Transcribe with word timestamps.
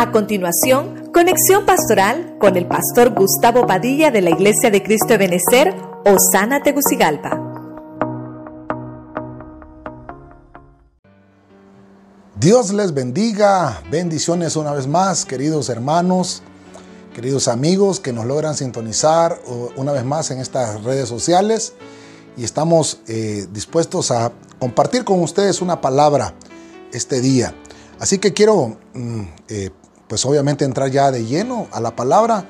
A 0.00 0.12
continuación, 0.12 1.10
conexión 1.12 1.66
pastoral 1.66 2.38
con 2.40 2.56
el 2.56 2.66
pastor 2.66 3.10
Gustavo 3.10 3.66
Padilla 3.66 4.10
de 4.10 4.22
la 4.22 4.30
Iglesia 4.30 4.70
de 4.70 4.82
Cristo 4.82 5.08
de 5.08 5.18
Benecer, 5.18 5.74
Osana 6.06 6.62
Tegucigalpa. 6.62 7.38
Dios 12.36 12.72
les 12.72 12.94
bendiga, 12.94 13.82
bendiciones 13.90 14.56
una 14.56 14.72
vez 14.72 14.86
más, 14.86 15.26
queridos 15.26 15.68
hermanos, 15.68 16.42
queridos 17.14 17.46
amigos 17.46 18.00
que 18.00 18.14
nos 18.14 18.24
logran 18.24 18.54
sintonizar 18.54 19.38
una 19.76 19.92
vez 19.92 20.06
más 20.06 20.30
en 20.30 20.38
estas 20.38 20.82
redes 20.82 21.10
sociales 21.10 21.74
y 22.38 22.44
estamos 22.44 23.02
eh, 23.06 23.46
dispuestos 23.52 24.10
a 24.12 24.32
compartir 24.58 25.04
con 25.04 25.20
ustedes 25.22 25.60
una 25.60 25.82
palabra 25.82 26.32
este 26.90 27.20
día. 27.20 27.54
Así 27.98 28.16
que 28.16 28.32
quiero 28.32 28.78
mm, 28.94 29.22
eh, 29.48 29.70
pues 30.10 30.26
obviamente 30.26 30.64
entrar 30.64 30.90
ya 30.90 31.12
de 31.12 31.24
lleno 31.24 31.68
a 31.70 31.78
la 31.78 31.94
palabra, 31.94 32.44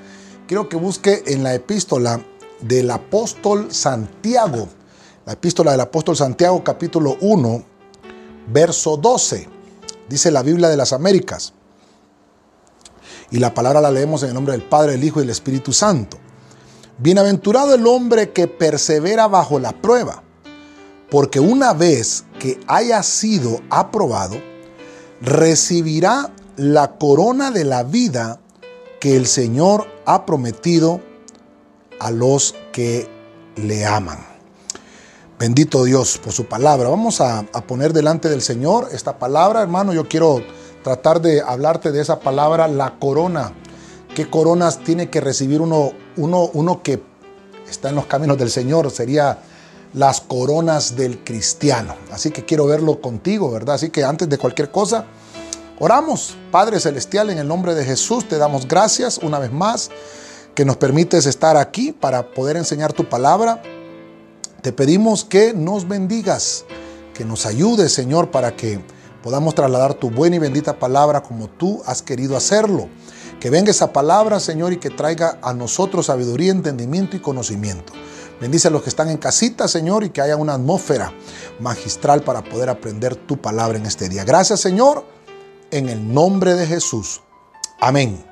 quiero 0.49 0.71
que 0.71 0.77
busque 0.77 1.25
en 1.27 1.43
la 1.43 1.53
epístola 1.53 2.25
del 2.63 2.91
apóstol 2.91 3.71
Santiago, 3.71 4.67
la 5.27 5.35
epístola 5.35 5.73
del 5.73 5.83
apóstol 5.83 6.17
Santiago 6.17 6.65
capítulo 6.65 7.19
1, 7.21 7.63
verso 8.51 8.97
12. 8.97 9.47
Dice 10.09 10.31
la 10.31 10.43
Biblia 10.43 10.71
de 10.71 10.79
las 10.79 10.95
Américas. 10.95 11.53
Y 13.31 13.37
la 13.37 13.53
palabra 13.53 13.83
la 13.83 13.91
leemos 13.91 14.23
en 14.23 14.31
el 14.31 14.35
nombre 14.37 14.53
del 14.53 14.63
Padre, 14.63 14.93
del 14.93 15.05
Hijo 15.05 15.21
y 15.21 15.25
del 15.25 15.31
Espíritu 15.31 15.75
Santo. 15.75 16.17
Bienaventurado 16.97 17.75
el 17.75 17.87
hombre 17.87 18.33
que 18.33 18.49
persevera 18.49 19.29
bajo 19.29 19.59
la 19.59 19.73
prueba, 19.73 20.23
porque 21.11 21.41
una 21.41 21.75
vez 21.75 22.25
que 22.39 22.59
haya 22.67 23.03
sido 23.03 23.61
aprobado, 23.69 24.37
recibirá 25.21 26.33
la 26.57 26.93
corona 26.99 27.51
de 27.51 27.65
la 27.65 27.83
vida 27.83 28.41
que 29.01 29.17
el 29.17 29.27
Señor 29.27 29.87
ha 30.05 30.27
prometido 30.27 31.01
a 31.99 32.11
los 32.11 32.55
que 32.73 33.09
le 33.57 33.87
aman. 33.87 34.19
Bendito 35.39 35.85
Dios 35.85 36.19
por 36.19 36.33
su 36.33 36.45
palabra. 36.45 36.91
Vamos 36.91 37.21
a, 37.21 37.45
poner 37.67 37.93
delante 37.95 38.29
del 38.29 38.43
Señor 38.43 38.89
esta 38.93 39.19
palabra, 39.19 39.63
hermano. 39.63 39.95
Yo 39.95 40.07
quiero 40.07 40.43
tratar 40.85 41.23
de 41.23 41.41
hablarte 41.41 41.93
de 41.93 42.03
esa 42.03 42.21
palabra, 42.21 42.69
la 42.69 42.99
corona. 42.99 43.53
¿Qué 44.15 44.29
coronas 44.29 44.81
tiene 44.81 45.09
que 45.09 45.21
recibir 45.21 45.63
uno, 45.63 45.93
uno, 46.17 46.51
uno 46.53 46.83
que 46.83 47.03
está 47.71 47.89
en 47.89 47.95
los 47.95 48.05
caminos 48.07 48.37
del 48.37 48.51
Señor? 48.51 48.91
Sería 48.91 49.39
las 49.95 50.21
coronas 50.21 50.95
del 50.95 51.25
cristiano. 51.25 51.95
Así 52.13 52.31
que 52.31 52.45
quiero 52.45 52.67
verlo 52.67 53.01
contigo, 53.01 53.51
¿verdad? 53.51 53.77
Así 53.77 53.89
que 53.89 54.05
antes 54.05 54.29
de 54.29 54.37
cualquier 54.37 54.71
cosa, 54.71 55.07
Oramos, 55.83 56.37
Padre 56.51 56.79
Celestial, 56.79 57.31
en 57.31 57.39
el 57.39 57.49
nombre 57.49 57.75
de 57.75 57.87
Jesús, 57.87 58.29
te 58.29 58.37
damos 58.37 58.69
gracias 58.69 59.17
una 59.17 59.39
vez 59.39 59.51
más 59.51 59.89
que 60.55 60.67
nos 60.67 60.77
permites 60.77 61.25
estar 61.25 61.57
aquí 61.57 61.91
para 61.91 62.33
poder 62.33 62.59
enseñar 62.59 62.93
tu 62.93 63.09
palabra. 63.09 63.63
Te 64.61 64.75
pedimos 64.75 65.25
que 65.25 65.55
nos 65.55 65.89
bendigas, 65.89 66.67
que 67.15 67.25
nos 67.25 67.47
ayudes, 67.47 67.95
Señor, 67.95 68.31
para 68.31 68.55
que 68.55 68.85
podamos 69.23 69.55
trasladar 69.55 69.95
tu 69.95 70.11
buena 70.11 70.37
y 70.37 70.39
bendita 70.39 70.79
palabra 70.79 71.23
como 71.23 71.49
tú 71.49 71.81
has 71.87 72.03
querido 72.03 72.37
hacerlo. 72.37 72.91
Que 73.41 73.49
venga 73.49 73.71
esa 73.71 73.91
palabra, 73.91 74.39
Señor, 74.39 74.75
y 74.75 74.77
que 74.77 74.91
traiga 74.91 75.39
a 75.41 75.55
nosotros 75.55 76.07
sabiduría, 76.07 76.53
entendimiento 76.53 77.17
y 77.17 77.21
conocimiento. 77.21 77.95
Bendice 78.39 78.69
a 78.69 78.71
los 78.71 78.83
que 78.83 78.91
están 78.91 79.09
en 79.09 79.17
casita, 79.17 79.67
Señor, 79.67 80.05
y 80.05 80.11
que 80.11 80.21
haya 80.21 80.37
una 80.37 80.53
atmósfera 80.53 81.11
magistral 81.59 82.21
para 82.23 82.45
poder 82.45 82.69
aprender 82.69 83.17
tu 83.17 83.39
palabra 83.39 83.79
en 83.79 83.87
este 83.87 84.11
día. 84.11 84.25
Gracias, 84.25 84.61
Señor 84.61 85.20
en 85.71 85.89
el 85.89 86.13
nombre 86.13 86.55
de 86.55 86.67
Jesús. 86.67 87.21
Amén. 87.81 88.25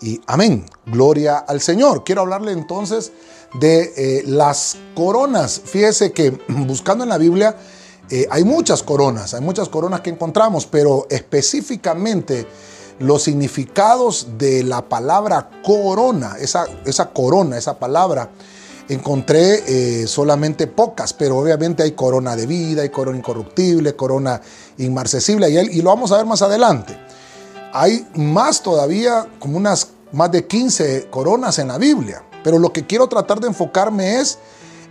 Y 0.00 0.20
amén. 0.26 0.66
Gloria 0.86 1.38
al 1.38 1.60
Señor. 1.60 2.04
Quiero 2.04 2.22
hablarle 2.22 2.52
entonces 2.52 3.12
de 3.60 3.92
eh, 3.96 4.22
las 4.26 4.76
coronas. 4.94 5.60
Fíjese 5.64 6.12
que 6.12 6.30
buscando 6.48 7.04
en 7.04 7.10
la 7.10 7.18
Biblia 7.18 7.56
eh, 8.10 8.26
hay 8.30 8.44
muchas 8.44 8.82
coronas, 8.82 9.32
hay 9.34 9.40
muchas 9.40 9.68
coronas 9.68 10.00
que 10.02 10.10
encontramos, 10.10 10.66
pero 10.66 11.06
específicamente 11.08 12.46
los 12.98 13.22
significados 13.22 14.28
de 14.38 14.62
la 14.62 14.88
palabra 14.88 15.50
corona, 15.64 16.36
esa, 16.38 16.66
esa 16.84 17.10
corona, 17.10 17.56
esa 17.56 17.78
palabra, 17.78 18.30
encontré 18.88 20.02
eh, 20.02 20.06
solamente 20.06 20.66
pocas, 20.66 21.12
pero 21.12 21.38
obviamente 21.38 21.82
hay 21.82 21.92
corona 21.92 22.36
de 22.36 22.46
vida, 22.46 22.82
hay 22.82 22.90
corona 22.90 23.18
incorruptible, 23.18 23.96
corona 23.96 24.40
inmarcesible, 24.78 25.50
y, 25.50 25.78
y 25.78 25.82
lo 25.82 25.90
vamos 25.90 26.12
a 26.12 26.18
ver 26.18 26.26
más 26.26 26.42
adelante. 26.42 26.98
Hay 27.72 28.06
más 28.14 28.62
todavía, 28.62 29.26
como 29.38 29.56
unas 29.56 29.88
más 30.12 30.30
de 30.30 30.46
15 30.46 31.08
coronas 31.10 31.58
en 31.58 31.68
la 31.68 31.78
Biblia, 31.78 32.22
pero 32.42 32.58
lo 32.58 32.72
que 32.72 32.86
quiero 32.86 33.08
tratar 33.08 33.40
de 33.40 33.48
enfocarme 33.48 34.20
es 34.20 34.38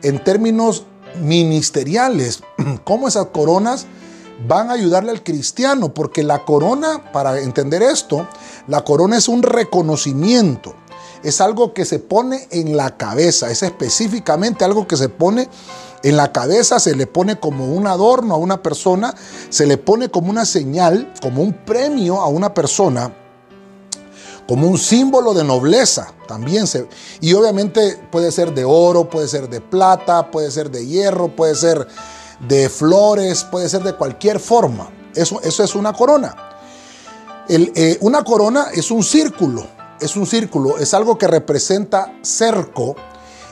en 0.02 0.22
términos 0.24 0.86
ministeriales, 1.22 2.44
cómo 2.84 3.08
esas 3.08 3.28
coronas 3.28 3.86
van 4.48 4.70
a 4.70 4.74
ayudarle 4.74 5.12
al 5.12 5.24
cristiano, 5.24 5.94
porque 5.94 6.24
la 6.24 6.44
corona, 6.44 7.12
para 7.14 7.40
entender 7.40 7.82
esto, 7.84 8.28
la 8.68 8.84
corona 8.84 9.18
es 9.18 9.28
un 9.28 9.44
reconocimiento 9.44 10.76
es 11.24 11.42
algo 11.42 11.74
que 11.74 11.86
se 11.86 12.00
pone 12.00 12.48
en 12.52 12.76
la 12.76 12.98
cabeza, 12.98 13.50
es 13.50 13.64
específicamente 13.64 14.66
algo 14.66 14.88
que 14.88 14.98
se 14.98 15.10
pone 15.10 15.50
en 16.04 16.18
la 16.18 16.32
cabeza, 16.32 16.80
se 16.80 16.96
le 16.96 17.08
pone 17.08 17.40
como 17.40 17.74
un 17.74 17.88
adorno 17.88 18.36
a 18.36 18.38
una 18.38 18.62
persona, 18.62 19.16
se 19.50 19.66
le 19.66 19.78
pone 19.78 20.10
como 20.10 20.30
una 20.30 20.46
señal, 20.46 21.14
como 21.22 21.42
un 21.42 21.54
premio 21.54 22.22
a 22.22 22.28
una 22.28 22.54
persona, 22.54 23.16
como 24.48 24.68
un 24.68 24.78
símbolo 24.78 25.34
de 25.34 25.46
nobleza 25.46 26.14
también 26.28 26.68
se 26.68 26.88
y 27.22 27.34
obviamente 27.34 27.98
puede 28.12 28.32
ser 28.32 28.54
de 28.54 28.66
oro, 28.66 29.10
puede 29.10 29.30
ser 29.30 29.50
de 29.50 29.62
plata, 29.62 30.30
puede 30.32 30.52
ser 30.52 30.70
de 30.70 30.86
hierro, 30.86 31.30
puede 31.30 31.56
ser 31.56 31.88
de 32.48 32.68
flores, 32.68 33.46
puede 33.46 33.70
ser 33.70 33.84
de 33.84 33.94
cualquier 33.94 34.40
forma. 34.40 34.90
Eso, 35.16 35.40
eso 35.44 35.64
es 35.64 35.76
una 35.76 35.94
corona. 35.94 36.36
Eh, 37.48 37.98
una 38.02 38.24
corona 38.24 38.68
es 38.74 38.92
un 38.92 39.04
círculo 39.04 39.66
es 40.04 40.16
un 40.16 40.26
círculo, 40.26 40.78
es 40.78 40.94
algo 40.94 41.18
que 41.18 41.28
representa 41.28 42.14
cerco 42.22 42.96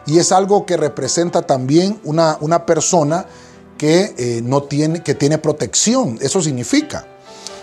y 0.06 0.20
es 0.20 0.32
algo 0.32 0.66
que 0.66 0.78
representa 0.78 1.42
también 1.44 2.00
una, 2.04 2.38
una 2.42 2.66
persona 2.66 3.26
que, 3.78 4.14
eh, 4.18 4.42
no 4.44 4.64
tiene, 4.64 5.02
que 5.02 5.16
tiene 5.16 5.38
protección. 5.38 6.18
Eso 6.22 6.42
significa. 6.42 7.08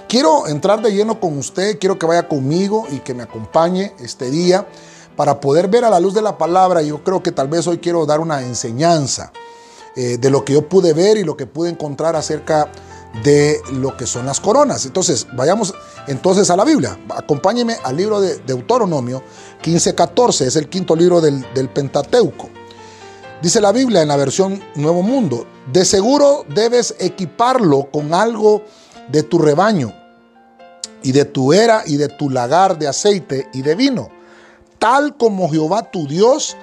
Quiero 0.09 0.49
entrar 0.49 0.81
de 0.81 0.93
lleno 0.93 1.21
con 1.21 1.37
usted, 1.37 1.79
quiero 1.79 1.99
que 1.99 2.07
vaya 2.07 2.29
conmigo 2.29 2.87
y 2.91 3.01
que 3.01 3.15
me 3.15 3.23
acompañe 3.23 3.93
este 4.01 4.31
día 4.31 4.67
para 5.17 5.41
poder 5.41 5.69
ver 5.69 5.85
a 5.85 5.91
la 5.91 6.01
luz 6.01 6.15
de 6.15 6.23
la 6.23 6.39
palabra. 6.39 6.81
Yo 6.81 7.05
creo 7.05 7.23
que 7.23 7.31
tal 7.31 7.49
vez 7.49 7.67
hoy 7.67 7.79
quiero 7.79 8.07
dar 8.07 8.21
una 8.21 8.41
enseñanza 8.41 9.33
eh, 9.97 10.17
de 10.17 10.31
lo 10.31 10.45
que 10.45 10.55
yo 10.55 10.69
pude 10.69 10.95
ver 10.95 11.19
y 11.19 11.25
lo 11.25 11.37
que 11.37 11.47
pude 11.47 11.71
encontrar 11.71 12.17
acerca 12.17 12.71
de 13.23 13.61
lo 13.73 13.97
que 13.97 14.07
son 14.07 14.27
las 14.27 14.41
coronas. 14.41 14.87
Entonces, 14.87 15.27
vayamos 15.35 15.75
entonces 16.09 16.51
a 16.51 16.57
la 16.57 16.65
Biblia. 16.65 16.99
Acompáñeme 17.11 17.77
al 17.85 17.97
libro 17.97 18.21
de 18.21 18.39
Deuteronomio 18.39 19.23
15:14, 19.63 20.47
es 20.47 20.57
el 20.57 20.69
quinto 20.69 20.97
libro 20.97 21.21
del, 21.21 21.45
del 21.55 21.69
Pentateuco. 21.69 22.49
Dice 23.41 23.61
la 23.61 23.71
Biblia 23.71 24.03
en 24.03 24.09
la 24.09 24.17
versión 24.17 24.61
Nuevo 24.75 25.03
Mundo, 25.03 25.47
de 25.73 25.85
seguro 25.85 26.45
debes 26.49 26.97
equiparlo 26.99 27.89
con 27.93 28.13
algo 28.13 28.65
de 29.09 29.23
tu 29.23 29.39
rebaño 29.39 29.95
y 31.03 31.13
de 31.13 31.25
tu 31.25 31.53
era 31.53 31.85
y 31.87 31.97
de 31.97 32.09
tu 32.09 32.31
lagar 32.31 32.79
de 32.79 32.89
aceite 32.89 33.49
y 33.53 33.63
de 33.63 33.77
vino, 33.77 34.11
tal 34.79 35.17
como 35.17 35.49
Jehová 35.49 35.91
tu 35.91 36.09
Dios 36.09 36.57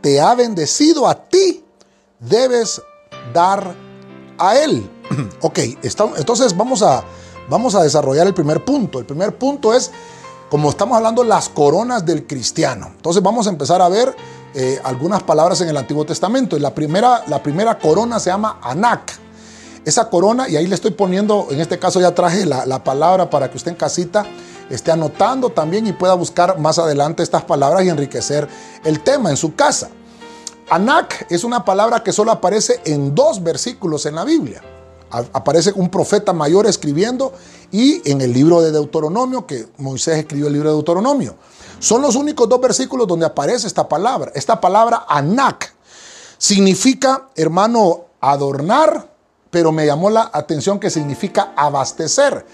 te 0.00 0.20
ha 0.20 0.34
bendecido 0.34 1.08
a 1.08 1.28
ti, 1.28 1.64
debes 2.20 2.80
dar 3.32 3.74
a 4.38 4.56
él. 4.58 4.88
ok, 5.40 5.58
entonces 6.16 6.56
vamos 6.56 6.82
a, 6.82 7.04
vamos 7.48 7.74
a 7.74 7.82
desarrollar 7.82 8.26
el 8.26 8.34
primer 8.34 8.64
punto. 8.64 8.98
El 8.98 9.06
primer 9.06 9.36
punto 9.36 9.74
es, 9.74 9.90
como 10.50 10.70
estamos 10.70 10.96
hablando, 10.96 11.24
las 11.24 11.48
coronas 11.48 12.04
del 12.04 12.26
cristiano. 12.26 12.88
Entonces 12.96 13.22
vamos 13.22 13.46
a 13.46 13.50
empezar 13.50 13.82
a 13.82 13.88
ver 13.88 14.14
eh, 14.54 14.80
algunas 14.84 15.22
palabras 15.22 15.60
en 15.60 15.68
el 15.68 15.76
Antiguo 15.76 16.04
Testamento. 16.04 16.58
La 16.58 16.74
primera, 16.74 17.24
la 17.26 17.42
primera 17.42 17.78
corona 17.78 18.20
se 18.20 18.30
llama 18.30 18.58
Anak. 18.62 19.12
Esa 19.84 20.08
corona, 20.08 20.48
y 20.48 20.56
ahí 20.56 20.66
le 20.66 20.74
estoy 20.74 20.92
poniendo, 20.92 21.48
en 21.50 21.60
este 21.60 21.78
caso 21.78 22.00
ya 22.00 22.14
traje 22.14 22.46
la, 22.46 22.64
la 22.64 22.82
palabra 22.82 23.28
para 23.28 23.50
que 23.50 23.58
usted 23.58 23.72
en 23.72 23.76
casita 23.76 24.24
esté 24.70 24.90
anotando 24.90 25.50
también 25.50 25.86
y 25.86 25.92
pueda 25.92 26.14
buscar 26.14 26.58
más 26.58 26.78
adelante 26.78 27.22
estas 27.22 27.44
palabras 27.44 27.84
y 27.84 27.90
enriquecer 27.90 28.48
el 28.82 29.00
tema 29.00 29.28
en 29.30 29.36
su 29.36 29.54
casa. 29.54 29.90
Anak 30.70 31.26
es 31.28 31.44
una 31.44 31.64
palabra 31.64 32.02
que 32.02 32.12
solo 32.12 32.30
aparece 32.30 32.80
en 32.86 33.14
dos 33.14 33.42
versículos 33.42 34.06
en 34.06 34.14
la 34.14 34.24
Biblia. 34.24 34.62
Aparece 35.32 35.72
un 35.74 35.88
profeta 35.88 36.32
mayor 36.32 36.66
escribiendo 36.66 37.32
y 37.70 38.08
en 38.10 38.20
el 38.20 38.32
libro 38.32 38.60
de 38.60 38.72
Deuteronomio, 38.72 39.46
que 39.46 39.68
Moisés 39.78 40.18
escribió 40.18 40.48
el 40.48 40.52
libro 40.52 40.70
de 40.70 40.74
Deuteronomio. 40.74 41.36
Son 41.78 42.02
los 42.02 42.16
únicos 42.16 42.48
dos 42.48 42.60
versículos 42.60 43.06
donde 43.06 43.26
aparece 43.26 43.66
esta 43.66 43.88
palabra. 43.88 44.32
Esta 44.34 44.60
palabra 44.60 45.04
Anak 45.08 45.74
significa, 46.38 47.28
hermano, 47.36 48.06
adornar, 48.20 49.12
pero 49.50 49.70
me 49.70 49.86
llamó 49.86 50.10
la 50.10 50.30
atención 50.32 50.80
que 50.80 50.90
significa 50.90 51.52
abastecer. 51.56 52.46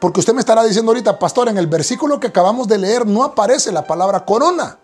Porque 0.00 0.20
usted 0.20 0.32
me 0.32 0.40
estará 0.40 0.64
diciendo 0.64 0.90
ahorita, 0.90 1.18
pastor, 1.18 1.48
en 1.48 1.58
el 1.58 1.66
versículo 1.66 2.20
que 2.20 2.28
acabamos 2.28 2.68
de 2.68 2.78
leer 2.78 3.06
no 3.06 3.24
aparece 3.24 3.72
la 3.72 3.86
palabra 3.86 4.24
corona. 4.24 4.78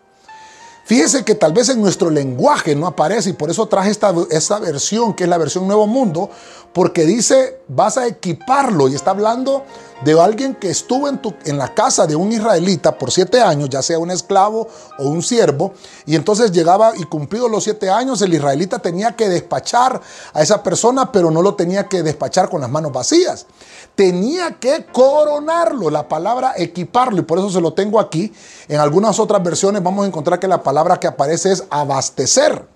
Fíjese 0.85 1.25
que 1.25 1.35
tal 1.35 1.55
vez 1.55 1.71
en 1.71 1.81
nuestro 1.81 2.11
lenguaje 2.11 2.75
no 2.77 2.87
aparece 2.87 3.31
y 3.31 3.33
por 3.33 3.51
eso 3.51 3.67
traje 3.67 3.91
esta, 3.91 4.15
esta, 4.31 4.59
versión, 4.59 5.15
que 5.15 5.25
es 5.25 5.31
la 5.31 5.39
versión 5.39 5.67
Nuevo 5.67 5.87
Mundo, 5.87 6.29
porque 6.75 7.07
dice, 7.07 7.61
vas 7.69 7.97
a 7.97 8.07
equiparlo 8.07 8.89
y 8.89 8.95
está 8.95 9.13
hablando 9.13 9.65
de 10.05 10.21
alguien 10.21 10.55
que 10.55 10.71
estuvo 10.71 11.09
en, 11.09 11.19
tu, 11.19 11.35
en 11.45 11.56
la 11.56 11.73
casa 11.75 12.06
de 12.06 12.15
un 12.15 12.31
israelita 12.31 12.99
por 12.99 13.11
siete 13.11 13.41
años, 13.41 13.71
ya 13.71 13.83
sea 13.83 13.99
un 13.99 14.11
esclavo 14.11 14.69
o 14.99 15.09
un 15.09 15.23
siervo, 15.23 15.73
y 16.05 16.15
entonces 16.15 16.53
llegaba 16.53 16.93
y 16.97 17.05
cumplidos 17.05 17.51
los 17.51 17.65
siete 17.65 17.89
años, 17.91 18.21
el 18.21 18.35
israelita 18.35 18.79
tenía 18.79 19.17
que 19.17 19.29
despachar 19.29 20.01
a 20.33 20.43
esa 20.43 20.62
persona, 20.62 21.11
pero 21.11 21.31
no 21.31 21.41
lo 21.41 21.55
tenía 21.55 21.89
que 21.89 22.03
despachar 22.03 22.51
con 22.51 22.61
las 22.61 22.71
manos 22.71 22.93
vacías. 22.93 23.47
Tenía 23.95 24.59
que 24.59 24.87
coronarlo, 24.93 25.89
la 25.89 26.09
palabra 26.09 26.53
equiparlo, 26.57 27.21
y 27.21 27.23
por 27.23 27.39
eso 27.39 27.50
se 27.50 27.61
lo 27.61 27.73
tengo 27.73 27.99
aquí. 27.99 28.33
En 28.69 28.81
algunas 28.81 29.19
otras 29.19 29.43
versiones 29.43 29.83
vamos 29.83 30.05
a 30.05 30.09
encontrar 30.09 30.39
que 30.39 30.49
la 30.49 30.62
palabra 30.62 31.00
que 31.00 31.07
aparece 31.07 31.53
es 31.53 31.65
abastecer. 31.71 32.67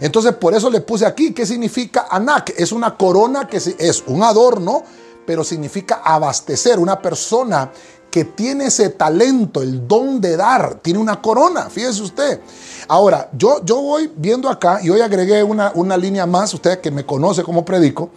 Entonces, 0.00 0.32
por 0.34 0.54
eso 0.54 0.70
le 0.70 0.80
puse 0.80 1.06
aquí, 1.06 1.32
¿qué 1.32 1.46
significa 1.46 2.08
anak? 2.10 2.52
Es 2.56 2.72
una 2.72 2.96
corona 2.96 3.46
que 3.46 3.58
es 3.58 4.02
un 4.08 4.24
adorno 4.24 4.82
pero 5.26 5.44
significa 5.44 6.02
abastecer. 6.04 6.78
Una 6.78 7.00
persona 7.00 7.70
que 8.10 8.24
tiene 8.24 8.66
ese 8.66 8.90
talento, 8.90 9.60
el 9.60 9.88
don 9.88 10.20
de 10.20 10.36
dar, 10.36 10.76
tiene 10.76 11.00
una 11.00 11.20
corona, 11.20 11.68
fíjese 11.68 12.00
usted. 12.00 12.40
Ahora, 12.86 13.28
yo, 13.36 13.64
yo 13.64 13.80
voy 13.80 14.12
viendo 14.14 14.48
acá 14.48 14.78
y 14.82 14.90
hoy 14.90 15.00
agregué 15.00 15.42
una, 15.42 15.72
una 15.74 15.96
línea 15.96 16.24
más, 16.24 16.54
usted 16.54 16.80
que 16.80 16.92
me 16.92 17.04
conoce 17.04 17.42
como 17.42 17.64
predico, 17.64 18.10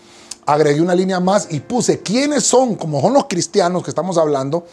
agregué 0.46 0.82
una 0.82 0.94
línea 0.94 1.20
más 1.20 1.48
y 1.50 1.62
puse 1.62 2.02
quiénes 2.02 2.44
son, 2.44 2.76
como 2.76 3.02
son 3.02 3.14
los 3.14 3.26
cristianos 3.26 3.84
que 3.84 3.90
estamos 3.90 4.20
hablando, 4.20 4.66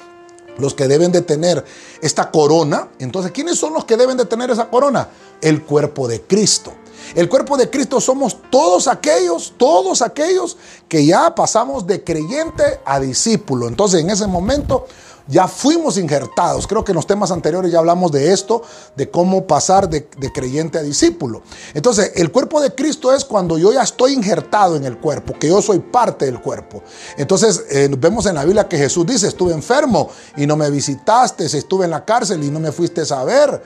los 0.59 0.75
que 0.75 0.89
deben 0.89 1.11
de 1.11 1.23
tener 1.23 1.65
esta 2.03 2.31
corona. 2.31 2.89
Entonces, 2.99 3.33
¿quiénes 3.33 3.59
son 3.59 3.73
los 3.73 3.87
que 3.87 3.97
deben 3.97 4.17
de 4.17 4.27
tener 4.27 4.51
esa 4.51 4.69
corona? 4.69 5.09
El 5.41 5.63
cuerpo 5.63 6.07
de 6.07 6.21
Cristo. 6.21 6.75
El 7.15 7.29
cuerpo 7.29 7.57
de 7.57 7.71
Cristo 7.71 8.01
somos 8.01 8.37
todos 8.51 8.89
aquellos, 8.89 9.55
todos 9.57 10.03
aquellos 10.03 10.57
que 10.89 11.05
ya 11.07 11.35
pasamos 11.35 11.87
de 11.87 12.03
creyente 12.03 12.81
a 12.85 13.01
discípulo. 13.01 13.69
Entonces 13.69 14.01
en 14.01 14.11
ese 14.11 14.27
momento 14.27 14.87
ya 15.27 15.49
fuimos 15.49 15.97
injertados. 15.97 16.67
Creo 16.67 16.85
que 16.85 16.93
en 16.93 16.97
los 16.97 17.07
temas 17.07 17.31
anteriores 17.31 17.73
ya 17.73 17.79
hablamos 17.79 18.13
de 18.13 18.33
esto, 18.33 18.63
de 18.97 19.11
cómo 19.11 19.47
pasar 19.47 19.89
de, 19.89 20.07
creyente 20.33 20.79
a 20.79 20.83
discípulo. 20.83 21.43
Entonces, 21.73 22.13
el 22.17 22.31
cuerpo 22.31 22.61
de 22.61 22.75
Cristo 22.75 23.13
es 23.13 23.25
cuando 23.25 23.59
yo 23.59 23.73
ya 23.73 23.83
estoy 23.83 24.13
injertado 24.13 24.77
en 24.77 24.85
el 24.85 24.99
cuerpo, 24.99 25.35
que 25.39 25.49
yo 25.49 25.63
soy 25.63 25.79
parte 25.79 26.27
del 26.27 26.41
cuerpo. 26.41 26.83
Entonces, 27.17 27.65
eh, 27.71 27.89
vemos 27.99 28.27
en 28.27 28.35
la 28.35 28.45
Biblia 28.45 28.69
que 28.69 28.77
Jesús 28.77 29.07
dice, 29.07 29.29
estuve 29.29 29.53
enfermo 29.53 30.11
y 30.37 30.47
no 30.47 30.57
me 30.57 30.71
visitaste, 30.71 31.45
estuve 31.47 31.85
en 31.85 31.93
la 31.93 32.05
cárcel 32.05 32.43
y 32.43 32.51
no 32.51 32.61
me 32.61 32.73
fuiste 32.73 33.03
a 33.11 33.25
ver. 33.25 33.63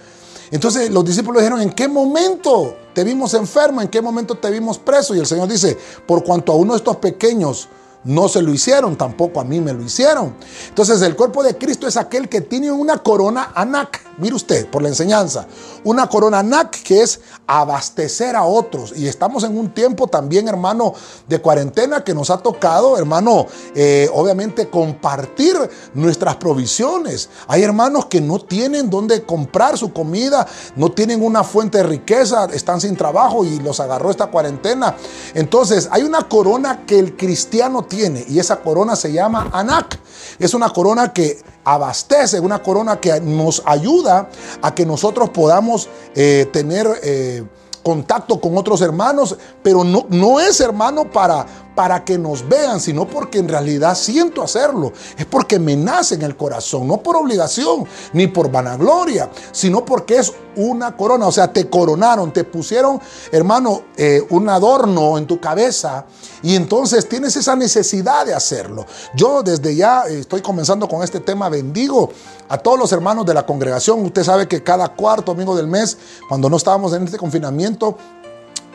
Entonces 0.51 0.91
los 0.91 1.05
discípulos 1.05 1.43
dijeron, 1.43 1.61
¿en 1.61 1.73
qué 1.73 1.89
momento 1.89 2.77
te 2.95 3.05
vimos 3.05 3.35
enfermo? 3.35 3.81
¿En 3.81 3.89
qué 3.89 4.01
momento 4.01 4.37
te 4.37 4.51
vimos 4.51 4.79
preso? 4.79 5.15
Y 5.15 5.19
el 5.19 5.27
Señor 5.27 5.49
dice, 5.49 5.77
por 6.07 6.25
cuanto 6.25 6.53
a 6.53 6.57
uno 6.57 6.73
de 6.73 6.79
estos 6.79 6.97
pequeños 6.97 7.69
no 8.09 8.27
se 8.27 8.41
lo 8.41 8.55
hicieron, 8.55 8.97
tampoco 8.97 9.39
a 9.39 9.45
mí 9.45 9.61
me 9.61 9.75
lo 9.75 9.83
hicieron. 9.83 10.35
Entonces 10.71 11.03
el 11.03 11.15
cuerpo 11.15 11.43
de 11.43 11.59
Cristo 11.59 11.87
es 11.87 11.99
aquel 11.99 12.31
que 12.31 12.41
tiene 12.41 12.73
una 12.73 12.97
corona 12.97 13.53
anak. 13.55 14.01
Mire 14.17 14.35
usted, 14.35 14.67
por 14.69 14.83
la 14.83 14.89
enseñanza, 14.89 15.47
una 15.85 16.09
corona 16.09 16.39
anak 16.39 16.83
que 16.83 17.03
es 17.03 17.21
abastecer 17.47 18.35
a 18.35 18.45
otros. 18.45 18.95
Y 18.97 19.07
estamos 19.07 19.45
en 19.45 19.57
un 19.57 19.73
tiempo 19.75 20.07
también, 20.07 20.49
hermano, 20.49 20.95
de 21.29 21.39
cuarentena 21.39 22.03
que 22.03 22.15
nos 22.15 22.31
ha 22.31 22.39
tocado, 22.39 22.97
hermano, 22.97 23.47
eh, 23.75 24.09
obviamente 24.13 24.71
compartir 24.71 25.57
nuestras 25.93 26.37
provisiones. 26.37 27.29
Hay 27.47 27.63
hermanos 27.63 28.07
que 28.07 28.23
no 28.23 28.41
tienen 28.41 28.89
dónde 28.89 29.23
comprar 29.23 29.77
su 29.77 29.93
comida, 29.93 30.47
no 30.77 30.91
tienen 30.91 31.23
una 31.23 31.45
fuente 31.45 31.79
de 31.79 31.85
riqueza, 31.85 32.47
están 32.47 32.81
sin 32.81 32.97
trabajo 32.97 33.45
y 33.45 33.61
los 33.61 33.79
agarró 33.81 34.11
esta 34.11 34.29
cuarentena. 34.29 34.97
Entonces 35.35 35.89
hay 35.93 36.03
una 36.03 36.27
corona 36.27 36.87
que 36.87 36.99
el 36.99 37.15
cristiano 37.17 37.85
tiene 37.85 37.98
y 38.29 38.39
esa 38.39 38.61
corona 38.61 38.97
se 38.97 39.13
llama 39.13 39.51
Anak. 39.53 39.99
Es 40.39 40.55
una 40.55 40.71
corona 40.71 41.13
que 41.13 41.39
abastece, 41.65 42.41
una 42.41 42.63
corona 42.63 43.01
que 43.01 43.21
nos 43.21 43.63
ayuda 43.67 44.31
a 44.63 44.75
que 44.75 44.87
nosotros 44.87 45.31
podamos 45.31 45.89
eh, 46.15 46.49
tener 46.53 46.87
eh, 47.03 47.45
contacto 47.89 48.39
con 48.39 48.55
otros 48.59 48.83
hermanos, 48.83 49.35
pero 49.63 49.83
no, 49.83 50.05
no 50.11 50.41
es 50.41 50.61
hermano 50.61 51.11
para, 51.11 51.47
para 51.75 52.05
que 52.05 52.19
nos 52.19 52.47
vean, 52.47 52.81
sino 52.81 53.09
porque 53.09 53.39
en 53.39 53.49
realidad 53.49 53.95
siento 53.95 54.43
hacerlo. 54.43 54.93
Es 55.17 55.25
porque 55.25 55.59
me 55.59 55.75
nace 55.75 56.17
en 56.17 56.23
el 56.23 56.37
corazón, 56.37 56.87
no 56.87 56.99
por 56.99 57.17
obligación 57.17 57.87
ni 58.13 58.27
por 58.27 58.51
vanagloria, 58.51 59.31
sino 59.53 59.87
porque 59.87 60.19
es 60.19 60.35
una 60.57 60.95
corona. 60.95 61.27
O 61.27 61.33
sea, 61.33 61.51
te 61.51 61.71
coronaron, 61.71 62.31
te 62.31 62.45
pusieron, 62.45 63.01
hermano, 63.33 63.85
eh, 63.97 64.23
un 64.29 64.51
adorno 64.51 65.17
en 65.17 65.27
tu 65.27 65.41
cabeza 65.41 66.05
y 66.43 66.55
entonces 66.55 67.09
tienes 67.09 67.35
esa 67.37 67.57
necesidad 67.57 68.27
de 68.27 68.35
hacerlo. 68.35 68.85
Yo 69.15 69.43
desde 69.43 69.75
ya 69.75 70.03
estoy 70.03 70.43
comenzando 70.43 70.87
con 70.89 71.03
este 71.03 71.21
tema, 71.21 71.49
bendigo 71.49 72.11
a 72.49 72.59
todos 72.59 72.79
los 72.79 72.93
hermanos 72.93 73.27
de 73.27 73.35
la 73.35 73.45
congregación. 73.45 74.05
Usted 74.05 74.25
sabe 74.25 74.49
que 74.49 74.63
cada 74.63 74.89
cuarto 74.89 75.33
domingo 75.33 75.57
del 75.57 75.67
mes, 75.67 75.99
cuando 76.29 76.49
no 76.49 76.57
estábamos 76.57 76.93
en 76.95 77.05
este 77.05 77.19
confinamiento, 77.19 77.97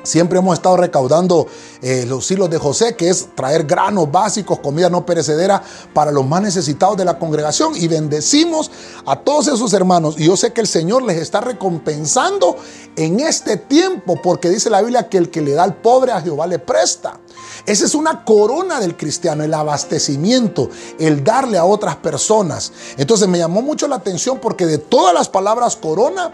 Siempre 0.04 0.40
hemos 0.40 0.56
estado 0.56 0.78
recaudando 0.78 1.48
eh, 1.82 2.06
los 2.08 2.30
hilos 2.30 2.50
de 2.50 2.58
José, 2.58 2.96
que 2.96 3.10
es 3.10 3.30
traer 3.36 3.64
granos 3.64 4.12
básicos, 4.12 4.60
comida 4.60 4.90
no 4.90 5.06
perecedera 5.06 5.64
para 5.94 6.12
los 6.12 6.26
más 6.26 6.42
necesitados 6.42 6.98
de 6.98 7.06
la 7.06 7.18
congregación. 7.18 7.74
Y 7.76 7.88
bendecimos 7.88 8.70
a 9.06 9.20
todos 9.20 9.48
esos 9.48 9.72
hermanos. 9.74 10.16
Y 10.18 10.26
yo 10.26 10.36
sé 10.36 10.52
que 10.52 10.62
el 10.62 10.68
Señor 10.68 11.04
les 11.04 11.18
está 11.18 11.40
recompensando 11.42 12.58
en 12.96 13.22
este 13.22 13.58
tiempo, 13.58 14.20
porque 14.22 14.50
dice 14.50 14.70
la 14.70 14.82
Biblia 14.82 15.08
que 15.08 15.18
el 15.18 15.32
que 15.32 15.42
le 15.42 15.54
da 15.54 15.64
al 15.64 15.76
pobre 15.76 16.12
a 16.12 16.22
Jehová 16.22 16.48
le 16.48 16.60
presta. 16.60 17.20
Esa 17.66 17.86
es 17.86 17.96
una 17.96 18.26
corona 18.26 18.82
del 18.82 18.98
cristiano, 18.98 19.44
el 19.44 19.54
abastecimiento, 19.54 20.70
el 21.00 21.24
darle 21.24 21.58
a 21.58 21.64
otras 21.64 21.96
personas. 21.96 22.74
Entonces 22.98 23.28
me 23.30 23.38
llamó 23.38 23.62
mucho 23.62 23.88
la 23.88 23.96
atención 23.96 24.40
porque 24.42 24.66
de 24.66 24.80
todas 24.80 25.14
las 25.14 25.30
palabras 25.30 25.78
corona, 25.78 26.34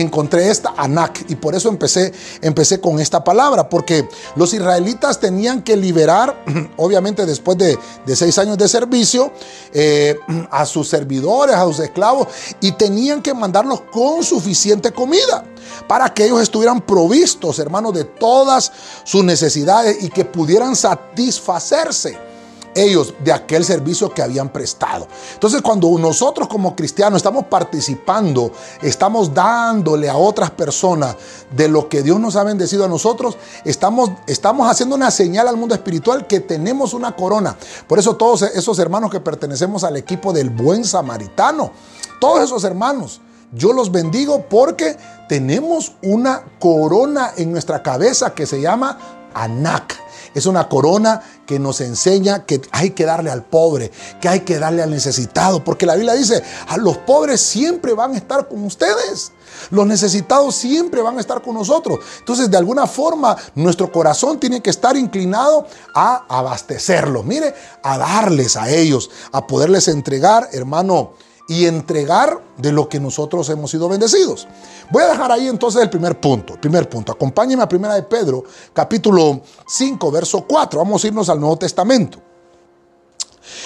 encontré 0.00 0.50
esta 0.50 0.74
Anak 0.76 1.24
y 1.28 1.36
por 1.36 1.54
eso 1.54 1.68
empecé, 1.68 2.12
empecé 2.40 2.80
con 2.80 3.00
esta 3.00 3.22
palabra, 3.24 3.68
porque 3.68 4.08
los 4.36 4.54
israelitas 4.54 5.18
tenían 5.18 5.62
que 5.62 5.76
liberar, 5.76 6.44
obviamente 6.76 7.26
después 7.26 7.58
de, 7.58 7.78
seis 8.14 8.38
años 8.38 8.58
de 8.58 8.68
servicio, 8.68 9.32
eh, 9.72 10.16
a 10.50 10.66
sus 10.66 10.88
servidores, 10.88 11.56
a 11.56 11.64
sus 11.64 11.80
esclavos, 11.80 12.28
y 12.60 12.72
tenían 12.72 13.22
que 13.22 13.34
mandarlos 13.34 13.82
con 13.92 14.22
suficiente 14.22 14.92
comida 14.92 15.44
para 15.86 16.12
que 16.12 16.24
ellos 16.24 16.40
estuvieran 16.40 16.80
provistos, 16.80 17.58
hermanos, 17.58 17.92
de 17.94 18.04
todas 18.04 18.72
sus 19.04 19.24
necesidades 19.24 20.02
y 20.02 20.08
que 20.08 20.24
pudieran 20.24 20.76
satisfacerse 20.76 22.27
ellos 22.74 23.14
de 23.22 23.32
aquel 23.32 23.64
servicio 23.64 24.10
que 24.10 24.22
habían 24.22 24.50
prestado. 24.50 25.06
Entonces 25.34 25.62
cuando 25.62 25.88
nosotros 25.98 26.48
como 26.48 26.74
cristianos 26.74 27.18
estamos 27.18 27.46
participando, 27.46 28.52
estamos 28.82 29.32
dándole 29.34 30.08
a 30.08 30.16
otras 30.16 30.50
personas 30.50 31.16
de 31.50 31.68
lo 31.68 31.88
que 31.88 32.02
Dios 32.02 32.20
nos 32.20 32.36
ha 32.36 32.44
bendecido 32.44 32.84
a 32.84 32.88
nosotros, 32.88 33.36
estamos, 33.64 34.10
estamos 34.26 34.70
haciendo 34.70 34.96
una 34.96 35.10
señal 35.10 35.48
al 35.48 35.56
mundo 35.56 35.74
espiritual 35.74 36.26
que 36.26 36.40
tenemos 36.40 36.94
una 36.94 37.14
corona. 37.14 37.56
Por 37.86 37.98
eso 37.98 38.16
todos 38.16 38.42
esos 38.42 38.78
hermanos 38.78 39.10
que 39.10 39.20
pertenecemos 39.20 39.84
al 39.84 39.96
equipo 39.96 40.32
del 40.32 40.50
buen 40.50 40.84
samaritano, 40.84 41.72
todos 42.20 42.42
esos 42.42 42.64
hermanos, 42.64 43.20
yo 43.52 43.72
los 43.72 43.90
bendigo 43.90 44.44
porque 44.48 44.96
tenemos 45.28 45.92
una 46.02 46.42
corona 46.58 47.32
en 47.36 47.50
nuestra 47.50 47.82
cabeza 47.82 48.34
que 48.34 48.46
se 48.46 48.60
llama 48.60 48.98
Anak. 49.34 49.96
Es 50.38 50.46
una 50.46 50.68
corona 50.68 51.20
que 51.46 51.58
nos 51.58 51.80
enseña 51.80 52.44
que 52.44 52.60
hay 52.72 52.90
que 52.90 53.04
darle 53.04 53.30
al 53.30 53.44
pobre, 53.44 53.90
que 54.20 54.28
hay 54.28 54.40
que 54.40 54.58
darle 54.58 54.82
al 54.82 54.90
necesitado, 54.90 55.64
porque 55.64 55.86
la 55.86 55.94
Biblia 55.94 56.14
dice, 56.14 56.42
a 56.68 56.76
los 56.76 56.96
pobres 56.98 57.40
siempre 57.40 57.92
van 57.92 58.14
a 58.14 58.16
estar 58.16 58.48
con 58.48 58.64
ustedes. 58.64 59.32
Los 59.70 59.86
necesitados 59.86 60.54
siempre 60.54 61.02
van 61.02 61.16
a 61.18 61.20
estar 61.20 61.42
con 61.42 61.54
nosotros. 61.54 61.98
Entonces, 62.18 62.50
de 62.50 62.56
alguna 62.56 62.86
forma, 62.86 63.36
nuestro 63.54 63.90
corazón 63.90 64.38
tiene 64.38 64.60
que 64.62 64.70
estar 64.70 64.96
inclinado 64.96 65.66
a 65.94 66.24
abastecerlos. 66.28 67.24
Mire, 67.24 67.54
a 67.82 67.98
darles 67.98 68.56
a 68.56 68.70
ellos, 68.70 69.10
a 69.32 69.46
poderles 69.46 69.88
entregar, 69.88 70.48
hermano, 70.52 71.14
y 71.48 71.64
entregar 71.64 72.40
de 72.58 72.72
lo 72.72 72.88
que 72.88 73.00
nosotros 73.00 73.48
hemos 73.48 73.70
sido 73.70 73.88
bendecidos. 73.88 74.46
Voy 74.90 75.02
a 75.02 75.08
dejar 75.08 75.32
ahí 75.32 75.48
entonces 75.48 75.80
el 75.82 75.88
primer 75.88 76.20
punto. 76.20 76.60
Primer 76.60 76.88
punto. 76.88 77.10
Acompáñenme 77.10 77.62
a 77.62 77.68
Primera 77.68 77.94
de 77.94 78.02
Pedro, 78.02 78.44
capítulo 78.74 79.40
5, 79.66 80.10
verso 80.10 80.44
4. 80.46 80.78
Vamos 80.78 81.02
a 81.02 81.06
irnos 81.06 81.28
al 81.30 81.40
Nuevo 81.40 81.56
Testamento. 81.56 82.20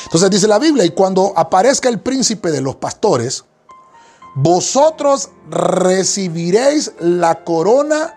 Entonces 0.05 0.31
dice 0.31 0.47
la 0.47 0.61
Biblia, 0.61 0.85
y 0.85 0.91
cuando 0.91 1.33
aparezca 1.37 1.89
el 1.89 2.01
príncipe 2.01 2.53
de 2.53 2.61
los 2.61 2.77
pastores, 2.77 3.45
vosotros 4.37 5.31
recibiréis 5.51 6.93
la 7.01 7.43
corona 7.43 8.15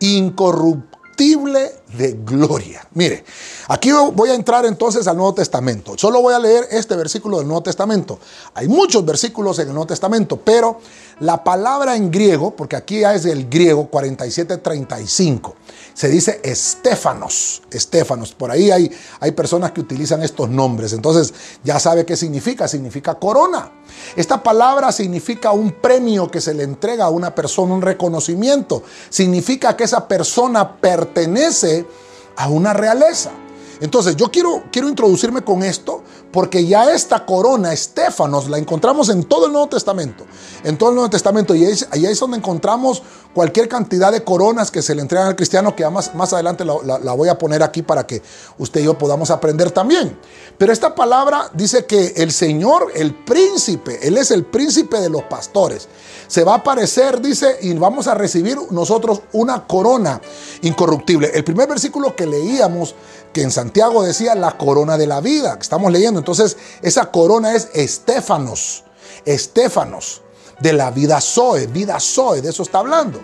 incorruptible 0.00 1.70
de 1.96 2.12
gloria. 2.24 2.86
Mire, 2.94 3.24
aquí 3.68 3.90
voy 3.92 4.30
a 4.30 4.34
entrar 4.34 4.64
entonces 4.66 5.06
al 5.06 5.16
Nuevo 5.16 5.34
Testamento. 5.34 5.94
Solo 5.96 6.22
voy 6.22 6.34
a 6.34 6.38
leer 6.38 6.68
este 6.70 6.96
versículo 6.96 7.38
del 7.38 7.46
Nuevo 7.46 7.62
Testamento. 7.62 8.18
Hay 8.54 8.68
muchos 8.68 9.04
versículos 9.04 9.58
en 9.58 9.68
el 9.68 9.74
Nuevo 9.74 9.86
Testamento, 9.86 10.36
pero 10.36 10.80
la 11.20 11.42
palabra 11.42 11.96
en 11.96 12.10
griego, 12.10 12.54
porque 12.54 12.76
aquí 12.76 13.02
es 13.02 13.24
el 13.24 13.48
griego 13.48 13.88
4735, 13.88 15.56
se 15.94 16.08
dice 16.08 16.40
estéfanos, 16.44 17.62
estéfanos. 17.70 18.34
Por 18.34 18.50
ahí 18.50 18.70
hay, 18.70 18.90
hay 19.20 19.32
personas 19.32 19.72
que 19.72 19.80
utilizan 19.80 20.22
estos 20.22 20.50
nombres. 20.50 20.92
Entonces 20.92 21.32
ya 21.64 21.80
sabe 21.80 22.04
qué 22.04 22.16
significa, 22.16 22.68
significa 22.68 23.14
corona. 23.14 23.72
Esta 24.14 24.42
palabra 24.42 24.92
significa 24.92 25.52
un 25.52 25.72
premio 25.72 26.30
que 26.30 26.42
se 26.42 26.52
le 26.52 26.64
entrega 26.64 27.06
a 27.06 27.10
una 27.10 27.34
persona, 27.34 27.72
un 27.72 27.82
reconocimiento. 27.82 28.82
Significa 29.08 29.74
que 29.74 29.84
esa 29.84 30.06
persona 30.06 30.76
pertenece 30.76 31.85
a 32.36 32.48
una 32.48 32.72
realeza. 32.72 33.30
Entonces 33.80 34.16
yo 34.16 34.30
quiero, 34.30 34.64
quiero 34.70 34.88
introducirme 34.88 35.42
con 35.42 35.62
esto 35.62 36.02
porque 36.36 36.66
ya 36.66 36.92
esta 36.92 37.24
corona, 37.24 37.72
Estefanos, 37.72 38.50
la 38.50 38.58
encontramos 38.58 39.08
en 39.08 39.24
todo 39.24 39.46
el 39.46 39.52
Nuevo 39.52 39.68
Testamento. 39.68 40.26
En 40.64 40.76
todo 40.76 40.90
el 40.90 40.96
Nuevo 40.96 41.08
Testamento. 41.08 41.54
Y 41.54 41.64
ahí, 41.64 42.04
es 42.04 42.20
donde 42.20 42.36
encontramos 42.36 43.02
cualquier 43.32 43.70
cantidad 43.70 44.12
de 44.12 44.22
coronas 44.22 44.70
que 44.70 44.82
se 44.82 44.94
le 44.94 45.00
entregan 45.00 45.28
al 45.28 45.34
cristiano, 45.34 45.74
que 45.74 45.88
más, 45.88 46.14
más 46.14 46.34
adelante 46.34 46.62
la, 46.62 46.98
la, 46.98 47.12
voy 47.14 47.30
a 47.30 47.38
poner 47.38 47.62
aquí 47.62 47.80
para 47.80 48.06
que 48.06 48.20
usted 48.58 48.82
y 48.82 48.84
yo 48.84 48.98
podamos 48.98 49.30
aprender 49.30 49.70
también. 49.70 50.18
Pero 50.58 50.74
esta 50.74 50.94
palabra 50.94 51.50
dice 51.54 51.86
que 51.86 52.12
el 52.18 52.30
Señor, 52.30 52.92
el 52.94 53.14
príncipe, 53.14 54.06
Él 54.06 54.18
es 54.18 54.30
el 54.30 54.44
príncipe 54.44 55.00
de 55.00 55.08
los 55.08 55.22
pastores. 55.22 55.88
Se 56.28 56.44
va 56.44 56.52
a 56.52 56.56
aparecer, 56.56 57.22
dice, 57.22 57.56
y 57.62 57.72
vamos 57.72 58.08
a 58.08 58.14
recibir 58.14 58.58
nosotros 58.72 59.22
una 59.32 59.66
corona 59.66 60.20
incorruptible. 60.60 61.30
El 61.32 61.44
primer 61.44 61.66
versículo 61.66 62.14
que 62.14 62.26
leíamos 62.26 62.94
que 63.36 63.42
en 63.42 63.50
Santiago 63.50 64.02
decía 64.02 64.34
la 64.34 64.56
corona 64.56 64.96
de 64.96 65.06
la 65.06 65.20
vida, 65.20 65.56
que 65.56 65.62
estamos 65.62 65.92
leyendo. 65.92 66.18
Entonces, 66.18 66.56
esa 66.80 67.10
corona 67.10 67.54
es 67.54 67.68
Estefanos, 67.74 68.82
Estefanos, 69.26 70.22
de 70.58 70.72
la 70.72 70.90
vida 70.90 71.20
Zoe, 71.20 71.66
vida 71.66 72.00
Zoe, 72.00 72.40
de 72.40 72.48
eso 72.48 72.62
está 72.62 72.78
hablando. 72.78 73.20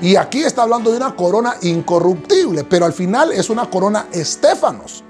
Y 0.00 0.14
aquí 0.14 0.44
está 0.44 0.62
hablando 0.62 0.92
de 0.92 0.98
una 0.98 1.16
corona 1.16 1.56
incorruptible, 1.62 2.62
pero 2.62 2.86
al 2.86 2.92
final 2.92 3.32
es 3.32 3.50
una 3.50 3.68
corona 3.68 4.06
Estefanos. 4.12 5.02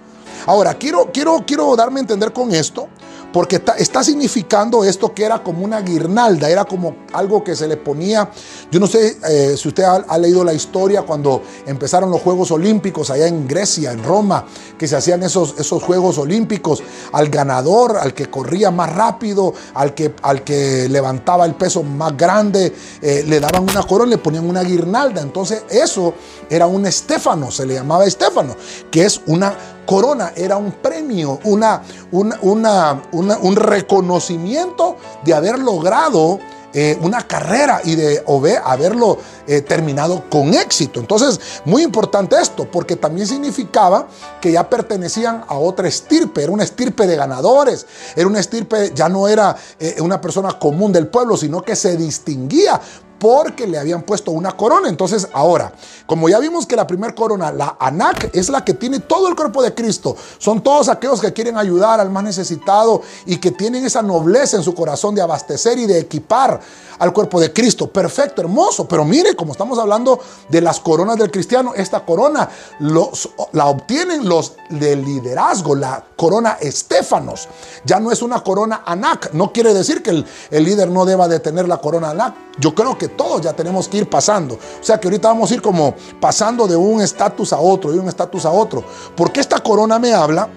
Ahora, 0.47 0.73
quiero, 0.73 1.11
quiero, 1.13 1.45
quiero 1.47 1.77
darme 1.77 2.01
a 2.01 2.05
entender 2.05 2.33
con 2.33 2.51
esto 2.51 2.89
porque 3.37 3.61
está, 3.77 4.03
significando 4.03 4.83
esto 4.83 5.13
que 5.13 5.23
era 5.23 5.43
como 5.43 5.63
una 5.63 5.83
guirnalda, 5.83 6.49
era 6.49 6.65
como 6.65 7.05
algo 7.13 7.45
que 7.45 7.55
se 7.55 7.69
le 7.69 7.77
ponía, 7.77 8.31
yo 8.73 8.81
no 8.81 8.87
sé 8.87 9.19
eh, 9.29 9.55
si 9.59 9.69
usted 9.69 9.83
ha, 9.85 10.17
leído 10.17 10.43
la 10.43 10.55
historia 10.55 11.03
cuando 11.03 11.43
empezaron 11.67 12.11
los 12.11 12.23
Juegos 12.23 12.51
Olímpicos 12.51 13.11
allá 13.11 13.27
en 13.27 13.47
Grecia, 13.47 13.93
en 13.93 14.03
Roma, 14.03 14.47
que 14.79 14.89
se 14.89 14.97
hacían 14.97 15.23
esos, 15.23 15.55
esos 15.59 15.83
Juegos 15.83 16.17
Olímpicos, 16.17 16.83
al 17.13 17.29
ganador, 17.29 17.99
al 17.99 18.15
que 18.15 18.31
corría 18.31 18.71
más 18.71 18.91
rápido, 18.97 19.53
al 19.75 19.93
que, 19.93 20.15
al 20.23 20.43
que 20.43 20.89
levantaba 20.89 21.45
el 21.45 21.57
peso 21.57 21.83
más 21.83 22.17
grande, 22.17 22.73
eh, 23.03 23.23
le 23.29 23.39
daban 23.39 23.65
una 23.65 23.83
corona, 23.83 24.13
le 24.13 24.19
ponían 24.19 24.49
una 24.49 24.63
guirnalda, 24.63 25.21
entonces 25.21 25.63
eso 25.69 26.15
era 26.49 26.67
un 26.67 26.87
estéfano, 26.87 27.51
se 27.51 27.67
le 27.67 27.75
llamaba 27.75 28.07
estéfano, 28.07 28.57
que 28.91 29.05
es 29.05 29.21
una 29.27 29.76
corona 29.87 30.33
era 30.37 30.57
un 30.57 30.73
premio, 30.73 31.41
una, 31.45 31.83
una, 32.13 33.03
un 33.13 33.57
reconocimiento 33.57 34.97
de 35.25 35.33
haber 35.33 35.59
logrado 35.59 36.39
eh, 36.79 36.99
una 37.01 37.27
carrera 37.27 37.81
y 37.83 37.95
de 37.95 38.23
haberlo 38.63 39.17
eh, 39.47 39.63
terminado 39.63 40.29
con 40.29 40.53
éxito. 40.53 41.01
Entonces, 41.01 41.41
muy 41.65 41.83
importante 41.83 42.37
esto, 42.39 42.71
porque 42.71 42.97
también 42.97 43.27
significaba 43.27 44.09
que 44.43 44.53
ya 44.53 44.69
pertenecían 44.69 45.43
a 45.49 45.55
otra 45.55 45.89
estirpe, 45.89 46.43
era 46.43 46.53
una 46.53 46.65
estirpe 46.65 47.07
de 47.07 47.17
ganadores, 47.17 47.87
era 48.15 48.27
una 48.27 48.41
estirpe, 48.41 48.93
ya 48.95 49.09
no 49.09 49.27
era 49.27 49.57
eh, 49.81 49.97
una 50.03 50.21
persona 50.21 50.59
común 50.59 50.93
del 50.93 51.07
pueblo, 51.07 51.39
sino 51.39 51.63
que 51.63 51.75
se 51.75 51.97
distinguía 51.97 52.79
porque 53.19 53.67
le 53.67 53.79
habían 53.79 54.03
puesto 54.03 54.31
una 54.31 54.57
corona. 54.57 54.89
Entonces, 54.89 55.29
ahora, 55.33 55.73
como 56.07 56.29
ya 56.29 56.39
vimos 56.39 56.67
que 56.67 56.77
la 56.77 56.87
primera 56.87 57.15
corona, 57.15 57.53
la 57.53 57.77
ANAC, 57.79 58.31
es 58.35 58.49
la 58.49 58.65
que 58.65 58.75
tiene 58.75 59.01
todo 59.01 59.29
el 59.29 59.37
cuerpo 59.37 59.63
de 59.63 59.75
Cristo. 59.75 60.17
Son 60.39 60.63
todos 60.63 60.89
aquellos 60.89 61.21
que 61.21 61.33
quieren 61.33 61.57
ayudar 61.57 62.01
al 62.01 62.11
más 62.11 62.25
necesitado 62.25 63.03
y 63.25 63.39
que 63.39 63.51
tienen 63.51 63.85
esa 63.85 64.03
nobleza 64.03 64.57
en 64.57 64.63
su 64.63 64.75
corazón 64.75 65.15
de 65.15 65.23
abastecer 65.23 65.79
y 65.79 65.87
de 65.87 65.99
equipar 65.99 66.61
al 66.99 67.13
cuerpo 67.13 67.41
de 67.41 67.53
Cristo. 67.53 67.89
Perfecto, 67.89 68.43
hermoso. 68.43 68.87
Pero 68.89 69.05
mire, 69.05 69.35
como 69.35 69.53
estamos 69.53 69.79
hablando 69.79 70.21
de 70.49 70.61
las 70.61 70.81
coronas 70.81 71.17
del 71.17 71.31
cristiano, 71.31 71.73
esta 71.75 72.05
corona 72.05 72.49
los, 72.81 73.31
la 73.53 73.67
obtienen 73.67 74.29
los 74.29 74.55
de 74.71 74.97
liderazgo, 74.97 75.75
la 75.75 76.05
corona 76.17 76.59
Estefanos. 76.61 77.49
Ya 77.85 78.01
no 78.01 78.11
es 78.11 78.23
una 78.23 78.43
corona 78.43 78.83
ANAC. 78.85 79.33
No 79.33 79.53
quiere 79.53 79.75
decir 79.75 80.03
que 80.03 80.25
el, 80.51 80.65
líder 80.65 80.91
no 80.91 81.05
deba 81.05 81.29
de 81.29 81.41
tener 81.41 81.69
la 81.69 81.79
corona 81.79 82.11
ANAC. 82.11 82.35
Yo 82.59 82.75
creo 82.75 82.97
que 82.97 83.06
todos 83.09 83.43
ya 83.43 83.53
tenemos 83.53 83.89
que 83.89 83.99
ir 83.99 84.09
pasando. 84.09 84.55
O 84.55 84.85
sea 84.85 84.99
que 84.99 85.09
ahorita 85.09 85.29
vamos 85.29 85.51
a 85.51 85.55
ir 85.55 85.63
como 85.63 85.95
pasando 86.21 86.67
de 86.67 86.77
un 86.77 87.01
estatus 87.01 87.53
a 87.53 87.61
otro, 87.61 87.93
de 87.93 87.99
un 87.99 88.09
estatus 88.09 88.45
a 88.45 88.51
otro. 88.51 88.85
Porque 89.17 89.41
esta 89.41 89.61
corona 89.61 89.99
me 89.99 90.13
habla 90.13 90.49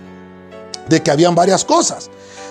de 0.88 1.02
que 1.02 1.12
habían 1.12 1.36
varias 1.36 1.64
cosas. 1.66 2.10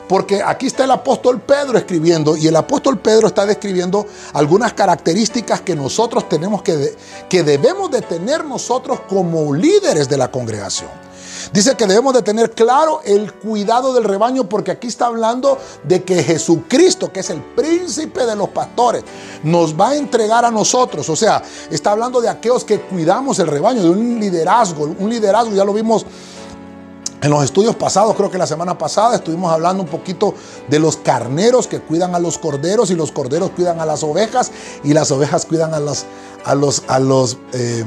Porque 0.09 0.43
aquí 0.43 0.67
está 0.67 0.85
el 0.85 0.91
apóstol 0.91 1.41
Pedro 1.41 1.77
escribiendo 1.77 2.35
y 2.35 2.47
el 2.47 2.57
apóstol 2.57 2.99
Pedro 2.99 3.27
está 3.27 3.45
describiendo 3.45 4.07
algunas 4.33 4.73
características 4.73 5.61
que 5.61 5.77
nosotros 5.77 6.29
tenemos 6.29 6.63
que, 6.63 6.97
que 7.29 7.43
debemos 7.43 7.91
de 7.91 8.01
tener 8.01 8.45
nosotros 8.45 9.01
como 9.07 9.53
líderes 9.53 10.09
de 10.09 10.17
la 10.17 10.31
congregación. 10.31 11.08
Dice 11.53 11.77
que 11.77 11.87
debemos 11.87 12.15
de 12.15 12.23
tener 12.23 12.53
claro 12.53 13.01
el 13.05 13.33
cuidado 13.33 13.93
del 13.93 14.05
rebaño 14.05 14.49
porque 14.49 14.71
aquí 14.71 14.87
está 14.87 15.07
hablando 15.07 15.59
de 15.85 16.05
que 16.05 16.23
Jesucristo, 16.23 17.13
que 17.13 17.21
es 17.21 17.31
el 17.31 17.43
príncipe 17.43 18.27
de 18.27 18.37
los 18.37 18.51
pastores, 18.51 19.05
nos 19.43 19.79
va 19.79 19.91
a 19.91 19.97
entregar 19.97 20.45
a 20.45 20.51
nosotros. 20.51 21.09
O 21.09 21.17
sea, 21.17 21.43
está 21.71 21.93
hablando 21.93 22.21
de 22.21 22.29
aquellos 22.29 22.65
que 22.65 22.81
cuidamos 22.81 23.39
el 23.39 23.47
rebaño, 23.47 23.83
de 23.83 23.91
un 23.91 24.21
liderazgo. 24.21 24.85
Un 24.99 25.09
liderazgo, 25.09 25.55
ya 25.55 25.65
lo 25.65 25.73
vimos 25.73 26.05
en 27.21 27.31
los 27.31 27.43
estudios 27.43 27.75
pasados, 27.75 28.15
creo 28.15 28.31
que 28.31 28.39
la 28.39 28.47
semana 28.47 28.79
pasada, 28.79 29.17
estuvimos 29.17 29.53
hablando 29.53 29.83
un 29.83 29.89
poquito 29.89 30.35
de 30.69 30.79
los 30.79 30.97
carneros 30.97 31.67
que 31.67 31.81
cuidan 31.81 32.15
a 32.15 32.21
los 32.21 32.39
corderos 32.39 32.93
y 32.93 32.95
los 32.95 33.11
corderos 33.11 33.51
cuidan 33.51 33.81
a 33.81 33.87
las 33.87 34.05
ovejas 34.05 34.53
y 34.85 34.93
las 34.93 35.11
ovejas 35.11 35.45
cuidan 35.45 35.75
a 35.75 35.81
los, 35.81 36.05
a 36.45 36.55
los, 36.55 36.85
a 36.87 37.01
los, 37.01 37.39
eh, 37.55 37.85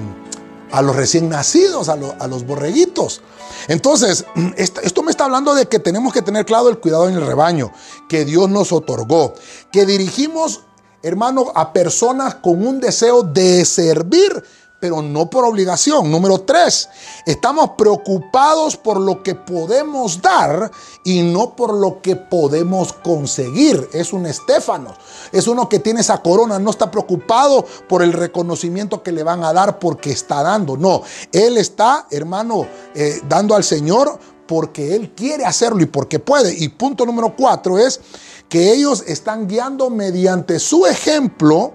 a 0.71 0.81
los 0.81 0.95
recién 0.95 1.29
nacidos, 1.29 1.87
a, 1.87 1.93
a 1.93 2.27
los 2.27 2.45
borreguitos. 2.45 3.21
Entonces, 3.67 4.25
esto 4.57 5.03
me 5.03 5.11
está 5.11 5.25
hablando 5.25 5.53
de 5.53 5.67
que 5.67 5.79
tenemos 5.79 6.13
que 6.13 6.21
tener 6.21 6.45
claro 6.45 6.69
el 6.69 6.79
cuidado 6.79 7.09
en 7.09 7.15
el 7.15 7.25
rebaño 7.25 7.71
que 8.09 8.25
Dios 8.25 8.49
nos 8.49 8.71
otorgó, 8.71 9.33
que 9.71 9.85
dirigimos, 9.85 10.61
hermano, 11.03 11.51
a 11.55 11.73
personas 11.73 12.35
con 12.35 12.65
un 12.65 12.79
deseo 12.79 13.23
de 13.23 13.65
servir 13.65 14.43
pero 14.81 15.01
no 15.03 15.29
por 15.29 15.45
obligación. 15.45 16.11
Número 16.11 16.41
tres, 16.41 16.89
estamos 17.25 17.71
preocupados 17.77 18.75
por 18.75 18.99
lo 18.99 19.21
que 19.21 19.35
podemos 19.35 20.21
dar 20.21 20.71
y 21.05 21.21
no 21.21 21.55
por 21.55 21.73
lo 21.73 22.01
que 22.01 22.15
podemos 22.15 22.91
conseguir. 22.91 23.87
Es 23.93 24.11
un 24.11 24.25
Estéfano, 24.25 24.93
es 25.31 25.47
uno 25.47 25.69
que 25.69 25.79
tiene 25.79 26.01
esa 26.01 26.21
corona, 26.21 26.57
no 26.57 26.71
está 26.71 26.89
preocupado 26.89 27.63
por 27.87 28.01
el 28.01 28.11
reconocimiento 28.11 29.03
que 29.03 29.11
le 29.11 29.23
van 29.23 29.43
a 29.43 29.53
dar 29.53 29.77
porque 29.77 30.11
está 30.11 30.41
dando. 30.41 30.75
No, 30.75 31.03
él 31.31 31.57
está, 31.57 32.07
hermano, 32.09 32.65
eh, 32.95 33.21
dando 33.29 33.55
al 33.55 33.63
Señor 33.63 34.17
porque 34.47 34.95
él 34.95 35.13
quiere 35.15 35.45
hacerlo 35.45 35.83
y 35.83 35.85
porque 35.85 36.17
puede. 36.17 36.55
Y 36.57 36.69
punto 36.69 37.05
número 37.05 37.35
cuatro 37.37 37.77
es 37.77 38.01
que 38.49 38.73
ellos 38.73 39.03
están 39.07 39.47
guiando 39.47 39.91
mediante 39.91 40.59
su 40.59 40.87
ejemplo 40.87 41.73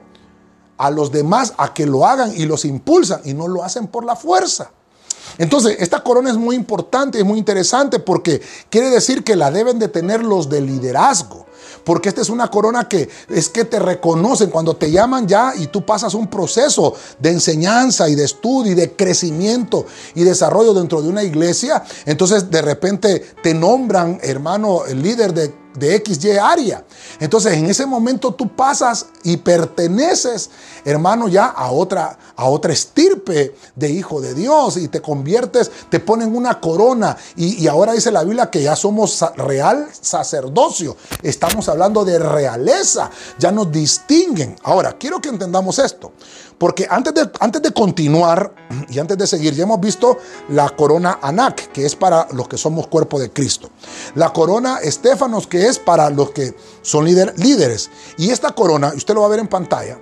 a 0.79 0.91
los 0.91 1.13
demás 1.13 1.55
a 1.57 1.73
que 1.75 1.87
lo 1.87 2.07
hagan 2.07 2.33
y 2.37 2.47
los 2.47 2.65
impulsan 2.65 3.21
y 3.25 3.35
no 3.35 3.49
lo 3.49 3.65
hacen 3.65 3.87
por 3.87 4.05
la 4.05 4.17
fuerza. 4.17 4.71
Entonces, 5.39 5.77
esta 5.81 6.03
corona 6.03 6.31
es 6.31 6.37
muy 6.37 6.57
importante, 6.57 7.19
es 7.19 7.25
muy 7.25 7.39
interesante 7.39 7.99
porque 7.99 8.41
quiere 8.71 8.91
decir 8.91 9.25
que 9.25 9.37
la 9.37 9.51
deben 9.51 9.79
de 9.79 9.89
tener 9.89 10.25
los 10.25 10.49
de 10.49 10.61
liderazgo. 10.61 11.47
Porque 11.85 12.09
esta 12.09 12.21
es 12.21 12.31
una 12.31 12.51
corona 12.51 12.89
que 12.89 13.09
es 13.29 13.49
que 13.49 13.65
te 13.65 13.79
reconocen 13.79 14.51
cuando 14.51 14.75
te 14.75 14.91
llaman 14.91 15.29
ya 15.29 15.53
y 15.57 15.69
tú 15.69 15.87
pasas 15.87 16.15
un 16.15 16.27
proceso 16.27 16.95
de 17.21 17.31
enseñanza 17.31 18.09
y 18.09 18.17
de 18.17 18.25
estudio 18.25 18.73
y 18.73 18.75
de 18.75 18.97
crecimiento 18.97 19.87
y 20.15 20.25
desarrollo 20.25 20.75
dentro 20.75 21.01
de 21.01 21.09
una 21.09 21.23
iglesia. 21.23 21.85
Entonces 22.05 22.51
de 22.51 22.63
repente 22.63 23.21
te 23.41 23.55
nombran, 23.55 24.19
hermano, 24.23 24.83
líder 24.87 25.33
de 25.33 25.66
de 25.77 26.03
XY 26.05 26.39
área. 26.39 26.85
Entonces, 27.21 27.55
en 27.55 27.67
ese 27.67 27.87
momento 27.87 28.35
tú 28.35 28.49
pasas 28.49 29.07
y 29.23 29.37
perteneces, 29.37 30.51
hermano, 30.85 31.29
ya 31.29 31.47
a 31.47 31.71
otra, 31.71 32.19
a 32.37 32.45
otra 32.47 32.73
estirpe 32.73 33.55
de 33.75 33.91
hijo 33.91 34.21
de 34.21 34.35
Dios 34.35 34.77
y 34.77 34.89
te 34.89 35.01
conviertes, 35.01 35.71
te 35.89 36.01
ponen 36.01 36.35
una 36.35 36.61
corona. 36.61 37.17
Y, 37.37 37.63
y 37.63 37.69
ahora 37.69 37.93
dice 37.93 38.11
la 38.11 38.25
Biblia 38.25 38.51
que 38.51 38.63
ya 38.63 38.77
somos 38.77 39.25
real 39.37 39.89
sacerdocio. 40.01 40.97
Estamos 41.23 41.69
hablando 41.69 42.05
de 42.05 42.19
realeza, 42.19 43.11
ya 43.39 43.53
nos 43.53 43.71
distinguen. 43.71 44.57
Ahora, 44.63 44.97
quiero 44.99 45.21
que 45.21 45.29
entendamos 45.29 45.79
esto. 45.79 46.13
Porque 46.59 46.87
antes 46.89 47.15
de, 47.15 47.31
antes 47.41 47.63
de 47.63 47.73
continuar 47.73 48.55
y 48.89 48.99
antes 48.99 49.19
de 49.19 49.27
seguir, 49.27 49.55
ya 49.55 49.65
hemos 49.65 49.81
visto 49.81 50.19
la 50.49 50.69
corona 50.71 51.19
Anak, 51.23 51.73
que 51.73 51.85
es 51.85 51.95
para 51.95 52.29
los 52.33 52.49
que 52.49 52.57
somos 52.57 52.87
cuerpo 52.87 53.19
de 53.19 53.31
Cristo. 53.31 53.71
La 54.15 54.33
corona 54.33 54.79
Estefanos, 54.79 55.47
que 55.47 55.67
es 55.67 55.79
para 55.79 56.11
los 56.11 56.31
que 56.31 56.55
son 56.83 57.05
líderes. 57.05 57.91
Y 58.17 58.31
esta 58.31 58.53
corona, 58.53 58.93
usted 58.97 59.15
lo 59.15 59.21
va 59.21 59.27
a 59.27 59.31
ver 59.31 59.41
en 59.41 59.49
pantalla, 59.49 59.99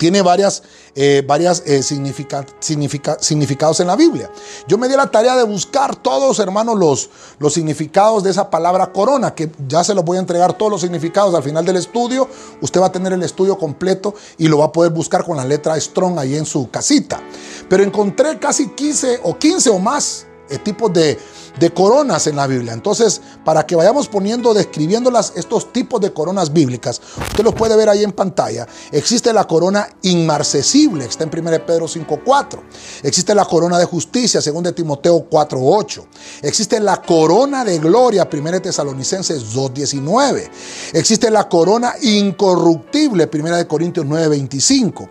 tiene 0.00 0.22
varias, 0.22 0.62
eh, 0.94 1.22
varias 1.26 1.62
eh, 1.66 1.82
significados 1.82 3.80
en 3.80 3.86
la 3.86 3.96
Biblia. 3.96 4.30
Yo 4.66 4.78
me 4.78 4.88
di 4.88 4.96
la 4.96 5.10
tarea 5.10 5.36
de 5.36 5.42
buscar 5.42 5.94
todos, 5.94 6.38
hermanos, 6.38 6.78
los, 6.78 7.10
los 7.38 7.52
significados 7.52 8.24
de 8.24 8.30
esa 8.30 8.48
palabra 8.48 8.92
corona, 8.92 9.34
que 9.34 9.50
ya 9.68 9.84
se 9.84 9.94
los 9.94 10.02
voy 10.02 10.16
a 10.16 10.20
entregar 10.20 10.54
todos 10.54 10.72
los 10.72 10.80
significados 10.80 11.34
al 11.34 11.42
final 11.42 11.66
del 11.66 11.76
estudio. 11.76 12.30
Usted 12.62 12.80
va 12.80 12.86
a 12.86 12.92
tener 12.92 13.12
el 13.12 13.22
estudio 13.22 13.58
completo 13.58 14.14
y 14.38 14.48
lo 14.48 14.56
va 14.56 14.64
a 14.64 14.72
poder 14.72 14.90
buscar 14.90 15.22
con 15.22 15.36
la 15.36 15.44
letra 15.44 15.78
Strong 15.78 16.18
ahí 16.18 16.34
en 16.34 16.46
su 16.46 16.70
casita. 16.70 17.20
Pero 17.68 17.82
encontré 17.82 18.38
casi 18.38 18.70
15 18.70 19.20
o 19.24 19.36
15 19.36 19.68
o 19.68 19.78
más 19.78 20.26
eh, 20.48 20.56
tipos 20.56 20.90
de, 20.94 21.18
de 21.60 21.70
coronas 21.72 22.26
en 22.26 22.36
la 22.36 22.46
Biblia. 22.46 22.72
Entonces, 22.72 23.20
para 23.44 23.66
que 23.66 23.76
vayamos 23.76 24.08
poniendo, 24.08 24.54
describiendo 24.54 25.12
estos 25.36 25.72
tipos 25.72 26.00
de 26.00 26.10
coronas 26.12 26.52
bíblicas, 26.52 27.00
usted 27.28 27.44
los 27.44 27.54
puede 27.54 27.76
ver 27.76 27.90
ahí 27.90 28.02
en 28.02 28.12
pantalla. 28.12 28.66
Existe 28.90 29.30
la 29.32 29.46
corona 29.46 29.86
inmarcesible, 30.02 31.04
está 31.04 31.24
en 31.24 31.30
1 31.38 31.66
Pedro 31.66 31.86
5.4. 31.86 32.60
Existe 33.02 33.34
la 33.34 33.44
corona 33.44 33.78
de 33.78 33.84
justicia, 33.84 34.40
2 34.40 34.74
Timoteo 34.74 35.28
4.8. 35.28 36.06
Existe 36.42 36.80
la 36.80 37.02
corona 37.02 37.62
de 37.62 37.78
gloria, 37.78 38.26
1 38.32 38.62
Tesalonicenses 38.62 39.54
2.19. 39.54 40.48
Existe 40.94 41.30
la 41.30 41.46
corona 41.46 41.94
incorruptible, 42.00 43.28
1 43.32 43.68
Corintios 43.68 44.06
9.25. 44.06 45.10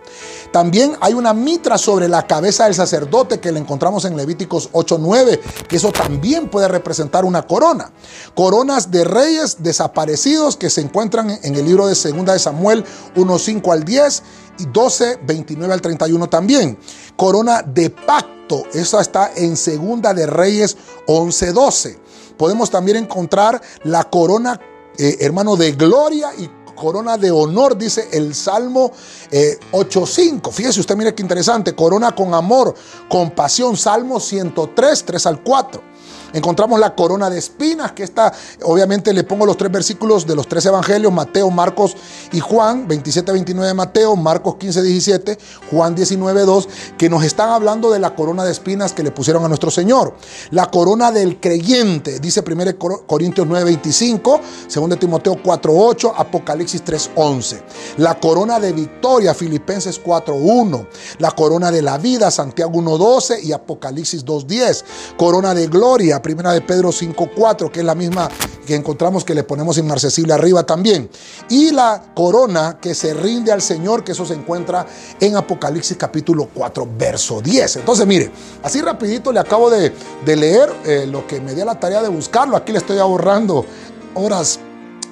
También 0.52 0.96
hay 1.00 1.14
una 1.14 1.32
mitra 1.32 1.78
sobre 1.78 2.08
la 2.08 2.26
cabeza 2.26 2.64
del 2.64 2.74
sacerdote 2.74 3.38
que 3.38 3.52
le 3.52 3.60
encontramos 3.60 4.04
en 4.04 4.16
Levíticos 4.16 4.68
8.9, 4.72 5.38
que 5.68 5.76
eso 5.76 5.92
también 5.92 6.39
puede 6.48 6.68
representar 6.68 7.24
una 7.24 7.42
corona. 7.42 7.90
Coronas 8.34 8.90
de 8.90 9.04
reyes 9.04 9.62
desaparecidos 9.62 10.56
que 10.56 10.70
se 10.70 10.80
encuentran 10.80 11.30
en 11.30 11.54
el 11.54 11.64
libro 11.64 11.86
de 11.86 11.94
2 11.94 12.24
de 12.24 12.38
Samuel 12.38 12.84
1.5 13.16 13.72
al 13.72 13.84
10 13.84 14.22
y 14.58 14.66
12, 14.66 15.20
29 15.24 15.74
al 15.74 15.80
31 15.80 16.28
también. 16.28 16.78
Corona 17.16 17.62
de 17.62 17.90
pacto, 17.90 18.64
esa 18.72 19.00
está 19.00 19.32
en 19.34 19.56
Segunda 19.56 20.14
de 20.14 20.26
Reyes 20.26 20.76
11.12. 21.06 21.98
Podemos 22.36 22.70
también 22.70 22.96
encontrar 22.96 23.60
la 23.84 24.04
corona, 24.04 24.58
eh, 24.98 25.18
hermano, 25.20 25.56
de 25.56 25.72
gloria 25.72 26.30
y 26.38 26.48
corona 26.80 27.18
de 27.18 27.30
honor, 27.30 27.76
dice 27.76 28.08
el 28.12 28.34
Salmo 28.34 28.90
8.5. 29.30 30.48
Eh, 30.48 30.52
Fíjese 30.52 30.80
usted, 30.80 30.96
mire 30.96 31.14
qué 31.14 31.22
interesante, 31.22 31.74
corona 31.74 32.12
con 32.12 32.32
amor, 32.32 32.74
compasión, 33.08 33.76
Salmo 33.76 34.18
103, 34.18 35.04
3 35.04 35.26
al 35.26 35.42
4. 35.42 35.89
Encontramos 36.32 36.78
la 36.78 36.94
corona 36.94 37.30
de 37.30 37.38
espinas, 37.38 37.92
que 37.92 38.02
está, 38.02 38.32
obviamente 38.62 39.12
le 39.12 39.24
pongo 39.24 39.46
los 39.46 39.56
tres 39.56 39.70
versículos 39.70 40.26
de 40.26 40.34
los 40.34 40.48
tres 40.48 40.64
evangelios, 40.66 41.12
Mateo, 41.12 41.50
Marcos 41.50 41.96
y 42.32 42.40
Juan, 42.40 42.86
27, 42.86 43.32
29 43.32 43.68
de 43.68 43.74
Mateo, 43.74 44.16
Marcos 44.16 44.56
15, 44.56 44.82
17, 44.82 45.38
Juan 45.70 45.94
19, 45.94 46.42
2, 46.42 46.68
que 46.98 47.08
nos 47.08 47.24
están 47.24 47.50
hablando 47.50 47.90
de 47.90 47.98
la 47.98 48.14
corona 48.14 48.44
de 48.44 48.52
espinas 48.52 48.92
que 48.92 49.02
le 49.02 49.10
pusieron 49.10 49.44
a 49.44 49.48
nuestro 49.48 49.70
Señor. 49.70 50.14
La 50.50 50.70
corona 50.70 51.10
del 51.10 51.40
creyente, 51.40 52.20
dice 52.20 52.42
1 52.46 52.78
Corintios 53.06 53.46
9, 53.46 53.64
25, 53.64 54.40
2 54.74 54.98
Timoteo 54.98 55.36
4, 55.42 55.72
8, 55.74 56.14
Apocalipsis 56.16 56.82
3, 56.82 57.10
11. 57.14 57.62
La 57.98 58.18
corona 58.18 58.60
de 58.60 58.72
victoria, 58.72 59.34
Filipenses 59.34 59.98
4, 59.98 60.34
1. 60.34 60.86
La 61.18 61.30
corona 61.32 61.70
de 61.70 61.82
la 61.82 61.98
vida, 61.98 62.30
Santiago 62.30 62.78
1, 62.78 62.98
12 62.98 63.42
y 63.42 63.52
Apocalipsis 63.52 64.24
2, 64.24 64.46
10. 64.46 64.84
Corona 65.16 65.54
de 65.54 65.66
gloria, 65.66 66.19
primera 66.22 66.52
de 66.52 66.60
Pedro 66.60 66.90
5.4, 66.90 67.70
que 67.70 67.80
es 67.80 67.86
la 67.86 67.94
misma 67.94 68.28
que 68.66 68.74
encontramos 68.74 69.24
que 69.24 69.34
le 69.34 69.42
ponemos 69.42 69.78
inmarcesible 69.78 70.32
arriba 70.32 70.64
también. 70.64 71.10
Y 71.48 71.70
la 71.70 72.02
corona 72.14 72.78
que 72.80 72.94
se 72.94 73.14
rinde 73.14 73.52
al 73.52 73.62
Señor, 73.62 74.04
que 74.04 74.12
eso 74.12 74.24
se 74.24 74.34
encuentra 74.34 74.86
en 75.18 75.36
Apocalipsis 75.36 75.96
capítulo 75.96 76.48
4, 76.54 76.88
verso 76.96 77.40
10. 77.40 77.76
Entonces, 77.76 78.06
mire, 78.06 78.30
así 78.62 78.80
rapidito 78.80 79.32
le 79.32 79.40
acabo 79.40 79.70
de, 79.70 79.92
leer 80.24 80.72
eh, 80.84 81.06
lo 81.06 81.26
que 81.26 81.40
me 81.40 81.54
dio 81.54 81.64
la 81.64 81.78
tarea 81.78 82.02
de 82.02 82.08
buscarlo. 82.08 82.56
Aquí 82.56 82.72
le 82.72 82.78
estoy 82.78 82.98
ahorrando 82.98 83.64
horas 84.14 84.60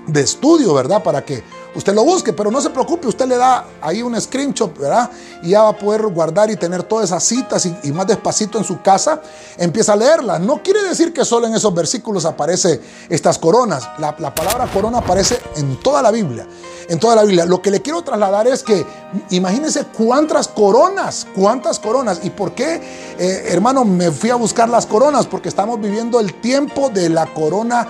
de 0.07 0.21
estudio, 0.21 0.75
¿verdad? 0.75 1.03
Para 1.03 1.25
que 1.25 1.43
usted 1.75 1.95
lo 1.95 2.05
busque, 2.05 2.33
pero 2.33 2.51
no 2.51 2.61
se 2.61 2.71
preocupe, 2.71 3.09
usted 3.09 3.27
le 3.27 3.37
da 3.37 3.67
ahí 3.81 4.03
un 4.03 4.19
screenshot, 4.21 4.77
¿verdad? 4.77 5.11
Y 5.43 5.51
ya 5.51 5.63
va 5.63 5.71
a 5.71 5.77
poder 5.77 6.03
guardar 6.09 6.51
y 6.51 6.57
tener 6.57 6.83
todas 6.83 7.07
esas 7.07 7.23
citas 7.23 7.67
y, 7.67 7.93
más 7.93 8.07
despacito 8.07 8.59
en 8.59 8.65
su 8.65 8.81
casa, 8.83 9.21
empieza 9.57 9.93
a 9.93 9.97
leerlas. 9.97 10.41
No 10.41 10.63
quiere 10.63 10.83
decir 10.83 11.13
que 11.13 11.25
solo 11.25 11.47
en 11.47 11.55
esos 11.55 11.75
versículos 11.75 12.25
aparece 12.25 12.81
estas 13.09 13.39
coronas. 13.39 13.89
La, 13.99 14.15
palabra 14.17 14.71
corona 14.73 14.99
aparece 14.99 15.41
en 15.57 15.79
toda 15.81 16.03
la 16.03 16.11
Biblia, 16.11 16.47
en 16.89 16.99
toda 16.99 17.17
la 17.17 17.25
Biblia. 17.25 17.45
Lo 17.45 17.61
que 17.61 17.71
le 17.71 17.83
quiero 17.83 18.03
trasladar 18.03 18.47
es 18.47 18.63
que 18.63 18.85
imagínense 19.31 19.85
cuántas 19.85 20.49
coronas, 20.49 21.27
cuántas 21.35 21.79
coronas. 21.79 22.21
¿Y 22.23 22.31
por 22.31 22.55
qué, 22.55 22.81
eh, 23.19 23.45
hermano, 23.49 23.85
me 23.85 24.11
fui 24.11 24.31
a 24.31 24.37
buscar 24.37 24.69
las 24.69 24.87
coronas? 24.87 25.27
Porque 25.27 25.49
estamos 25.49 25.81
viviendo 25.81 26.21
el 26.21 26.35
tiempo 26.41 26.89
de 26.89 27.09
la 27.09 27.27
corona 27.27 27.87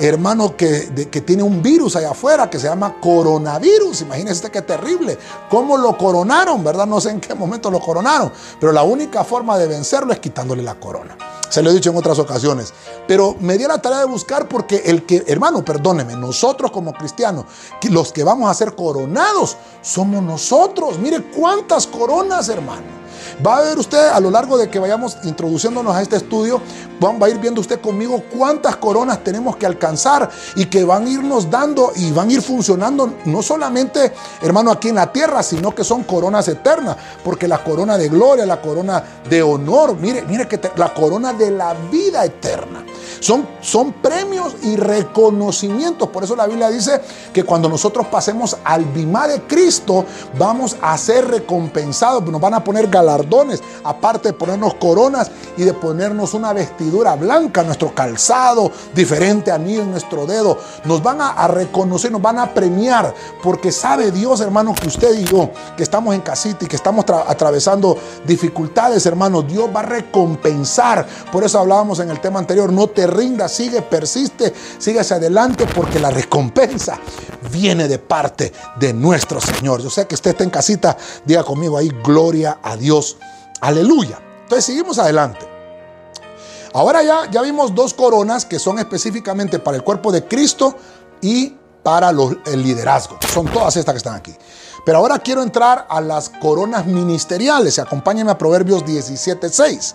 hermano, 0.00 0.56
que, 0.56 1.08
que 1.10 1.20
tiene 1.20 1.42
un 1.42 1.62
virus 1.62 1.96
allá 1.96 2.10
afuera 2.10 2.48
que 2.48 2.58
se 2.58 2.68
llama 2.68 2.96
coronavirus. 3.00 4.02
Imagínense 4.02 4.50
qué 4.50 4.62
terrible. 4.62 5.18
¿Cómo 5.50 5.76
lo 5.76 5.96
coronaron? 5.96 6.62
¿Verdad? 6.62 6.86
No 6.86 7.00
sé 7.00 7.10
en 7.10 7.20
qué 7.20 7.34
momento 7.34 7.70
lo 7.70 7.80
coronaron. 7.80 8.32
Pero 8.60 8.72
la 8.72 8.82
única 8.82 9.24
forma 9.24 9.58
de 9.58 9.66
vencerlo 9.66 10.12
es 10.12 10.20
quitándole 10.20 10.62
la 10.62 10.74
corona. 10.74 11.16
Se 11.48 11.62
lo 11.62 11.70
he 11.70 11.74
dicho 11.74 11.90
en 11.90 11.96
otras 11.96 12.18
ocasiones. 12.18 12.72
Pero 13.06 13.36
me 13.40 13.56
dio 13.56 13.68
la 13.68 13.80
tarea 13.80 14.00
de 14.00 14.06
buscar 14.06 14.48
porque 14.48 14.82
el 14.84 15.04
que, 15.06 15.24
hermano, 15.26 15.64
perdóneme, 15.64 16.14
nosotros 16.14 16.70
como 16.70 16.92
cristianos, 16.92 17.46
los 17.90 18.12
que 18.12 18.22
vamos 18.22 18.50
a 18.50 18.54
ser 18.54 18.74
coronados, 18.74 19.56
somos 19.80 20.22
nosotros. 20.22 20.98
Mire 20.98 21.22
cuántas 21.22 21.86
coronas, 21.86 22.48
hermano. 22.48 22.97
Va 23.44 23.58
a 23.58 23.60
ver 23.62 23.78
usted 23.78 24.08
a 24.08 24.18
lo 24.18 24.30
largo 24.30 24.58
de 24.58 24.68
que 24.68 24.78
vayamos 24.78 25.18
introduciéndonos 25.22 25.94
a 25.94 26.02
este 26.02 26.16
estudio, 26.16 26.60
va 27.02 27.26
a 27.26 27.28
ir 27.28 27.38
viendo 27.38 27.60
usted 27.60 27.80
conmigo 27.80 28.24
cuántas 28.36 28.76
coronas 28.76 29.22
tenemos 29.22 29.56
que 29.56 29.66
alcanzar 29.66 30.28
y 30.56 30.66
que 30.66 30.84
van 30.84 31.06
a 31.06 31.08
irnos 31.08 31.48
dando 31.48 31.92
y 31.94 32.10
van 32.10 32.28
a 32.28 32.32
ir 32.32 32.42
funcionando 32.42 33.14
no 33.26 33.42
solamente, 33.42 34.12
hermano, 34.42 34.72
aquí 34.72 34.88
en 34.88 34.96
la 34.96 35.12
tierra, 35.12 35.42
sino 35.42 35.74
que 35.74 35.84
son 35.84 36.02
coronas 36.02 36.48
eternas, 36.48 36.96
porque 37.24 37.46
la 37.46 37.62
corona 37.62 37.96
de 37.96 38.08
gloria, 38.08 38.44
la 38.44 38.60
corona 38.60 39.02
de 39.28 39.42
honor, 39.42 39.96
mire, 39.96 40.22
mire 40.22 40.48
que 40.48 40.60
la 40.76 40.92
corona 40.92 41.32
de 41.32 41.50
la 41.50 41.74
vida 41.74 42.24
eterna. 42.24 42.84
Son, 43.20 43.46
son 43.60 43.94
premios 43.94 44.54
y 44.62 44.76
reconocimientos. 44.76 46.08
Por 46.08 46.24
eso 46.24 46.36
la 46.36 46.46
Biblia 46.46 46.70
dice 46.70 47.00
que 47.32 47.42
cuando 47.42 47.68
nosotros 47.68 48.06
pasemos 48.06 48.56
al 48.64 48.84
bimá 48.84 49.26
de 49.26 49.42
Cristo, 49.42 50.04
vamos 50.38 50.76
a 50.80 50.96
ser 50.98 51.26
recompensados. 51.26 52.24
Nos 52.24 52.40
van 52.40 52.54
a 52.54 52.62
poner 52.62 52.88
galardones, 52.88 53.27
aparte 53.84 54.28
de 54.28 54.34
ponernos 54.34 54.74
coronas 54.74 55.30
y 55.56 55.64
de 55.64 55.74
ponernos 55.74 56.34
una 56.34 56.52
vestidura 56.52 57.16
blanca, 57.16 57.62
nuestro 57.62 57.94
calzado, 57.94 58.70
diferente 58.94 59.50
anillo 59.50 59.82
en 59.82 59.90
nuestro 59.90 60.26
dedo. 60.26 60.58
Nos 60.84 61.02
van 61.02 61.20
a, 61.20 61.48
reconocer, 61.48 62.10
nos 62.12 62.22
van 62.22 62.38
a 62.38 62.52
premiar, 62.52 63.14
porque 63.42 63.72
sabe 63.72 64.10
Dios, 64.10 64.40
hermano, 64.40 64.74
que 64.74 64.88
usted 64.88 65.18
y 65.18 65.24
yo, 65.24 65.50
que 65.76 65.82
estamos 65.82 66.14
en 66.14 66.20
casita 66.20 66.64
y 66.64 66.68
que 66.68 66.76
estamos 66.76 67.04
atravesando 67.08 67.96
dificultades, 68.26 69.04
hermano, 69.06 69.42
Dios 69.42 69.68
va 69.74 69.80
a 69.80 69.84
recompensar. 69.84 71.06
Por 71.32 71.44
eso 71.44 71.58
hablábamos 71.58 72.00
en 72.00 72.10
el 72.10 72.20
tema 72.20 72.38
anterior, 72.38 72.72
no 72.72 72.88
te 72.88 73.06
rinda, 73.06 73.48
sigue, 73.48 73.82
persiste, 73.82 74.52
sigue 74.78 75.00
hacia 75.00 75.16
adelante 75.16 75.66
porque 75.74 75.98
la 75.98 76.10
recompensa 76.10 76.98
viene 77.48 77.88
de 77.88 77.98
parte 77.98 78.52
de 78.78 78.92
nuestro 78.92 79.40
Señor. 79.40 79.82
Yo 79.82 79.90
sé 79.90 80.06
que 80.06 80.14
usted 80.14 80.30
está 80.30 80.44
en 80.44 80.50
casita, 80.50 80.96
diga 81.24 81.44
conmigo 81.44 81.76
ahí, 81.76 81.90
gloria 82.04 82.58
a 82.62 82.76
Dios, 82.76 83.16
aleluya. 83.60 84.20
Entonces 84.42 84.64
seguimos 84.64 84.98
adelante. 84.98 85.46
Ahora 86.74 87.02
ya, 87.02 87.30
ya 87.30 87.42
vimos 87.42 87.74
dos 87.74 87.94
coronas 87.94 88.44
que 88.44 88.58
son 88.58 88.78
específicamente 88.78 89.58
para 89.58 89.76
el 89.76 89.82
cuerpo 89.82 90.12
de 90.12 90.24
Cristo 90.26 90.76
y 91.20 91.56
para 91.82 92.10
el 92.10 92.62
liderazgo. 92.62 93.18
Son 93.32 93.46
todas 93.46 93.76
estas 93.76 93.94
que 93.94 93.98
están 93.98 94.14
aquí. 94.14 94.34
Pero 94.84 94.98
ahora 94.98 95.18
quiero 95.18 95.42
entrar 95.42 95.86
a 95.88 96.00
las 96.00 96.28
coronas 96.28 96.86
ministeriales. 96.86 97.78
Acompáñenme 97.78 98.30
a 98.30 98.38
Proverbios 98.38 98.84
17.6. 98.84 99.94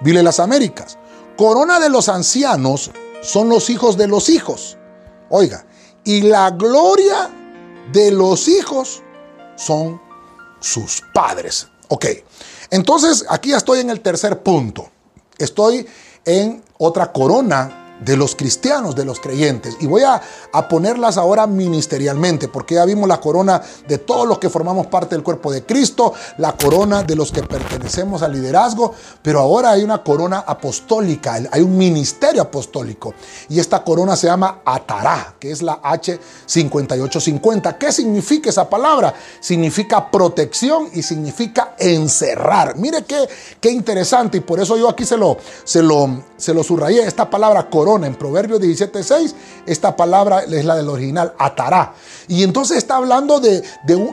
Dile 0.00 0.22
las 0.22 0.40
Américas. 0.40 0.98
Corona 1.36 1.80
de 1.80 1.88
los 1.88 2.08
ancianos 2.08 2.90
son 3.22 3.48
los 3.48 3.70
hijos 3.70 3.96
de 3.96 4.08
los 4.08 4.28
hijos. 4.28 4.76
Oiga, 5.28 5.64
y 6.08 6.22
la 6.22 6.50
gloria 6.52 7.28
de 7.92 8.10
los 8.10 8.48
hijos 8.48 9.02
son 9.56 10.00
sus 10.58 11.02
padres. 11.12 11.68
Ok, 11.88 12.06
entonces 12.70 13.26
aquí 13.28 13.52
estoy 13.52 13.80
en 13.80 13.90
el 13.90 14.00
tercer 14.00 14.42
punto. 14.42 14.88
Estoy 15.36 15.86
en 16.24 16.64
otra 16.78 17.12
corona 17.12 17.87
de 18.00 18.16
los 18.16 18.34
cristianos, 18.36 18.94
de 18.94 19.04
los 19.04 19.20
creyentes. 19.20 19.76
Y 19.80 19.86
voy 19.86 20.02
a, 20.02 20.20
ponerlas 20.68 21.16
ahora 21.16 21.46
ministerialmente, 21.46 22.48
porque 22.48 22.74
ya 22.74 22.84
vimos 22.84 23.08
la 23.08 23.20
corona 23.20 23.62
de 23.86 23.98
todos 23.98 24.26
los 24.26 24.38
que 24.38 24.50
formamos 24.50 24.86
parte 24.88 25.14
del 25.14 25.24
cuerpo 25.24 25.50
de 25.50 25.64
Cristo, 25.64 26.12
la 26.38 26.52
corona 26.56 27.02
de 27.02 27.16
los 27.16 27.32
que 27.32 27.42
pertenecemos 27.42 28.22
al 28.22 28.32
liderazgo, 28.32 28.92
pero 29.22 29.40
ahora 29.40 29.70
hay 29.70 29.82
una 29.82 30.02
corona 30.02 30.44
apostólica, 30.46 31.40
hay 31.50 31.62
un 31.62 31.76
ministerio 31.76 32.42
apostólico. 32.42 33.14
Y 33.48 33.60
esta 33.60 33.82
corona 33.82 34.16
se 34.16 34.26
llama 34.26 34.60
Atará, 34.64 35.36
que 35.38 35.50
es 35.50 35.62
la 35.62 35.80
H5850. 35.80 37.78
¿Qué 37.78 37.92
significa 37.92 38.50
esa 38.50 38.68
palabra? 38.68 39.14
Significa 39.40 40.10
protección 40.10 40.88
y 40.92 41.02
significa 41.02 41.74
encerrar. 41.78 42.76
Mire 42.76 43.04
qué, 43.04 43.28
qué 43.60 43.70
interesante, 43.70 44.38
y 44.38 44.40
por 44.40 44.60
eso 44.60 44.76
yo 44.76 44.88
aquí 44.88 45.04
se 45.04 45.16
lo, 45.16 45.38
se 45.64 45.82
lo, 45.82 46.22
se 46.36 46.52
lo 46.52 46.62
subrayé, 46.62 47.04
esta 47.04 47.30
palabra 47.30 47.70
corona 47.70 47.87
en 47.96 48.14
Proverbios 48.14 48.60
17.6, 48.60 49.34
esta 49.66 49.96
palabra 49.96 50.42
es 50.42 50.64
la 50.64 50.76
del 50.76 50.88
original, 50.88 51.34
atará. 51.38 51.94
Y 52.28 52.42
entonces 52.42 52.76
está 52.76 52.96
hablando 52.96 53.40
de, 53.40 53.62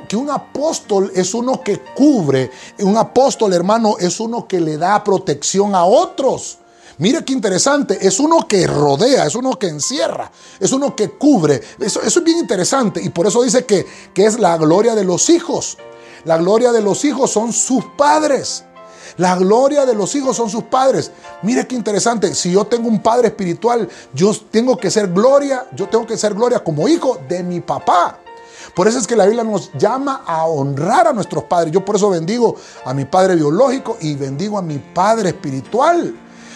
que 0.07 0.15
un 0.15 0.29
apóstol 0.29 1.11
es 1.13 1.33
uno 1.33 1.61
que 1.61 1.79
cubre, 1.93 2.51
un 2.79 2.97
apóstol 2.97 3.53
hermano 3.53 3.97
es 3.99 4.19
uno 4.19 4.47
que 4.47 4.61
le 4.61 4.77
da 4.77 5.03
protección 5.03 5.75
a 5.75 5.83
otros. 5.83 6.59
Mire 6.97 7.25
qué 7.25 7.33
interesante, 7.33 7.97
es 8.01 8.19
uno 8.21 8.47
que 8.47 8.65
rodea, 8.65 9.25
es 9.25 9.35
uno 9.35 9.59
que 9.59 9.67
encierra, 9.67 10.31
es 10.59 10.71
uno 10.71 10.95
que 10.95 11.09
cubre. 11.09 11.61
Eso, 11.79 12.01
eso 12.01 12.19
es 12.19 12.25
bien 12.25 12.37
interesante 12.37 13.01
y 13.03 13.09
por 13.09 13.27
eso 13.27 13.43
dice 13.43 13.65
que, 13.65 13.85
que 14.13 14.25
es 14.25 14.39
la 14.39 14.57
gloria 14.57 14.95
de 14.95 15.03
los 15.03 15.29
hijos. 15.29 15.77
La 16.23 16.37
gloria 16.37 16.71
de 16.71 16.81
los 16.81 17.03
hijos 17.03 17.31
son 17.31 17.51
sus 17.51 17.83
padres. 17.97 18.63
La 19.17 19.35
gloria 19.35 19.85
de 19.85 19.93
los 19.93 20.13
hijos 20.15 20.35
son 20.35 20.49
sus 20.49 20.63
padres. 20.63 21.11
Mire 21.41 21.67
qué 21.67 21.75
interesante. 21.75 22.33
Si 22.35 22.51
yo 22.51 22.65
tengo 22.65 22.87
un 22.87 23.01
padre 23.01 23.27
espiritual, 23.27 23.87
yo 24.13 24.33
tengo 24.51 24.77
que 24.77 24.91
ser 24.91 25.11
gloria, 25.11 25.67
yo 25.73 25.87
tengo 25.87 26.05
que 26.05 26.17
ser 26.17 26.33
gloria 26.33 26.63
como 26.63 26.87
hijo 26.87 27.19
de 27.27 27.43
mi 27.43 27.61
papá. 27.61 28.19
Por 28.75 28.87
eso 28.87 28.99
es 28.99 29.07
que 29.07 29.15
la 29.15 29.25
Biblia 29.25 29.43
nos 29.43 29.71
llama 29.73 30.23
a 30.25 30.45
honrar 30.45 31.07
a 31.07 31.13
nuestros 31.13 31.45
padres. 31.45 31.71
Yo 31.71 31.85
por 31.85 31.95
eso 31.95 32.09
bendigo 32.09 32.55
a 32.83 32.93
mi 32.93 33.05
padre 33.05 33.35
biológico 33.35 33.97
y 34.01 34.15
bendigo 34.15 34.57
a 34.57 34.61
mi 34.61 34.79
padre 34.79 35.29
espiritual 35.29 36.13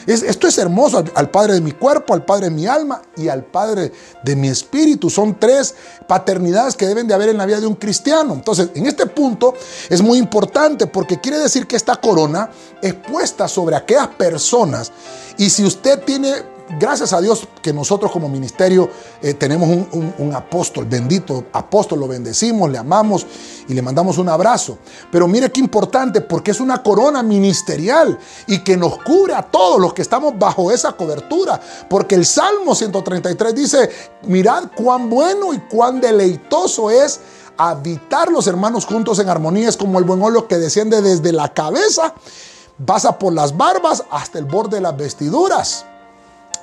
esto 0.07 0.47
es 0.47 0.57
hermoso 0.57 1.03
al, 1.13 1.29
Padre 1.29 1.53
de 1.53 1.61
mi 1.61 1.71
cuerpo, 1.71 2.13
al 2.13 2.25
Padre 2.25 2.45
de 2.45 2.51
mi 2.51 2.67
alma 2.67 3.01
y 3.15 3.27
al 3.27 3.43
Padre 3.43 3.91
de 4.23 4.35
mi 4.35 4.47
espíritu. 4.47 5.09
Son 5.09 5.39
tres 5.39 5.75
paternidades 6.07 6.75
que 6.75 6.87
deben 6.87 7.07
de 7.07 7.13
haber 7.13 7.29
en 7.29 7.37
la 7.37 7.45
vida 7.45 7.59
de 7.59 7.67
un 7.67 7.75
cristiano. 7.75 8.33
Entonces, 8.33 8.69
en 8.75 8.85
este 8.85 9.05
punto 9.05 9.53
es 9.89 10.01
muy 10.01 10.17
importante 10.17 10.87
porque 10.87 11.19
quiere 11.19 11.37
decir 11.37 11.67
que 11.67 11.75
esta 11.75 11.95
corona 11.95 12.49
es 12.81 12.93
puesta 12.93 13.47
sobre 13.47 13.75
aquellas 13.75 14.07
personas. 14.09 14.91
Y 15.37 15.49
si 15.49 15.63
usted 15.63 16.03
tiene 16.03 16.58
gracias 16.77 17.13
a 17.13 17.21
Dios 17.21 17.47
que 17.61 17.73
nosotros 17.73 18.11
como 18.11 18.29
ministerio 18.29 18.89
eh, 19.21 19.33
tenemos 19.33 19.69
un, 19.69 20.33
apóstol, 20.33 20.85
bendito 20.85 21.45
apóstol, 21.53 21.99
lo 21.99 22.07
bendecimos, 22.07 22.69
le 22.69 22.77
amamos 22.77 23.25
y 23.67 23.73
le 23.73 23.81
mandamos 23.81 24.17
un 24.17 24.29
abrazo. 24.29 24.77
Pero 25.11 25.27
mire 25.27 25.51
qué 25.51 25.59
importante, 25.59 26.21
porque 26.21 26.51
es 26.51 26.59
una 26.59 26.83
corona 26.83 27.23
ministerial 27.23 28.17
y 28.47 28.59
que 28.63 28.77
nos 28.77 28.99
cubre 28.99 29.33
a 29.33 29.43
todos 29.43 29.79
los 29.79 29.93
que 29.93 30.01
estamos 30.01 30.37
bajo 30.37 30.71
esa 30.71 30.93
cobertura. 30.93 31.59
Porque 31.89 32.15
el 32.15 32.25
Salmo 32.25 32.75
133 32.75 33.55
dice, 33.55 33.89
mirad 34.23 34.65
cuán 34.75 35.09
bueno 35.09 35.53
y 35.53 35.59
cuán 35.61 35.99
deleitoso 35.99 36.91
es 36.91 37.19
habitar 37.57 38.31
los 38.31 38.47
hermanos 38.47 38.85
juntos 38.85 39.19
en 39.19 39.29
armonía. 39.29 39.69
Es 39.69 39.77
como 39.77 39.99
el 39.99 40.05
buen 40.05 40.21
óleo 40.21 40.47
que 40.47 40.57
desciende 40.57 41.01
desde 41.01 41.33
la 41.33 41.53
cabeza, 41.53 42.13
pasa 42.85 43.17
por 43.17 43.33
las 43.33 43.57
barbas 43.57 44.03
hasta 44.11 44.39
el 44.39 44.45
borde 44.45 44.77
de 44.77 44.81
las 44.81 44.95
vestiduras. 44.95 45.85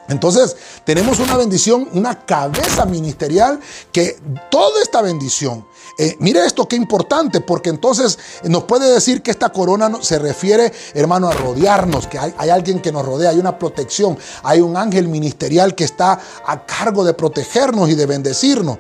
Entonces, 0.09 0.57
tenemos 0.85 1.19
una 1.19 1.37
bendición, 1.37 1.89
una 1.93 2.25
cabeza 2.25 2.87
ministerial 2.87 3.61
que 3.93 4.19
toda 4.51 4.83
esta 4.83 5.03
bendición, 5.03 5.67
eh, 5.99 6.17
mire 6.21 6.45
esto 6.45 6.69
qué 6.69 6.77
importante, 6.77 7.41
porque 7.41 7.71
entonces 7.71 8.19
nos 8.45 8.65
puede 8.65 8.93
decir 8.93 9.23
que 9.23 9.31
esta 9.31 9.49
corona 9.49 9.91
se 10.01 10.19
refiere, 10.19 10.73
hermano, 10.95 11.29
a 11.29 11.33
rodearnos, 11.33 12.07
que 12.07 12.19
hay, 12.19 12.51
alguien 12.51 12.81
que 12.81 12.93
nos 12.93 13.05
rodea, 13.05 13.31
hay 13.31 13.39
una 13.39 13.59
protección, 13.59 14.19
hay 14.43 14.61
un 14.61 14.77
ángel 14.77 15.09
ministerial 15.09 15.75
que 15.75 15.85
está 15.85 16.21
a 16.47 16.67
cargo 16.67 17.03
de 17.03 17.15
protegernos 17.15 17.89
y 17.89 17.95
de 17.95 18.07
bendecirnos. 18.07 18.79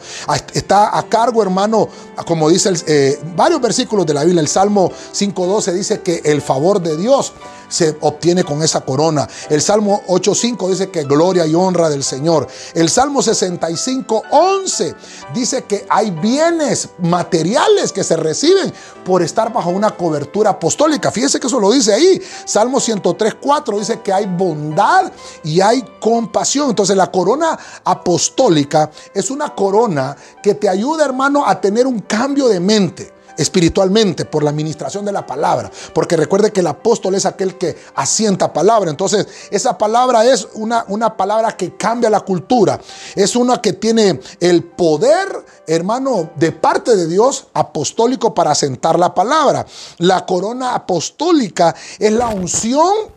Está 0.53 0.97
a 0.97 1.03
cargo, 1.05 1.43
hermano, 1.43 1.89
como 2.27 2.51
dice 2.51 2.73
eh, 2.87 3.19
varios 3.35 3.61
versículos 3.61 4.07
de 4.07 4.15
la 4.15 4.25
Biblia, 4.25 4.43
el 4.43 4.49
Salmo 4.49 4.91
5.12 4.91 5.73
dice 5.73 6.01
que 6.01 6.21
el 6.25 6.43
favor 6.43 6.81
de 6.81 6.97
Dios 6.97 7.33
se 7.68 7.96
obtiene 8.00 8.44
con 8.44 8.62
esa 8.62 8.81
corona. 8.83 9.29
El 9.48 9.62
Salmo 9.62 10.02
8.5 10.09 10.68
dice 10.70 10.90
que 10.90 11.05
gloria 11.05 11.46
y 11.46 11.55
honra 11.55 11.88
del 11.88 12.05
Señor. 12.05 12.46
El 12.74 12.88
Salmo 12.88 13.22
65.11 13.22 14.94
dice 15.35 15.64
que 15.64 15.87
hay 15.88 16.11
bienes 16.11 16.90
materiales 16.98 17.92
que 17.92 18.05
se 18.05 18.16
reciben 18.16 18.72
por 19.05 19.22
estar 19.22 19.52
bajo 19.52 19.70
una 19.70 19.90
cobertura 19.90 20.50
apostólica. 20.50 21.11
Fíjense 21.11 21.40
que 21.40 21.46
eso 21.46 21.61
lo 21.61 21.70
dice 21.72 21.94
ahí. 21.94 22.20
Salmo 22.44 22.79
103.4 22.79 23.79
dice 23.79 24.00
que 24.00 24.12
hay 24.12 24.26
bondad 24.26 25.11
y 25.44 25.61
hay 25.61 25.85
compasión. 26.00 26.70
Entonces 26.70 26.96
la 26.96 27.11
corona 27.11 27.59
apostólica 27.85 28.90
es 29.14 29.31
una 29.31 29.55
corona 29.55 30.16
que 30.42 30.55
te 30.55 30.68
ayuda, 30.68 31.05
hermano, 31.05 31.46
a 31.46 31.61
tener 31.61 31.87
un 31.87 32.00
cambio 32.00 32.48
de 32.48 32.61
mente 32.61 33.15
espiritualmente 33.37 34.25
por 34.25 34.42
la 34.42 34.51
administración 34.51 35.05
de 35.05 35.12
la 35.12 35.27
palabra. 35.27 35.70
Porque 35.92 36.16
recuerde 36.16 36.53
que 36.53 36.61
el 36.61 36.66
apóstol 36.66 37.14
es 37.14 37.27
aquel 37.27 37.57
que 37.59 37.77
asienta 37.94 38.53
palabra. 38.53 38.90
Entonces, 38.90 39.27
esa 39.51 39.77
palabra 39.77 40.25
es 40.25 40.49
una, 40.55 40.85
una 40.88 41.16
palabra 41.16 41.57
que 41.57 41.77
cambia 41.77 42.11
la 42.11 42.20
cultura. 42.20 42.81
Es 43.14 43.37
una 43.37 43.61
que 43.61 43.72
tiene 43.72 44.20
el 44.40 44.64
poder, 44.64 45.29
hermano, 45.66 46.31
de 46.37 46.53
parte 46.53 46.96
de 46.96 47.07
Dios 47.07 47.49
apostólico 47.55 48.35
para 48.35 48.53
asentar 48.53 48.99
la 48.99 49.14
palabra. 49.14 49.66
La 49.99 50.27
corona 50.27 50.75
apostólica 50.75 51.75
es 51.99 52.12
la 52.12 52.29
unción 52.29 53.14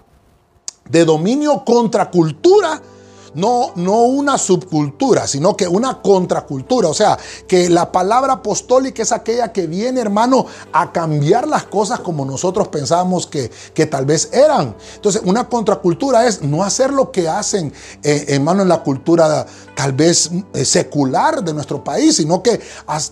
de 0.90 1.06
dominio 1.06 1.64
contra 1.64 2.10
cultura 2.10 2.82
no, 3.34 3.72
no 3.76 4.04
una 4.04 4.38
subcultura, 4.38 5.28
sino 5.28 5.56
que 5.56 5.68
una 5.68 6.02
contracultura. 6.02 6.90
O 6.90 6.94
sea, 6.94 7.18
que 7.48 7.70
la 7.70 7.92
palabra 7.92 8.34
apostólica 8.34 9.02
es 9.02 9.12
aquella 9.12 9.52
que 9.52 9.68
viene, 9.68 10.02
hermano, 10.02 10.46
a 10.72 10.92
cambiar 10.92 11.48
las 11.48 11.64
cosas 11.66 12.00
como 12.00 12.26
nosotros 12.26 12.68
pensábamos 12.68 13.28
que, 13.28 13.52
que 13.74 13.86
tal 13.86 14.06
vez 14.06 14.30
eran. 14.34 14.76
Entonces, 14.96 15.22
una 15.26 15.48
contracultura 15.48 16.28
es 16.28 16.42
no 16.42 16.64
hacer 16.64 16.92
lo 16.92 17.12
que 17.12 17.28
hacen, 17.28 17.74
eh, 18.04 18.26
hermano, 18.30 18.64
en 18.64 18.70
la 18.70 18.84
cultura 18.84 19.46
tal 19.80 19.94
vez 19.94 20.30
eh, 20.54 20.66
secular 20.66 21.42
de 21.42 21.54
nuestro 21.54 21.82
país, 21.82 22.18
sino 22.18 22.44
que 22.44 22.60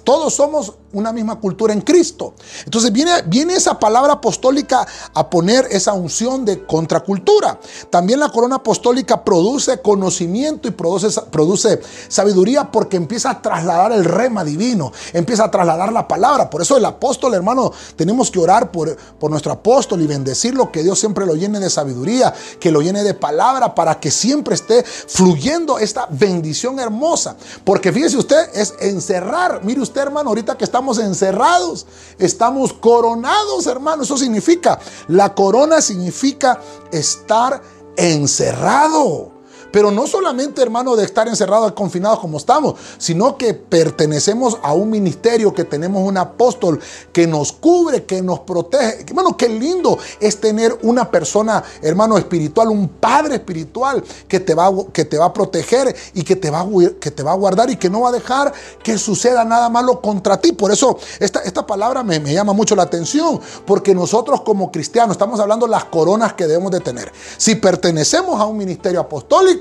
todos 0.03 0.33
somos 0.33 0.73
una 0.91 1.13
misma 1.13 1.39
cultura 1.39 1.71
en 1.71 1.79
Cristo. 1.79 2.33
Entonces 2.65 2.91
viene, 2.91 3.11
viene 3.25 3.53
esa 3.53 3.79
palabra 3.79 4.13
apostólica 4.13 4.85
a 5.13 5.29
poner 5.29 5.67
esa 5.71 5.93
unción 5.93 6.43
de 6.43 6.65
contracultura. 6.65 7.57
También 7.89 8.19
la 8.19 8.29
corona 8.29 8.57
apostólica 8.57 9.23
produce 9.23 9.81
conocimiento 9.81 10.67
y 10.67 10.71
produce, 10.71 11.21
produce 11.31 11.79
sabiduría 12.09 12.69
porque 12.69 12.97
empieza 12.97 13.29
a 13.29 13.41
trasladar 13.41 13.93
el 13.93 14.03
rema 14.03 14.43
divino, 14.43 14.91
empieza 15.13 15.45
a 15.45 15.51
trasladar 15.51 15.93
la 15.93 16.05
palabra. 16.05 16.49
Por 16.49 16.61
eso 16.61 16.75
el 16.75 16.83
apóstol, 16.83 17.33
hermano, 17.33 17.71
tenemos 17.95 18.29
que 18.29 18.39
orar 18.39 18.71
por, 18.71 18.93
por 19.19 19.31
nuestro 19.31 19.53
apóstol 19.53 20.01
y 20.01 20.07
bendecirlo, 20.07 20.69
que 20.69 20.83
Dios 20.83 20.99
siempre 20.99 21.25
lo 21.25 21.35
llene 21.35 21.61
de 21.61 21.69
sabiduría, 21.69 22.33
que 22.59 22.71
lo 22.71 22.81
llene 22.81 23.03
de 23.03 23.13
palabra 23.13 23.73
para 23.73 24.01
que 24.01 24.11
siempre 24.11 24.55
esté 24.55 24.83
fluyendo 24.83 25.79
esta 25.79 26.07
bendición 26.09 26.56
hermosa. 26.65 27.37
Porque 27.63 27.91
fíjese 27.91 28.17
usted, 28.17 28.49
es 28.53 28.73
encerrar. 28.79 29.63
Mire 29.63 29.81
usted, 29.81 30.01
hermano, 30.01 30.29
ahorita 30.29 30.57
que 30.57 30.63
estamos 30.63 30.97
encerrados, 30.99 31.85
estamos 32.19 32.73
coronados, 32.73 33.67
hermano. 33.67 34.03
Eso 34.03 34.17
significa, 34.17 34.79
la 35.07 35.33
corona 35.33 35.81
significa 35.81 36.59
estar 36.91 37.61
encerrado. 37.95 39.36
Pero 39.71 39.91
no 39.91 40.07
solamente, 40.07 40.61
hermano, 40.61 40.95
de 40.95 41.03
estar 41.03 41.27
encerrados, 41.27 41.71
confinados 41.73 42.19
como 42.19 42.37
estamos, 42.37 42.75
sino 42.97 43.37
que 43.37 43.53
pertenecemos 43.53 44.57
a 44.61 44.73
un 44.73 44.89
ministerio, 44.89 45.53
que 45.53 45.63
tenemos 45.63 46.07
un 46.07 46.17
apóstol 46.17 46.79
que 47.11 47.27
nos 47.27 47.51
cubre, 47.51 48.05
que 48.05 48.21
nos 48.21 48.39
protege. 48.41 49.05
Hermano, 49.07 49.35
qué 49.37 49.49
lindo 49.49 49.97
es 50.19 50.39
tener 50.39 50.77
una 50.83 51.09
persona, 51.09 51.63
hermano, 51.81 52.17
espiritual, 52.17 52.69
un 52.69 52.87
padre 52.87 53.35
espiritual 53.35 54.03
que 54.27 54.39
te 54.39 54.53
va, 54.53 54.71
que 54.93 55.05
te 55.05 55.17
va 55.17 55.25
a 55.25 55.33
proteger 55.33 55.95
y 56.13 56.23
que 56.23 56.35
te 56.35 56.49
va, 56.49 56.65
que 56.99 57.11
te 57.11 57.23
va 57.23 57.31
a 57.31 57.35
guardar 57.35 57.69
y 57.69 57.77
que 57.77 57.89
no 57.89 58.01
va 58.01 58.09
a 58.09 58.13
dejar 58.13 58.53
que 58.83 58.97
suceda 58.97 59.43
nada 59.43 59.69
malo 59.69 60.01
contra 60.01 60.39
ti. 60.39 60.51
Por 60.51 60.71
eso 60.71 60.97
esta, 61.19 61.39
esta 61.41 61.65
palabra 61.65 62.03
me, 62.03 62.19
me 62.19 62.33
llama 62.33 62.53
mucho 62.53 62.75
la 62.75 62.83
atención, 62.83 63.39
porque 63.65 63.93
nosotros 63.93 64.41
como 64.41 64.71
cristianos 64.71 65.11
estamos 65.15 65.39
hablando 65.39 65.67
las 65.67 65.85
coronas 65.85 66.33
que 66.33 66.47
debemos 66.47 66.71
de 66.71 66.79
tener. 66.79 67.11
Si 67.37 67.55
pertenecemos 67.55 68.39
a 68.39 68.45
un 68.45 68.57
ministerio 68.57 68.99
apostólico, 68.99 69.56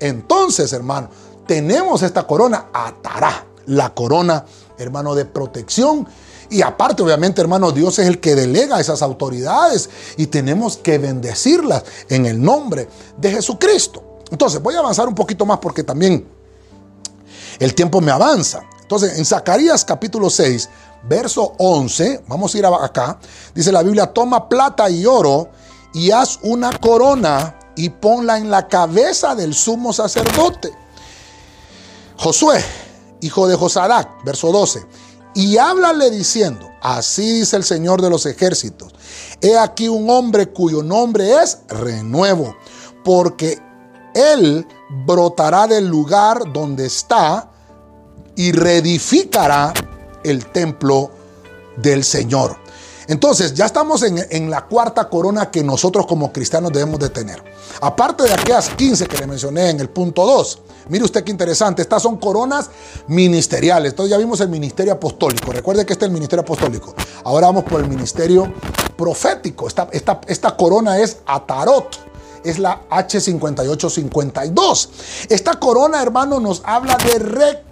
entonces, 0.00 0.72
hermano, 0.72 1.08
tenemos 1.46 2.02
esta 2.02 2.26
corona, 2.26 2.66
atará 2.72 3.46
la 3.66 3.94
corona, 3.94 4.44
hermano, 4.78 5.14
de 5.14 5.24
protección. 5.24 6.06
Y 6.50 6.62
aparte, 6.62 7.02
obviamente, 7.02 7.40
hermano, 7.40 7.72
Dios 7.72 7.98
es 7.98 8.06
el 8.06 8.20
que 8.20 8.34
delega 8.34 8.80
esas 8.80 9.02
autoridades 9.02 9.90
y 10.16 10.28
tenemos 10.28 10.76
que 10.78 10.98
bendecirlas 10.98 11.84
en 12.08 12.26
el 12.26 12.42
nombre 12.42 12.88
de 13.16 13.32
Jesucristo. 13.32 14.02
Entonces, 14.30 14.62
voy 14.62 14.74
a 14.74 14.78
avanzar 14.78 15.08
un 15.08 15.14
poquito 15.14 15.44
más 15.44 15.58
porque 15.58 15.82
también 15.82 16.26
el 17.58 17.74
tiempo 17.74 18.00
me 18.00 18.10
avanza. 18.10 18.62
Entonces, 18.80 19.18
en 19.18 19.24
Zacarías 19.24 19.84
capítulo 19.84 20.30
6, 20.30 20.68
verso 21.08 21.54
11, 21.58 22.24
vamos 22.26 22.54
a 22.54 22.58
ir 22.58 22.66
acá, 22.66 23.18
dice 23.54 23.70
la 23.70 23.82
Biblia, 23.82 24.06
toma 24.06 24.48
plata 24.48 24.88
y 24.88 25.04
oro 25.04 25.50
y 25.92 26.10
haz 26.10 26.38
una 26.42 26.70
corona 26.78 27.57
y 27.78 27.90
ponla 27.90 28.38
en 28.38 28.50
la 28.50 28.66
cabeza 28.66 29.36
del 29.36 29.54
sumo 29.54 29.92
sacerdote. 29.92 30.72
Josué, 32.16 32.62
hijo 33.20 33.46
de 33.46 33.54
Josadac, 33.54 34.24
verso 34.24 34.50
12, 34.50 34.84
y 35.36 35.58
háblale 35.58 36.10
diciendo, 36.10 36.68
así 36.82 37.34
dice 37.34 37.56
el 37.56 37.62
Señor 37.62 38.02
de 38.02 38.10
los 38.10 38.26
ejércitos, 38.26 38.92
he 39.40 39.56
aquí 39.56 39.88
un 39.88 40.10
hombre 40.10 40.48
cuyo 40.48 40.82
nombre 40.82 41.40
es 41.40 41.60
renuevo, 41.68 42.56
porque 43.04 43.60
él 44.12 44.66
brotará 45.06 45.68
del 45.68 45.86
lugar 45.86 46.52
donde 46.52 46.86
está 46.86 47.48
y 48.34 48.50
reedificará 48.50 49.72
el 50.24 50.46
templo 50.46 51.12
del 51.76 52.02
Señor. 52.02 52.56
Entonces, 53.08 53.54
ya 53.54 53.64
estamos 53.64 54.02
en, 54.02 54.50
la 54.50 54.66
cuarta 54.66 55.08
corona 55.08 55.50
que 55.50 55.64
nosotros 55.64 56.06
como 56.06 56.30
cristianos 56.30 56.70
debemos 56.72 57.00
de 57.00 57.08
tener. 57.08 57.42
Aparte 57.80 58.24
de 58.24 58.34
aquellas 58.34 58.68
15 58.68 59.06
que 59.06 59.16
le 59.16 59.26
mencioné 59.26 59.70
en 59.70 59.80
el 59.80 59.88
punto 59.88 60.26
2. 60.26 60.58
Mire 60.90 61.04
usted 61.04 61.24
qué 61.24 61.30
interesante, 61.30 61.80
estas 61.80 62.02
son 62.02 62.18
coronas 62.18 62.68
ministeriales. 63.06 63.92
Entonces 63.92 64.10
ya 64.10 64.18
vimos 64.18 64.40
el 64.40 64.50
ministerio 64.50 64.92
apostólico. 64.92 65.52
Recuerde 65.52 65.86
que 65.86 65.94
este 65.94 66.04
es 66.04 66.08
el 66.08 66.12
ministerio 66.12 66.42
apostólico. 66.42 66.94
Ahora 67.24 67.46
vamos 67.46 67.64
por 67.64 67.80
el 67.80 67.88
ministerio 67.88 68.52
profético. 68.96 69.68
Esta, 69.68 70.56
corona 70.56 70.98
es 70.98 71.18
Atarot 71.26 72.08
es 72.44 72.58
la 72.58 72.88
H5852. 72.88 74.88
Esta 75.28 75.58
corona, 75.58 76.02
hermano, 76.02 76.40
nos 76.40 76.62
habla 76.64 76.96
de 76.96 77.18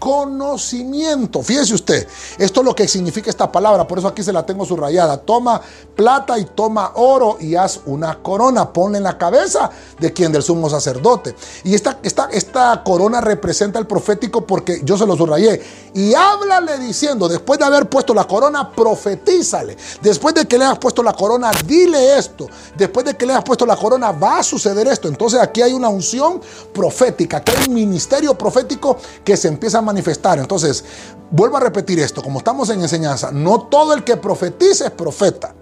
reconocimiento. 0.07 1.43
Fíjese 1.43 1.75
usted, 1.75 2.07
esto 2.39 2.61
es 2.61 2.65
lo 2.65 2.75
que 2.75 2.87
significa 2.87 3.29
esta 3.29 3.51
palabra, 3.51 3.87
por 3.87 3.99
eso 3.99 4.07
aquí 4.07 4.23
se 4.23 4.33
la 4.33 4.47
tengo 4.47 4.65
subrayada. 4.65 5.17
Toma 5.19 5.61
plata 5.97 6.39
y 6.39 6.45
toma 6.45 6.93
oro 6.95 7.39
y 7.41 7.57
haz 7.57 7.81
una 7.87 8.23
corona, 8.23 8.73
ponle 8.73 8.99
en 8.99 9.05
la 9.05 9.19
cabeza 9.19 9.69
de 9.99 10.13
quien 10.13 10.31
del 10.31 10.43
sumo 10.43 10.71
sacerdote. 10.71 11.35
Y 11.65 11.75
esta, 11.75 11.99
esta, 12.03 12.29
esta 12.31 12.85
corona 12.85 13.21
representa 13.21 13.79
el 13.79 13.87
profético 13.87 14.47
porque 14.47 14.81
yo 14.85 14.97
se 14.97 15.07
lo 15.07 15.17
subrayé. 15.17 15.61
Y 15.95 16.15
háblale 16.15 16.79
diciendo, 16.79 17.29
después 17.29 17.59
de 17.59 17.65
haber 17.65 17.89
puesto 17.89 18.15
la 18.15 18.25
corona, 18.25 18.71
profetízale. 18.71 19.77
Después 20.03 20.35
de 20.35 20.47
que 20.47 20.59
le 20.59 20.67
has 20.67 20.79
puesto 20.79 21.03
la 21.03 21.15
corona, 21.15 21.51
dile 21.67 22.17
esto. 22.17 22.47
Después 22.77 23.07
de 23.07 23.17
que 23.17 23.27
le 23.27 23.33
has 23.33 23.43
puesto 23.43 23.67
la 23.67 23.77
corona, 23.77 24.13
va 24.13 24.39
a 24.39 24.43
suceder 24.43 24.87
esto. 24.87 25.09
Entonces 25.09 25.41
aquí 25.41 25.63
hay 25.63 25.73
una 25.73 25.89
unción 25.89 26.41
profética, 26.73 27.43
que 27.43 27.53
hay 27.53 27.69
un 27.69 27.75
ministerio 27.75 28.37
profético 28.37 28.99
que 29.25 29.37
se 29.37 29.49
empieza 29.49 29.79
a 29.79 29.83
manifestar. 29.83 29.96
Entonces, 30.43 30.85
vuelvo 31.31 31.57
a 31.57 31.61
repetir 31.61 31.99
esto, 32.01 32.23
como 32.23 32.39
estamos 32.39 32.71
en 32.71 32.81
enseñanza, 32.81 33.31
no 33.33 33.63
todo 33.63 33.95
el 33.95 34.05
que 34.05 34.17
profetiza 34.17 34.87
es 34.87 34.91
profeta, 34.93 35.55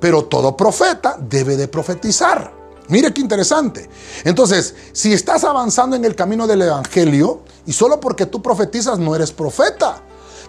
pero 0.00 0.24
todo 0.24 0.56
profeta 0.56 1.16
debe 1.18 1.56
de 1.56 1.68
profetizar. 1.68 2.52
Mire 2.88 3.12
qué 3.12 3.20
interesante. 3.20 3.88
Entonces, 4.24 4.74
si 4.92 5.12
estás 5.12 5.44
avanzando 5.44 5.96
en 5.96 6.04
el 6.04 6.14
camino 6.14 6.46
del 6.46 6.62
Evangelio 6.62 7.42
y 7.66 7.72
solo 7.72 7.98
porque 7.98 8.26
tú 8.26 8.40
profetizas 8.40 8.98
no 8.98 9.14
eres 9.14 9.32
profeta, 9.32 10.02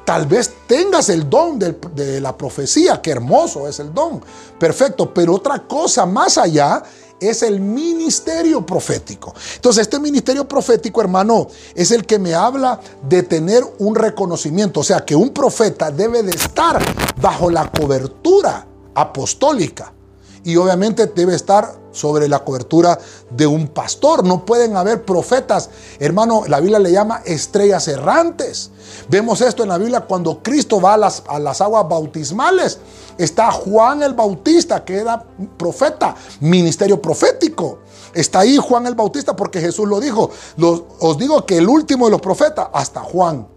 tal 0.06 0.28
vez 0.28 0.54
tengas 0.68 1.10
el 1.10 1.30
don 1.30 1.58
de, 1.58 1.76
de, 1.96 2.22
la 2.22 2.38
profecía, 2.38 3.02
qué 3.02 3.12
hermoso 3.12 3.68
es 3.68 3.80
el 3.80 3.94
don, 3.94 4.22
perfecto, 4.60 5.14
pero 5.14 5.34
otra 5.34 5.68
cosa 5.68 6.06
más 6.06 6.38
allá 6.38 6.84
es 7.20 7.44
el 7.44 7.60
ministerio 7.60 8.66
profético. 8.66 9.34
Entonces, 9.56 9.84
este 9.84 10.00
ministerio 10.00 10.48
profético, 10.48 11.02
hermano, 11.02 11.48
es 11.76 11.92
el 11.92 12.06
que 12.06 12.20
me 12.20 12.34
habla 12.34 12.80
de 13.08 13.24
tener 13.24 13.64
un 13.80 13.96
reconocimiento, 13.96 14.82
o 14.82 14.84
sea, 14.84 15.04
que 15.06 15.16
un 15.16 15.30
profeta 15.30 15.92
debe 15.92 16.24
de 16.24 16.32
estar 16.32 16.82
bajo 17.22 17.50
la 17.50 17.72
cobertura 17.72 18.68
apostólica 18.94 19.94
y 20.48 20.56
obviamente 20.56 21.08
debe 21.08 21.36
estar 21.36 21.76
sobre 21.92 22.30
la 22.30 22.40
cobertura 22.40 22.98
de 23.30 23.46
un 23.46 23.68
pastor. 23.68 24.24
No 24.24 24.46
pueden 24.46 24.78
haber 24.78 25.04
profetas, 25.04 25.70
hermano, 26.00 26.44
la 26.48 26.62
Biblia 26.62 26.80
le 26.80 26.90
llama 26.90 27.22
estrellas 27.26 27.86
errantes. 27.90 28.72
Vemos 29.10 29.42
esto 29.42 29.64
en 29.64 29.70
la 29.70 29.78
Biblia 29.78 30.06
cuando 30.08 30.42
Cristo 30.42 30.80
va 30.80 30.94
a 30.94 30.98
las, 30.98 31.22
a 31.28 31.38
las 31.38 31.60
aguas 31.60 31.86
bautismales. 31.90 32.80
Está 33.18 33.52
Juan 33.52 34.04
el 34.04 34.14
Bautista, 34.14 34.86
que 34.86 34.96
era 34.96 35.22
profeta, 35.58 36.16
ministerio 36.40 37.02
profético. 37.02 37.80
Está 38.14 38.40
ahí 38.40 38.56
Juan 38.56 38.88
el 38.88 38.96
Bautista 38.96 39.36
porque 39.36 39.60
Jesús 39.60 39.86
lo 39.86 40.00
dijo. 40.00 40.32
os 41.00 41.18
digo 41.18 41.46
que 41.46 41.58
el 41.58 41.68
último 41.68 42.06
de 42.06 42.12
los 42.12 42.22
profetas, 42.22 42.70
hasta 42.72 43.02
Juan. 43.02 43.57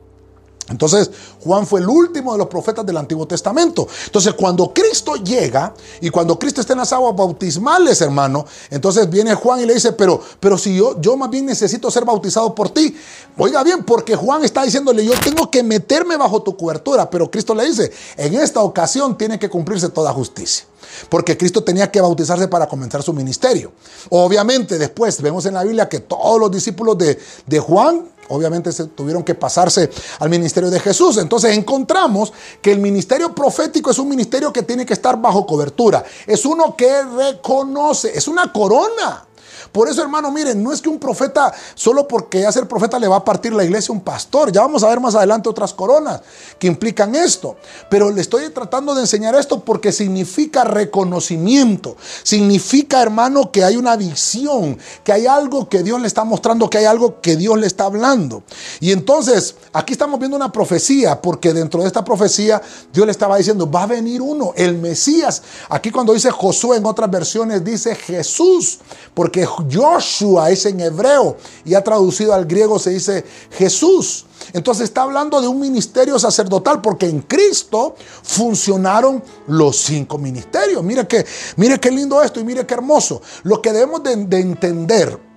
Entonces, 0.70 1.11
Juan 1.44 1.66
fue 1.66 1.80
el 1.80 1.88
último 1.88 2.33
de 2.33 2.38
los 2.38 2.46
profetas 2.46 2.87
del 2.87 2.96
Antiguo 2.96 3.26
Testamento. 3.26 3.88
Entonces, 4.06 4.35
cuando 4.35 4.72
Cristo 4.72 5.16
llega 5.16 5.74
y 6.00 6.11
cuando 6.11 6.38
Cristo 6.38 6.61
está 6.61 6.74
en 6.74 6.78
las 6.78 6.92
aguas 6.92 7.14
bautismales, 7.16 8.00
hermano, 8.00 8.46
entonces 8.70 9.11
viene 9.11 9.35
Juan 9.35 9.61
y 9.61 9.66
le 9.66 9.74
dice, 9.74 9.92
pero, 9.92 10.20
pero 10.38 10.56
si 10.56 10.76
yo, 10.76 11.00
yo 11.00 11.16
más 11.16 11.28
bien 11.28 11.46
necesito 11.46 11.90
ser 11.90 12.04
bautizado 12.04 12.54
por 12.54 12.70
ti. 12.70 12.96
Oiga 13.37 13.62
bien, 13.64 13.85
porque 13.85 14.14
Juan 14.14 14.44
está 14.44 14.62
diciéndole, 14.62 15.04
yo 15.04 15.12
tengo 15.22 15.50
que 15.50 15.62
meterme 15.62 16.16
bajo 16.16 16.42
tu 16.42 16.56
cobertura, 16.56 17.11
pero 17.11 17.30
Cristo 17.30 17.54
le 17.54 17.66
dice, 17.66 17.90
en 18.16 18.35
esta 18.35 18.61
ocasión 18.62 19.18
tiene 19.18 19.38
que 19.38 19.50
cumplirse 19.50 19.88
toda 19.88 20.12
justicia. 20.12 20.66
Porque 21.09 21.37
Cristo 21.37 21.62
tenía 21.64 21.90
que 21.90 22.00
bautizarse 22.00 22.48
para 22.48 22.68
comenzar 22.68 23.02
su 23.02 23.12
ministerio. 23.12 23.72
Obviamente, 24.11 24.78
después 24.78 25.20
vemos 25.20 25.46
en 25.46 25.54
la 25.54 25.64
Biblia 25.64 25.88
que 25.88 26.00
todos 26.00 26.38
los 26.40 26.50
discípulos 26.50 26.96
de, 26.98 27.18
de 27.46 27.59
Juan 27.59 28.09
obviamente 28.30 28.72
se 28.72 28.86
tuvieron 28.86 29.22
que 29.22 29.34
pasarse 29.34 29.90
al 30.18 30.30
ministerio 30.30 30.70
de 30.70 30.80
Jesús. 30.80 31.18
Entonces 31.18 31.56
encontramos 31.56 32.32
que 32.62 32.72
el 32.72 32.78
ministerio 32.78 33.34
profético 33.34 33.90
es 33.90 33.98
un 33.98 34.08
ministerio 34.08 34.52
que 34.52 34.62
tiene 34.62 34.86
que 34.86 34.94
estar 34.94 35.20
bajo 35.20 35.46
cobertura. 35.46 36.04
Es 36.26 36.44
uno 36.44 36.74
que 36.76 37.02
reconoce, 37.02 38.16
es 38.16 38.26
una 38.28 38.52
corona. 38.52 39.26
Por 39.72 39.88
eso, 39.88 40.02
hermano, 40.02 40.30
miren, 40.30 40.62
no 40.62 40.72
es 40.72 40.80
que 40.80 40.88
un 40.88 40.98
profeta, 40.98 41.52
solo 41.74 42.09
porque 42.09 42.40
ya 42.40 42.52
ser 42.52 42.66
profeta 42.66 42.98
le 42.98 43.09
va 43.09 43.16
a 43.16 43.24
partir 43.24 43.52
la 43.52 43.64
iglesia 43.64 43.92
un 43.92 44.00
pastor. 44.00 44.50
Ya 44.52 44.62
vamos 44.62 44.83
a 44.83 44.88
ver 44.88 45.00
más 45.00 45.14
adelante 45.14 45.48
otras 45.48 45.72
coronas 45.72 46.20
que 46.59 46.66
implican 46.66 47.14
esto. 47.14 47.56
Pero 47.88 48.11
le 48.11 48.20
estoy 48.20 48.48
tratando 48.50 48.94
de 48.94 49.02
enseñar 49.02 49.35
esto 49.35 49.61
porque 49.61 49.92
significa 49.92 50.64
reconocimiento. 50.64 51.96
Significa, 52.22 53.02
hermano, 53.02 53.52
que 53.52 53.64
hay 53.64 53.76
una 53.76 53.96
visión, 53.96 54.78
que 55.04 55.12
hay 55.12 55.26
algo 55.26 55.68
que 55.68 55.83
Dios 55.83 56.00
le 56.00 56.06
está 56.06 56.24
mostrando, 56.24 56.68
que 56.68 56.78
hay 56.78 56.85
algo 56.85 57.20
que 57.20 57.37
Dios 57.37 57.59
le 57.59 57.66
está 57.66 57.85
hablando. 57.85 58.42
Y 58.80 58.92
entonces, 58.92 59.56
aquí 59.72 59.92
estamos 59.92 60.18
viendo 60.18 60.37
una 60.37 60.52
profecía, 60.52 61.20
porque 61.20 61.52
dentro 61.52 61.80
de 61.83 61.87
esta 61.87 62.04
profecía 62.04 62.61
Dios 62.92 63.06
le 63.06 63.12
estaba 63.12 63.37
diciendo, 63.37 63.70
va 63.70 63.85
a 63.85 63.87
venir 63.87 64.22
uno, 64.22 64.52
el 64.56 64.76
Mesías. 64.78 65.42
Aquí 65.68 65.90
cuando 65.90 66.12
dice 66.12 66.30
Josué 66.30 66.78
en 66.78 66.87
otras 66.87 67.11
versiones 67.11 67.64
dice 67.64 67.94
Jesús, 67.94 68.78
porque 69.14 69.46
Joshua 69.70 70.50
es 70.50 70.66
en 70.66 70.80
hebreo 70.80 71.36
y 71.64 71.74
ha 71.74 71.82
traducido 71.82 72.34
al 72.34 72.46
griego 72.46 72.78
se 72.78 72.90
dice 72.90 73.24
Jesús. 73.52 74.26
Entonces 74.52 74.84
está 74.84 75.02
hablando 75.02 75.40
de 75.40 75.48
un 75.48 75.60
ministerio 75.60 76.18
sacerdotal 76.18 76.80
porque 76.80 77.06
en 77.06 77.20
Cristo 77.20 77.94
funcionaron 78.22 79.22
los 79.46 79.76
cinco 79.76 80.18
ministerios. 80.18 80.82
Mire 80.82 81.06
que, 81.06 81.24
mire 81.56 81.78
qué 81.78 81.90
lindo 81.90 82.22
esto 82.22 82.40
y 82.40 82.44
mire 82.44 82.66
qué 82.66 82.74
hermoso. 82.74 83.20
Lo 83.42 83.60
que 83.60 83.72
debemos 83.72 84.02
de, 84.02 84.16
de 84.16 84.40
entender 84.40 85.29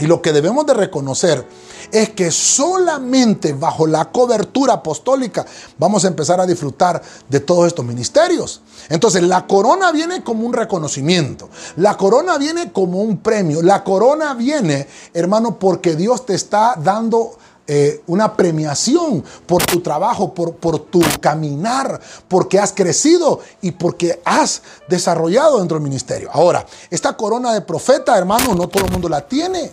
y 0.00 0.06
lo 0.06 0.22
que 0.22 0.32
debemos 0.32 0.66
de 0.66 0.74
reconocer 0.74 1.46
es 1.92 2.10
que 2.10 2.30
solamente 2.30 3.52
bajo 3.52 3.86
la 3.86 4.10
cobertura 4.10 4.74
apostólica 4.74 5.44
vamos 5.78 6.04
a 6.04 6.08
empezar 6.08 6.40
a 6.40 6.46
disfrutar 6.46 7.02
de 7.28 7.40
todos 7.40 7.66
estos 7.66 7.84
ministerios. 7.84 8.62
Entonces 8.88 9.22
la 9.22 9.46
corona 9.46 9.92
viene 9.92 10.22
como 10.22 10.46
un 10.46 10.52
reconocimiento, 10.52 11.48
la 11.76 11.96
corona 11.96 12.38
viene 12.38 12.72
como 12.72 13.02
un 13.02 13.18
premio, 13.18 13.62
la 13.62 13.84
corona 13.84 14.34
viene, 14.34 14.86
hermano, 15.12 15.58
porque 15.58 15.96
Dios 15.96 16.24
te 16.26 16.34
está 16.34 16.74
dando 16.82 17.36
eh, 17.72 18.02
una 18.08 18.36
premiación 18.36 19.22
por 19.46 19.64
tu 19.64 19.80
trabajo, 19.80 20.34
por, 20.34 20.56
por 20.56 20.80
tu 20.80 21.00
caminar, 21.20 22.00
porque 22.26 22.58
has 22.58 22.72
crecido 22.72 23.40
y 23.60 23.70
porque 23.70 24.20
has 24.24 24.62
desarrollado 24.88 25.58
dentro 25.58 25.76
del 25.76 25.84
ministerio. 25.84 26.30
Ahora, 26.32 26.66
esta 26.90 27.16
corona 27.16 27.52
de 27.52 27.60
profeta, 27.60 28.18
hermano, 28.18 28.56
no 28.56 28.68
todo 28.68 28.86
el 28.86 28.90
mundo 28.90 29.08
la 29.08 29.20
tiene 29.28 29.70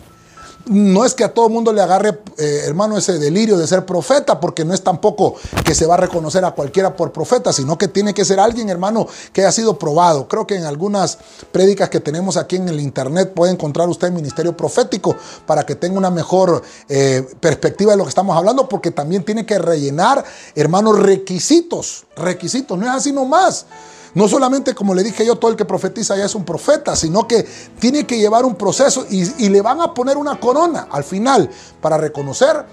no 0.70 1.06
es 1.06 1.14
que 1.14 1.24
a 1.24 1.34
todo 1.34 1.50
mundo 1.50 1.72
le 1.74 1.82
agarre, 1.82 2.20
eh, 2.38 2.62
hermano, 2.66 2.98
ese 2.98 3.20
delirio 3.20 3.58
de 3.58 3.68
ser 3.68 3.86
profeta, 3.86 4.40
porque 4.40 4.66
no 4.66 4.74
es 4.74 4.84
tampoco 4.84 5.36
que 5.64 5.76
se 5.76 5.86
va 5.86 5.96
a 5.96 5.98
reconocer 5.98 6.44
a 6.46 6.52
cualquiera 6.52 6.96
por 6.96 7.12
profeta, 7.12 7.54
sino 7.54 7.78
que 7.78 7.88
tiene 7.88 8.14
que 8.14 8.26
ser 8.26 8.40
alguien, 8.40 8.70
hermano, 8.70 9.08
que 9.34 9.42
haya 9.42 9.52
sido 9.52 9.78
probado. 9.78 10.28
Creo 10.28 10.46
que 10.46 10.56
en 10.56 10.66
algunas 10.66 11.18
prédicas 11.52 11.90
que 11.90 12.00
tenemos 12.00 12.38
aquí 12.38 12.58
en 12.58 12.70
el 12.70 12.80
internet 12.80 13.34
puede 13.34 13.52
encontrar 13.52 13.88
usted 13.90 14.08
el 14.08 14.14
ministerio 14.14 14.56
profético 14.56 15.16
para 15.46 15.66
que 15.66 15.76
tenga 15.76 15.98
una 15.98 16.12
mejor 16.12 16.62
eh, 16.90 17.26
perspectiva 17.40 17.92
de 17.92 17.98
lo 17.98 18.04
que 18.04 18.10
estamos 18.10 18.36
hablando, 18.36 18.68
porque 18.68 18.92
también 18.92 19.24
tiene 19.24 19.46
que 19.46 19.60
rellenar, 19.60 20.24
hermano, 20.56 20.94
requisitos, 20.94 22.06
requisitos, 22.16 22.78
no 22.78 22.86
es 22.86 22.92
así 22.92 23.12
nomás. 23.12 23.66
No 24.14 24.28
solamente, 24.28 24.74
como 24.74 24.94
le 24.94 25.04
dije 25.04 25.26
yo, 25.26 25.36
todo 25.36 25.52
el 25.52 25.58
que 25.58 25.66
profetiza 25.66 26.16
ya 26.18 26.26
es 26.26 26.36
un 26.36 26.46
profeta, 26.46 26.96
sino 26.96 27.28
que 27.28 27.46
tiene 27.80 28.06
que 28.06 28.18
llevar 28.18 28.46
un 28.46 28.56
proceso 28.56 29.06
y, 29.10 29.46
y 29.46 29.50
le 29.50 29.62
van 29.62 29.82
a 29.82 29.94
poner 29.94 30.18
una 30.18 30.40
corona 30.40 30.88
al 30.92 31.04
final 31.04 31.50
para 31.82 31.98
reconocer 31.98 32.66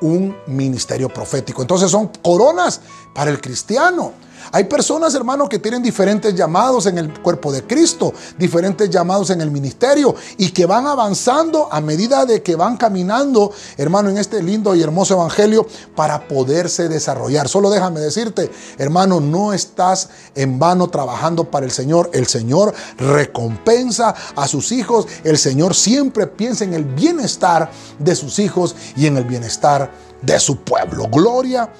un 0.00 0.36
ministerio 0.46 1.08
profético. 1.08 1.62
Entonces 1.62 1.90
son 1.90 2.10
coronas 2.22 2.80
para 3.14 3.30
el 3.30 3.40
cristiano. 3.40 4.12
Hay 4.52 4.64
personas, 4.64 5.14
hermano, 5.14 5.48
que 5.48 5.58
tienen 5.58 5.82
diferentes 5.82 6.34
llamados 6.34 6.86
en 6.86 6.98
el 6.98 7.20
cuerpo 7.20 7.52
de 7.52 7.64
Cristo, 7.64 8.12
diferentes 8.36 8.90
llamados 8.90 9.30
en 9.30 9.40
el 9.40 9.50
ministerio 9.50 10.14
y 10.38 10.50
que 10.50 10.66
van 10.66 10.86
avanzando 10.86 11.68
a 11.70 11.80
medida 11.80 12.26
de 12.26 12.42
que 12.42 12.56
van 12.56 12.76
caminando, 12.76 13.52
hermano, 13.76 14.10
en 14.10 14.18
este 14.18 14.42
lindo 14.42 14.74
y 14.74 14.82
hermoso 14.82 15.14
evangelio 15.14 15.66
para 15.94 16.26
poderse 16.26 16.88
desarrollar. 16.88 17.48
Solo 17.48 17.70
déjame 17.70 18.00
decirte, 18.00 18.50
hermano, 18.78 19.20
no 19.20 19.52
estás 19.52 20.08
en 20.34 20.58
vano 20.58 20.88
trabajando 20.88 21.50
para 21.50 21.66
el 21.66 21.72
Señor. 21.72 22.10
El 22.12 22.26
Señor 22.26 22.74
recompensa 22.98 24.14
a 24.34 24.48
sus 24.48 24.72
hijos. 24.72 25.06
El 25.22 25.38
Señor 25.38 25.74
siempre 25.74 26.26
piensa 26.26 26.64
en 26.64 26.74
el 26.74 26.84
bienestar 26.84 27.70
de 27.98 28.16
sus 28.16 28.38
hijos 28.40 28.74
y 28.96 29.06
en 29.06 29.16
el 29.16 29.24
bienestar 29.24 29.92
de 30.22 30.40
su 30.40 30.62
pueblo. 30.64 31.08
Gloria 31.08 31.70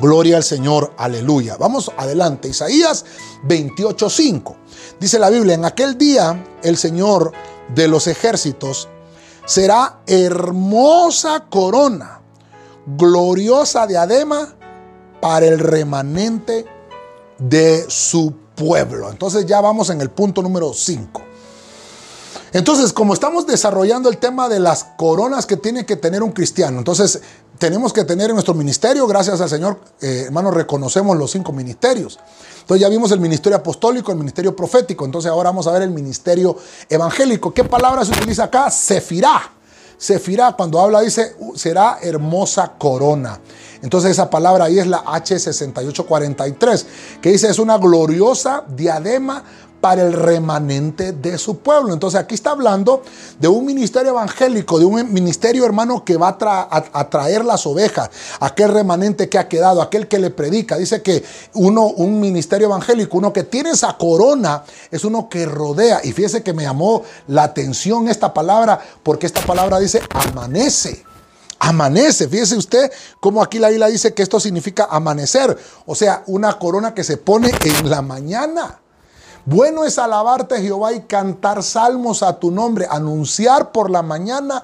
Gloria 0.00 0.36
al 0.36 0.44
Señor, 0.44 0.92
aleluya. 0.96 1.56
Vamos 1.56 1.90
adelante, 1.96 2.48
Isaías 2.48 3.04
28:5. 3.44 4.56
Dice 4.98 5.18
la 5.18 5.30
Biblia, 5.30 5.54
en 5.54 5.64
aquel 5.64 5.96
día 5.96 6.44
el 6.62 6.76
Señor 6.76 7.32
de 7.74 7.88
los 7.88 8.06
ejércitos 8.06 8.88
será 9.44 10.00
hermosa 10.06 11.46
corona, 11.48 12.20
gloriosa 12.86 13.86
diadema 13.86 14.54
para 15.20 15.46
el 15.46 15.58
remanente 15.58 16.66
de 17.38 17.84
su 17.88 18.34
pueblo. 18.54 19.10
Entonces 19.10 19.46
ya 19.46 19.60
vamos 19.60 19.90
en 19.90 20.00
el 20.00 20.10
punto 20.10 20.42
número 20.42 20.72
5. 20.72 21.22
Entonces, 22.52 22.92
como 22.92 23.14
estamos 23.14 23.48
desarrollando 23.48 24.08
el 24.08 24.18
tema 24.18 24.48
de 24.48 24.60
las 24.60 24.84
coronas 24.96 25.44
que 25.44 25.56
tiene 25.56 25.84
que 25.84 25.96
tener 25.96 26.22
un 26.22 26.30
cristiano, 26.30 26.78
entonces 26.78 27.20
tenemos 27.58 27.92
que 27.92 28.04
tener 28.04 28.30
en 28.30 28.36
nuestro 28.36 28.54
ministerio, 28.54 29.06
gracias 29.06 29.40
al 29.40 29.48
Señor, 29.48 29.78
eh, 30.00 30.24
hermanos, 30.26 30.54
reconocemos 30.54 31.16
los 31.16 31.30
cinco 31.30 31.52
ministerios. 31.52 32.18
Entonces 32.60 32.80
ya 32.80 32.88
vimos 32.88 33.12
el 33.12 33.20
ministerio 33.20 33.56
apostólico, 33.56 34.10
el 34.10 34.18
ministerio 34.18 34.56
profético, 34.56 35.04
entonces 35.04 35.30
ahora 35.30 35.50
vamos 35.50 35.66
a 35.66 35.72
ver 35.72 35.82
el 35.82 35.90
ministerio 35.90 36.56
evangélico. 36.88 37.52
¿Qué 37.52 37.64
palabra 37.64 38.04
se 38.04 38.12
utiliza 38.12 38.44
acá? 38.44 38.70
Sefirá. 38.70 39.52
Sefirá, 39.96 40.52
cuando 40.52 40.80
habla 40.80 41.00
dice, 41.00 41.36
será 41.54 41.98
hermosa 42.02 42.72
corona. 42.76 43.40
Entonces 43.82 44.12
esa 44.12 44.28
palabra 44.28 44.64
ahí 44.64 44.78
es 44.78 44.86
la 44.86 45.04
H6843, 45.04 46.84
que 47.20 47.30
dice, 47.30 47.48
es 47.48 47.58
una 47.58 47.78
gloriosa 47.78 48.64
diadema 48.68 49.44
para 49.84 50.00
el 50.00 50.14
remanente 50.14 51.12
de 51.12 51.36
su 51.36 51.58
pueblo. 51.58 51.92
Entonces 51.92 52.18
aquí 52.18 52.34
está 52.34 52.52
hablando 52.52 53.02
de 53.38 53.48
un 53.48 53.66
ministerio 53.66 54.12
evangélico, 54.12 54.78
de 54.78 54.86
un 54.86 55.12
ministerio 55.12 55.66
hermano 55.66 56.06
que 56.06 56.16
va 56.16 56.38
a, 56.40 57.10
traer 57.10 57.44
las 57.44 57.66
ovejas, 57.66 58.08
aquel 58.40 58.70
remanente 58.70 59.28
que 59.28 59.36
ha 59.36 59.46
quedado, 59.46 59.82
aquel 59.82 60.08
que 60.08 60.18
le 60.18 60.30
predica. 60.30 60.78
Dice 60.78 61.02
que 61.02 61.22
uno, 61.52 61.88
un 61.88 62.18
ministerio 62.18 62.68
evangélico, 62.68 63.18
uno 63.18 63.30
que 63.30 63.42
tiene 63.42 63.72
esa 63.72 63.98
corona, 63.98 64.64
es 64.90 65.04
uno 65.04 65.28
que 65.28 65.44
rodea. 65.44 66.00
Y 66.02 66.12
fíjese 66.12 66.42
que 66.42 66.54
me 66.54 66.62
llamó 66.62 67.02
la 67.26 67.42
atención 67.42 68.08
esta 68.08 68.32
palabra, 68.32 68.80
porque 69.02 69.26
esta 69.26 69.42
palabra 69.42 69.78
dice 69.80 70.00
amanece. 70.08 71.04
Amanece, 71.58 72.26
fíjese 72.26 72.56
usted 72.56 72.90
cómo 73.20 73.42
aquí 73.42 73.58
la 73.58 73.70
isla 73.70 73.88
dice 73.88 74.14
que 74.14 74.22
esto 74.22 74.40
significa 74.40 74.88
amanecer, 74.90 75.58
o 75.84 75.94
sea, 75.94 76.22
una 76.26 76.58
corona 76.58 76.94
que 76.94 77.04
se 77.04 77.18
pone 77.18 77.52
en 77.62 77.90
la 77.90 78.00
mañana. 78.00 78.80
Bueno 79.46 79.84
es 79.84 79.98
alabarte 79.98 80.62
Jehová 80.62 80.94
y 80.94 81.02
cantar 81.02 81.62
salmos 81.62 82.22
a 82.22 82.38
tu 82.38 82.50
nombre, 82.50 82.86
anunciar 82.88 83.72
por 83.72 83.90
la 83.90 84.02
mañana 84.02 84.62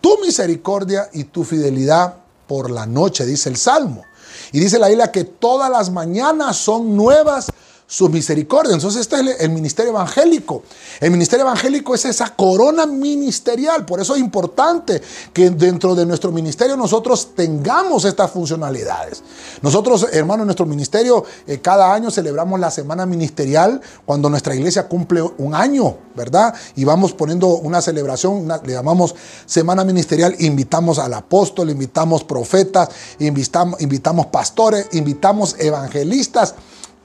tu 0.00 0.18
misericordia 0.20 1.10
y 1.12 1.24
tu 1.24 1.44
fidelidad 1.44 2.14
por 2.46 2.70
la 2.70 2.86
noche, 2.86 3.26
dice 3.26 3.50
el 3.50 3.56
Salmo. 3.56 4.04
Y 4.52 4.60
dice 4.60 4.78
la 4.78 4.90
isla 4.90 5.12
que 5.12 5.24
todas 5.24 5.70
las 5.70 5.90
mañanas 5.90 6.56
son 6.56 6.96
nuevas 6.96 7.50
su 7.94 8.08
misericordia. 8.08 8.74
Entonces 8.74 9.02
este 9.02 9.20
es 9.20 9.40
el 9.40 9.50
ministerio 9.50 9.92
evangélico. 9.92 10.64
El 10.98 11.12
ministerio 11.12 11.44
evangélico 11.44 11.94
es 11.94 12.04
esa 12.04 12.34
corona 12.34 12.86
ministerial. 12.86 13.86
Por 13.86 14.00
eso 14.00 14.16
es 14.16 14.20
importante 14.20 15.00
que 15.32 15.50
dentro 15.50 15.94
de 15.94 16.04
nuestro 16.04 16.32
ministerio 16.32 16.76
nosotros 16.76 17.36
tengamos 17.36 18.04
estas 18.04 18.32
funcionalidades. 18.32 19.22
Nosotros, 19.62 20.08
hermanos, 20.10 20.42
en 20.42 20.46
nuestro 20.46 20.66
ministerio 20.66 21.24
eh, 21.46 21.60
cada 21.60 21.94
año 21.94 22.10
celebramos 22.10 22.58
la 22.58 22.72
semana 22.72 23.06
ministerial 23.06 23.80
cuando 24.04 24.28
nuestra 24.28 24.56
iglesia 24.56 24.88
cumple 24.88 25.22
un 25.38 25.54
año, 25.54 25.96
¿verdad? 26.16 26.52
Y 26.74 26.82
vamos 26.82 27.12
poniendo 27.12 27.46
una 27.46 27.80
celebración, 27.80 28.48
le 28.64 28.72
llamamos 28.72 29.14
semana 29.46 29.84
ministerial, 29.84 30.34
invitamos 30.40 30.98
al 30.98 31.14
apóstol, 31.14 31.70
invitamos 31.70 32.24
profetas, 32.24 32.88
invitamos, 33.20 33.80
invitamos 33.80 34.26
pastores, 34.26 34.88
invitamos 34.94 35.54
evangelistas 35.60 36.56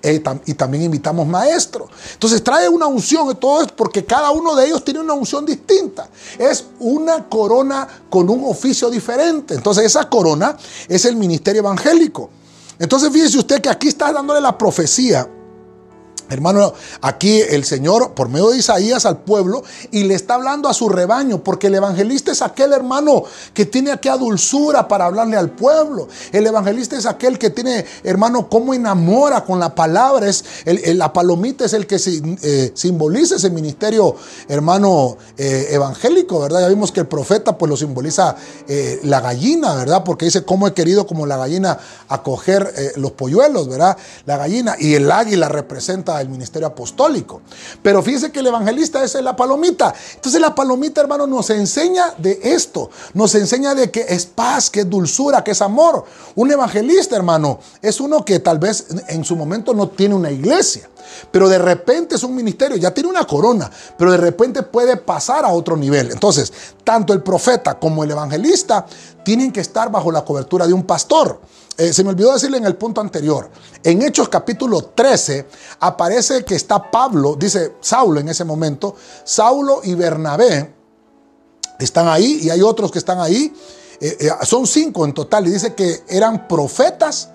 eh, 0.02 0.24
y 0.46 0.54
también 0.54 0.84
invitamos 0.84 1.28
maestros. 1.28 1.90
Entonces 2.14 2.44
trae 2.44 2.70
una 2.70 2.88
unción, 2.88 3.36
todo 3.38 3.62
es 3.62 3.72
porque 3.72 4.06
cada 4.06 4.32
uno 4.32 4.56
de 4.56 4.68
ellos 4.68 4.84
tiene 4.84 5.00
una 5.00 5.14
unción 5.14 5.46
distinta. 5.46 6.10
Es 6.38 6.66
una 6.80 7.28
corona 7.28 7.88
con 8.10 8.30
un 8.30 8.44
oficio 8.46 8.90
diferente. 8.90 9.56
Entonces 9.56 9.86
esa 9.86 10.10
corona 10.10 10.58
es 10.88 11.06
el 11.06 11.16
ministerio 11.16 11.60
evangélico. 11.60 12.30
Entonces 12.78 13.12
fíjese 13.12 13.38
usted 13.38 13.62
que 13.62 13.70
aquí 13.70 13.90
está 13.90 14.12
dándole 14.12 14.40
la 14.40 14.58
profecía 14.58 15.28
Hermano, 16.30 16.74
aquí 17.02 17.42
el 17.42 17.66
Señor, 17.66 18.14
por 18.14 18.30
medio 18.30 18.52
de 18.52 18.58
Isaías 18.58 19.06
al 19.06 19.18
pueblo, 19.18 19.64
y 19.92 20.04
le 20.04 20.14
está 20.14 20.36
hablando 20.36 20.70
a 20.70 20.74
su 20.74 20.88
rebaño, 20.88 21.44
porque 21.44 21.68
el 21.68 21.76
evangelista 21.76 22.32
es 22.32 22.44
aquel 22.44 22.72
hermano 22.74 23.24
que 23.54 23.66
tiene 23.66 23.92
aquella 23.92 24.18
dulzura 24.18 24.88
para 24.88 25.06
hablarle 25.06 25.38
al 25.38 25.50
pueblo. 25.50 26.08
El 26.32 26.46
evangelista 26.46 26.98
es 26.98 27.08
aquel 27.08 27.40
que 27.40 27.50
tiene, 27.50 27.84
hermano, 28.04 28.48
cómo 28.48 28.76
enamora 28.76 29.44
con 29.44 29.60
la 29.60 29.74
palabra. 29.74 30.28
La 30.66 31.12
palomita 31.12 31.66
es 31.66 31.74
el 31.74 31.88
que 31.88 31.98
eh, 31.98 32.72
simboliza 32.76 33.38
ese 33.38 33.50
ministerio, 33.50 34.16
hermano, 34.48 35.18
eh, 35.38 35.70
evangélico, 35.72 36.40
¿verdad? 36.42 36.62
Ya 36.62 36.68
vimos 36.68 36.92
que 36.92 37.00
el 37.00 37.08
profeta, 37.08 37.58
pues 37.58 37.70
lo 37.70 37.78
simboliza 37.78 38.36
eh, 38.68 39.00
la 39.04 39.20
gallina, 39.20 39.74
¿verdad? 39.76 40.04
Porque 40.04 40.26
dice, 40.26 40.44
cómo 40.44 40.68
he 40.68 40.74
querido 40.74 41.08
como 41.08 41.26
la 41.26 41.38
gallina 41.38 41.80
acoger 42.08 42.72
los 42.98 43.12
polluelos, 43.12 43.68
¿verdad? 43.68 43.98
La 44.26 44.38
gallina 44.38 44.76
y 44.78 44.94
el 44.94 45.12
águila 45.12 45.50
representa 45.50 46.19
el 46.22 46.30
ministerio 46.30 46.68
apostólico. 46.68 47.42
Pero 47.82 48.02
fíjese 48.02 48.32
que 48.32 48.40
el 48.40 48.48
evangelista 48.48 49.04
es 49.04 49.14
la 49.16 49.36
palomita. 49.36 49.94
Entonces 50.16 50.40
la 50.40 50.54
palomita, 50.54 51.02
hermano, 51.02 51.28
nos 51.28 51.50
enseña 51.50 52.14
de 52.18 52.40
esto. 52.44 52.90
Nos 53.14 53.36
enseña 53.36 53.76
de 53.76 53.92
que 53.92 54.06
es 54.08 54.26
paz, 54.26 54.70
que 54.70 54.82
es 54.82 54.90
dulzura, 54.90 55.44
que 55.44 55.52
es 55.52 55.62
amor. 55.62 56.06
Un 56.36 56.52
evangelista, 56.52 57.16
hermano, 57.16 57.60
es 57.82 58.00
uno 58.00 58.24
que 58.24 58.40
tal 58.40 58.60
vez 58.60 58.88
en 59.08 59.24
su 59.24 59.36
momento 59.36 59.74
no 59.74 59.90
tiene 59.90 60.16
una 60.16 60.32
iglesia. 60.32 60.90
Pero 61.32 61.50
de 61.50 61.58
repente 61.58 62.16
es 62.16 62.24
un 62.24 62.36
ministerio, 62.36 62.78
ya 62.78 62.94
tiene 62.94 63.10
una 63.10 63.26
corona, 63.26 63.70
pero 63.98 64.12
de 64.12 64.18
repente 64.18 64.64
puede 64.64 64.98
pasar 64.98 65.46
a 65.46 65.50
otro 65.50 65.76
nivel. 65.76 66.12
Entonces, 66.12 66.52
tanto 66.84 67.14
el 67.14 67.24
profeta 67.24 67.80
como 67.80 68.04
el 68.04 68.12
evangelista 68.12 68.86
tienen 69.24 69.52
que 69.52 69.62
estar 69.62 69.92
bajo 69.92 70.12
la 70.12 70.24
cobertura 70.24 70.68
de 70.68 70.74
un 70.74 70.84
pastor. 70.84 71.40
Eh, 71.80 71.94
se 71.94 72.04
me 72.04 72.10
olvidó 72.10 72.34
decirle 72.34 72.58
en 72.58 72.66
el 72.66 72.76
punto 72.76 73.00
anterior. 73.00 73.50
En 73.82 74.02
Hechos 74.02 74.28
capítulo 74.28 74.82
13 74.82 75.48
aparece 75.80 76.44
que 76.44 76.56
está 76.56 76.92
Pablo, 76.92 77.38
dice 77.40 77.76
Saulo 77.80 78.20
en 78.20 78.28
ese 78.28 78.44
momento, 78.44 78.98
Saulo 79.24 79.80
y 79.86 79.94
Bernabé 79.94 80.74
están 81.80 82.10
ahí 82.10 82.42
y 82.44 82.50
hay 82.50 82.62
otros 82.62 82.92
que 82.92 83.00
están 83.00 83.22
ahí. 83.22 83.54
Eh, 84.02 84.18
eh, 84.20 84.30
son 84.44 84.68
cinco 84.68 85.06
en 85.06 85.14
total 85.14 85.48
y 85.48 85.52
dice 85.52 85.74
que 85.74 86.04
eran 86.10 86.50
profetas 86.50 87.30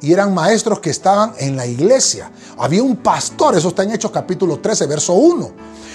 y 0.00 0.10
eran 0.10 0.32
maestros 0.32 0.80
que 0.80 0.88
estaban 0.88 1.34
en 1.36 1.54
la 1.54 1.66
iglesia. 1.66 2.32
Había 2.56 2.82
un 2.82 2.96
pastor, 2.96 3.58
eso 3.58 3.68
está 3.68 3.82
en 3.82 3.90
Hechos 3.90 4.10
capítulo 4.10 4.58
13, 4.58 4.86
verso 4.86 5.12
1. 5.12 5.50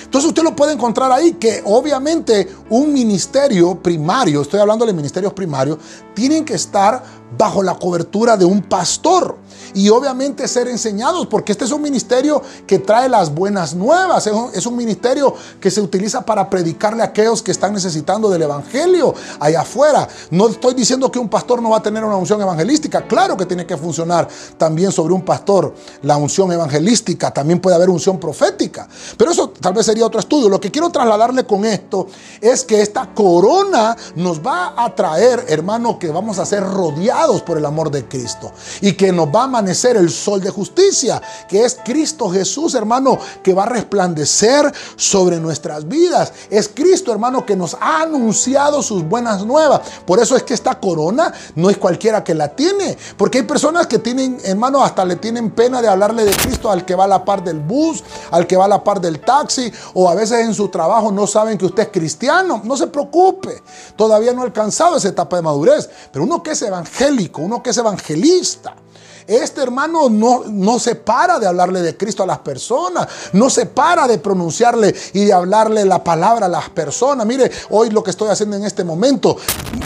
Entonces 0.07 0.29
usted 0.29 0.43
lo 0.43 0.55
puede 0.55 0.71
encontrar 0.71 1.11
ahí 1.11 1.33
que 1.33 1.61
obviamente 1.65 2.47
un 2.69 2.93
ministerio 2.93 3.75
primario, 3.83 4.41
estoy 4.41 4.61
hablando 4.61 4.85
de 4.85 4.93
ministerios 4.93 5.33
primarios, 5.33 5.79
tienen 6.13 6.45
que 6.45 6.53
estar 6.53 7.03
bajo 7.37 7.61
la 7.61 7.75
cobertura 7.75 8.37
de 8.37 8.45
un 8.45 8.61
pastor 8.61 9.37
y 9.73 9.89
obviamente 9.89 10.47
ser 10.47 10.67
enseñados, 10.67 11.27
porque 11.27 11.51
este 11.51 11.65
es 11.65 11.71
un 11.71 11.81
ministerio 11.81 12.41
que 12.65 12.79
trae 12.79 13.09
las 13.09 13.33
buenas 13.33 13.75
nuevas, 13.75 14.27
es 14.53 14.65
un, 14.65 14.77
ministerio 14.77 15.33
que 15.60 15.71
se 15.71 15.81
utiliza 15.81 16.23
para 16.23 16.49
predicarle 16.49 17.01
a 17.01 17.08
aquellos 17.08 17.41
que 17.41 17.51
están 17.51 17.73
necesitando 17.73 18.29
del 18.29 18.43
Evangelio 18.43 19.13
allá 19.39 19.62
afuera. 19.62 20.08
No 20.29 20.47
estoy 20.47 20.75
diciendo 20.75 21.12
que 21.12 21.17
un 21.17 21.29
pastor 21.29 21.62
no 21.62 21.71
va 21.71 21.77
a 21.77 21.81
tener 21.81 22.03
una 22.03 22.15
unción 22.15 22.39
evangelística, 22.41 23.08
claro 23.08 23.35
que 23.35 23.45
tiene 23.45 23.65
que 23.65 23.75
funcionar 23.75 24.27
también 24.58 24.91
sobre 24.91 25.13
un 25.13 25.23
pastor 25.23 25.73
la 26.03 26.15
unción 26.17 26.51
evangelística, 26.51 27.31
también 27.31 27.60
puede 27.60 27.75
haber 27.75 27.89
unción 27.89 28.19
profética, 28.19 28.87
pero 29.17 29.31
eso 29.31 29.49
tal 29.49 29.73
vez 29.73 29.85
sería 29.85 29.96
sería 29.98 30.06
otro 30.06 30.19
estudio. 30.19 30.48
Lo 30.48 30.62
que 30.62 30.69
quiero 30.69 30.91
trasladarle 30.91 31.43
con 31.45 31.65
esto 31.65 32.08
es 32.39 32.63
que 32.63 32.81
esta 32.81 33.13
corona 33.15 33.98
nos 34.15 34.39
va 34.39 34.75
a 34.77 34.93
traer, 34.93 35.45
hermano, 35.48 35.98
que 35.98 36.10
vamos 36.10 36.37
a 36.37 36.45
ser 36.45 36.63
rodeados 36.63 37.41
por 37.41 37.58
el 37.58 37.65
amor 37.65 37.89
de 37.89 38.08
Cristo 38.08 38.52
y 38.81 38.93
que 38.93 39.12
nos 39.12 39.27
va 39.27 39.41
a 39.41 39.43
amanecer 39.45 39.98
el 39.98 40.12
sol 40.12 40.39
de 40.39 40.52
justicia, 40.52 41.19
que 41.50 41.65
es 41.65 41.79
Cristo 41.83 42.29
Jesús, 42.29 42.75
hermano, 42.75 43.17
que 43.41 43.56
va 43.56 43.63
a 43.63 43.69
resplandecer 43.69 44.71
sobre 44.95 45.39
nuestras 45.39 45.87
vidas. 45.87 46.31
Es 46.52 46.67
Cristo, 46.67 47.12
hermano, 47.12 47.43
que 47.43 47.56
nos 47.56 47.75
ha 47.81 48.04
anunciado 48.04 48.83
sus 48.83 49.04
buenas 49.04 49.43
nuevas. 49.45 49.81
Por 50.06 50.19
eso 50.19 50.35
es 50.35 50.43
que 50.43 50.54
esta 50.54 50.79
corona 50.79 51.33
no 51.56 51.71
es 51.71 51.77
cualquiera 51.77 52.23
que 52.23 52.35
la 52.35 52.50
tiene, 52.50 52.95
porque 53.17 53.39
hay 53.39 53.45
personas 53.45 53.87
que 53.87 53.98
tienen, 53.98 54.37
hermano, 54.43 54.83
hasta 54.83 55.04
le 55.06 55.15
tienen 55.15 55.50
pena 55.50 55.81
de 55.81 55.87
hablarle 55.87 56.23
de 56.23 56.35
Cristo 56.35 56.69
al 56.69 56.85
que 56.85 56.93
va 56.93 57.06
a 57.06 57.08
la 57.08 57.25
par 57.25 57.43
del 57.43 57.60
bus, 57.60 58.04
al 58.29 58.45
que 58.45 58.56
va 58.56 58.65
a 58.65 58.67
la 58.67 58.83
par 58.83 59.02
del 59.02 59.19
taxi, 59.21 59.71
o 59.94 60.10
a 60.10 60.15
veces 60.15 60.46
en 60.46 60.54
su 60.54 60.69
trabajo 60.69 61.12
no 61.12 61.27
saben 61.27 61.58
que 61.58 61.65
usted 61.65 61.83
es 61.83 61.90
cristiano. 61.90 62.62
No 62.63 62.77
se 62.77 62.88
preocupe, 62.88 63.62
todavía 63.96 64.33
no 64.33 64.42
ha 64.42 64.46
alcanzado 64.46 64.98
esa 64.98 65.10
etapa 65.10 65.38
de 65.38 65.42
madurez, 65.42 65.90
pero 66.12 66.25
uno 66.25 66.42
que 66.44 66.52
es 66.52 66.62
evangélico, 66.62 67.42
uno 67.42 67.62
que 67.62 67.71
es 67.71 67.77
evangelista, 67.77 68.75
este 69.28 69.62
hermano 69.62 70.10
no, 70.10 70.44
no 70.46 70.80
se 70.80 70.96
para 70.96 71.38
de 71.38 71.48
hablarle 71.48 71.82
de 71.82 71.98
Cristo 71.98 72.23
a 72.23 72.25
las 72.25 72.40
personas, 72.40 73.08
no 73.34 73.50
se 73.50 73.65
para 73.65 74.08
de 74.08 74.19
pronunciarle 74.19 74.96
y 75.13 75.25
de 75.25 75.34
hablarle 75.34 75.84
la 75.84 76.02
palabra 76.02 76.46
a 76.46 76.50
las 76.50 76.69
personas. 76.69 77.28
Mire, 77.28 77.52
hoy 77.71 77.90
lo 77.90 78.02
que 78.02 78.12
estoy 78.12 78.30
haciendo 78.30 78.56
en 78.56 78.63
este 78.63 78.86
momento, 78.86 79.36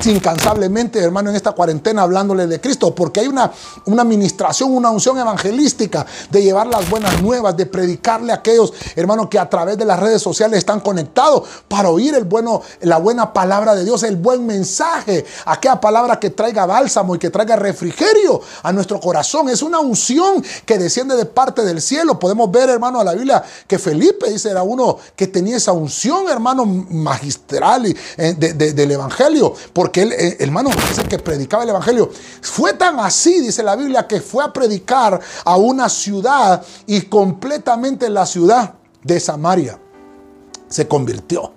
incansablemente, 0.05 0.99
hermano, 0.99 1.31
en 1.31 1.35
esta 1.35 1.53
cuarentena, 1.53 2.03
hablándole 2.03 2.45
de 2.45 2.61
Cristo, 2.61 2.93
porque 2.93 3.21
hay 3.21 3.27
una, 3.27 3.51
una 3.85 4.03
administración, 4.03 4.75
una 4.75 4.91
unción 4.91 5.17
evangelística 5.17 6.05
de 6.29 6.43
llevar 6.43 6.67
las 6.67 6.87
buenas 6.87 7.19
nuevas, 7.21 7.57
de 7.57 7.65
predicarle 7.65 8.31
a 8.31 8.35
aquellos 8.35 8.73
hermanos 8.95 9.27
que 9.27 9.39
a 9.39 9.49
través 9.49 9.75
de 9.75 9.85
las 9.85 9.99
redes 9.99 10.21
sociales 10.21 10.59
están 10.59 10.81
conectados 10.81 11.47
para 11.67 11.89
oír 11.89 12.13
el 12.13 12.25
bueno, 12.25 12.61
la 12.81 12.97
buena 12.97 13.33
palabra 13.33 13.73
de 13.73 13.85
Dios, 13.85 14.03
el 14.03 14.17
buen 14.17 14.45
mensaje, 14.45 15.25
aquella 15.45 15.81
palabra 15.81 16.19
que 16.19 16.29
traiga 16.29 16.67
bálsamo 16.67 17.15
y 17.15 17.19
que 17.19 17.31
traiga 17.31 17.55
refrigerio 17.55 18.39
a 18.61 18.71
nuestro 18.71 18.99
corazón 18.99 19.30
es 19.49 19.61
una 19.61 19.79
unción 19.79 20.43
que 20.65 20.77
desciende 20.77 21.15
de 21.15 21.25
parte 21.25 21.63
del 21.63 21.81
cielo. 21.81 22.19
Podemos 22.19 22.51
ver, 22.51 22.69
hermano, 22.69 22.99
a 22.99 23.03
la 23.03 23.13
Biblia 23.13 23.43
que 23.67 23.79
Felipe 23.79 24.29
dice 24.29 24.49
era 24.49 24.63
uno 24.63 24.97
que 25.15 25.27
tenía 25.27 25.57
esa 25.57 25.71
unción, 25.71 26.29
hermano, 26.29 26.65
magistral 26.65 27.85
eh, 28.17 28.33
del 28.33 28.91
Evangelio, 28.91 29.53
porque 29.73 30.03
él, 30.03 30.13
eh, 30.13 30.37
hermano, 30.39 30.69
el 30.69 31.07
que 31.07 31.19
predicaba 31.19 31.63
el 31.63 31.69
Evangelio. 31.69 32.11
Fue 32.41 32.73
tan 32.73 32.99
así, 32.99 33.39
dice 33.41 33.63
la 33.63 33.75
Biblia, 33.75 34.07
que 34.07 34.21
fue 34.21 34.43
a 34.43 34.51
predicar 34.51 35.19
a 35.43 35.57
una 35.57 35.89
ciudad 35.89 36.63
y 36.85 37.01
completamente 37.01 38.09
la 38.09 38.25
ciudad 38.25 38.73
de 39.03 39.19
Samaria 39.19 39.79
se 40.67 40.87
convirtió. 40.87 41.53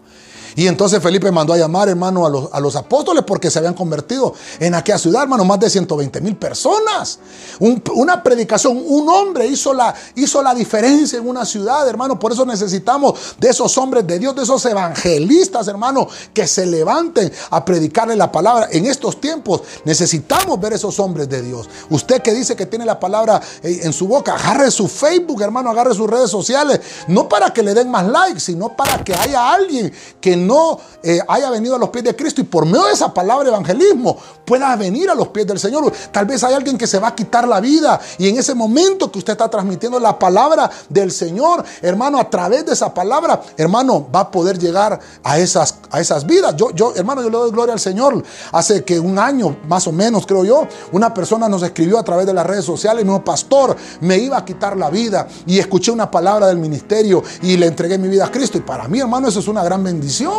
Y 0.56 0.66
entonces 0.66 1.02
Felipe 1.02 1.30
mandó 1.30 1.52
a 1.52 1.58
llamar, 1.58 1.88
hermano, 1.88 2.26
a 2.26 2.30
los, 2.30 2.48
a 2.52 2.60
los 2.60 2.76
apóstoles 2.76 3.24
porque 3.26 3.50
se 3.50 3.58
habían 3.58 3.74
convertido 3.74 4.34
en 4.60 4.74
aquella 4.74 4.98
ciudad, 4.98 5.22
hermano, 5.22 5.44
más 5.44 5.58
de 5.60 5.70
120 5.70 6.20
mil 6.20 6.36
personas. 6.36 7.18
una 7.58 8.22
predicación, 8.22 8.82
un 8.86 9.08
hombre 9.08 9.46
hizo 9.46 9.72
la, 9.72 9.94
hizo 10.14 10.42
la 10.42 10.54
diferencia 10.54 11.18
en 11.18 11.28
una 11.28 11.44
ciudad, 11.44 11.88
hermano. 11.88 12.18
Por 12.18 12.32
eso 12.32 12.44
necesitamos 12.46 13.36
de 13.38 13.48
esos 13.48 13.76
hombres 13.78 14.06
de 14.06 14.18
Dios, 14.18 14.34
de 14.36 14.42
esos 14.42 14.64
evangelistas, 14.66 15.68
hermano, 15.68 16.08
que 16.32 16.46
se 16.46 16.66
levanten 16.66 17.32
a 17.50 17.64
predicarle 17.64 18.16
la 18.16 18.30
palabra. 18.30 18.68
En 18.70 18.86
estos 18.86 19.20
tiempos 19.20 19.62
necesitamos 19.84 20.60
ver 20.60 20.74
esos 20.74 20.98
hombres 21.00 21.28
de 21.28 21.42
Dios. 21.42 21.68
Usted 21.90 22.22
que 22.22 22.32
dice 22.32 22.56
que 22.56 22.66
tiene 22.66 22.84
la 22.84 22.98
palabra 23.00 23.40
eh, 23.62 23.80
en 23.82 23.92
su 23.92 24.06
boca, 24.06 24.34
agarre 24.34 24.70
su 24.70 24.88
Facebook, 24.88 25.42
hermano, 25.42 25.70
agarre 25.70 25.94
sus 25.94 26.08
redes 26.08 26.30
sociales, 26.30 26.80
no 27.08 27.28
para 27.28 27.52
que 27.52 27.62
le 27.62 27.74
den 27.74 27.90
más 27.90 28.06
likes, 28.06 28.40
sino 28.40 28.76
para 28.76 29.02
que 29.02 29.14
haya 29.14 29.52
alguien 29.52 29.92
que 30.20 30.36
no 30.46 30.78
eh, 31.02 31.20
haya 31.28 31.50
venido 31.50 31.74
a 31.74 31.78
los 31.78 31.90
pies 31.90 32.04
de 32.04 32.16
Cristo 32.16 32.40
y 32.40 32.44
por 32.44 32.66
medio 32.66 32.84
de 32.86 32.92
esa 32.92 33.12
palabra 33.12 33.48
evangelismo 33.48 34.16
pueda 34.44 34.74
venir 34.76 35.10
a 35.10 35.14
los 35.14 35.28
pies 35.28 35.46
del 35.46 35.58
Señor. 35.58 35.92
Tal 36.12 36.26
vez 36.26 36.42
hay 36.44 36.54
alguien 36.54 36.78
que 36.78 36.86
se 36.86 36.98
va 36.98 37.08
a 37.08 37.14
quitar 37.14 37.46
la 37.48 37.60
vida 37.60 38.00
y 38.18 38.28
en 38.28 38.38
ese 38.38 38.54
momento 38.54 39.10
que 39.10 39.18
usted 39.18 39.32
está 39.32 39.48
transmitiendo 39.48 39.98
la 39.98 40.18
palabra 40.18 40.70
del 40.88 41.10
Señor, 41.10 41.64
hermano, 41.82 42.18
a 42.18 42.28
través 42.28 42.66
de 42.66 42.72
esa 42.72 42.92
palabra, 42.92 43.40
hermano, 43.56 44.06
va 44.14 44.20
a 44.20 44.30
poder 44.30 44.58
llegar 44.58 44.98
a 45.22 45.38
esas, 45.38 45.76
a 45.90 46.00
esas 46.00 46.26
vidas. 46.26 46.54
Yo, 46.56 46.70
yo, 46.70 46.92
hermano, 46.94 47.22
yo 47.22 47.30
le 47.30 47.38
doy 47.38 47.50
gloria 47.50 47.72
al 47.72 47.80
Señor. 47.80 48.22
Hace 48.52 48.84
que 48.84 48.98
un 49.00 49.18
año, 49.18 49.56
más 49.66 49.86
o 49.86 49.92
menos, 49.92 50.26
creo 50.26 50.44
yo, 50.44 50.66
una 50.92 51.12
persona 51.12 51.48
nos 51.48 51.62
escribió 51.62 51.98
a 51.98 52.04
través 52.04 52.26
de 52.26 52.34
las 52.34 52.46
redes 52.46 52.64
sociales 52.64 53.02
y 53.02 53.04
me 53.04 53.12
dijo, 53.12 53.24
pastor, 53.24 53.76
me 54.00 54.18
iba 54.18 54.36
a 54.36 54.44
quitar 54.44 54.76
la 54.76 54.90
vida 54.90 55.26
y 55.46 55.58
escuché 55.58 55.90
una 55.90 56.10
palabra 56.10 56.46
del 56.46 56.58
ministerio 56.58 57.22
y 57.42 57.56
le 57.56 57.66
entregué 57.66 57.98
mi 57.98 58.08
vida 58.08 58.26
a 58.26 58.30
Cristo. 58.30 58.58
Y 58.58 58.62
para 58.62 58.88
mí, 58.88 59.00
hermano, 59.00 59.28
eso 59.28 59.40
es 59.40 59.48
una 59.48 59.62
gran 59.64 59.82
bendición. 59.82 60.33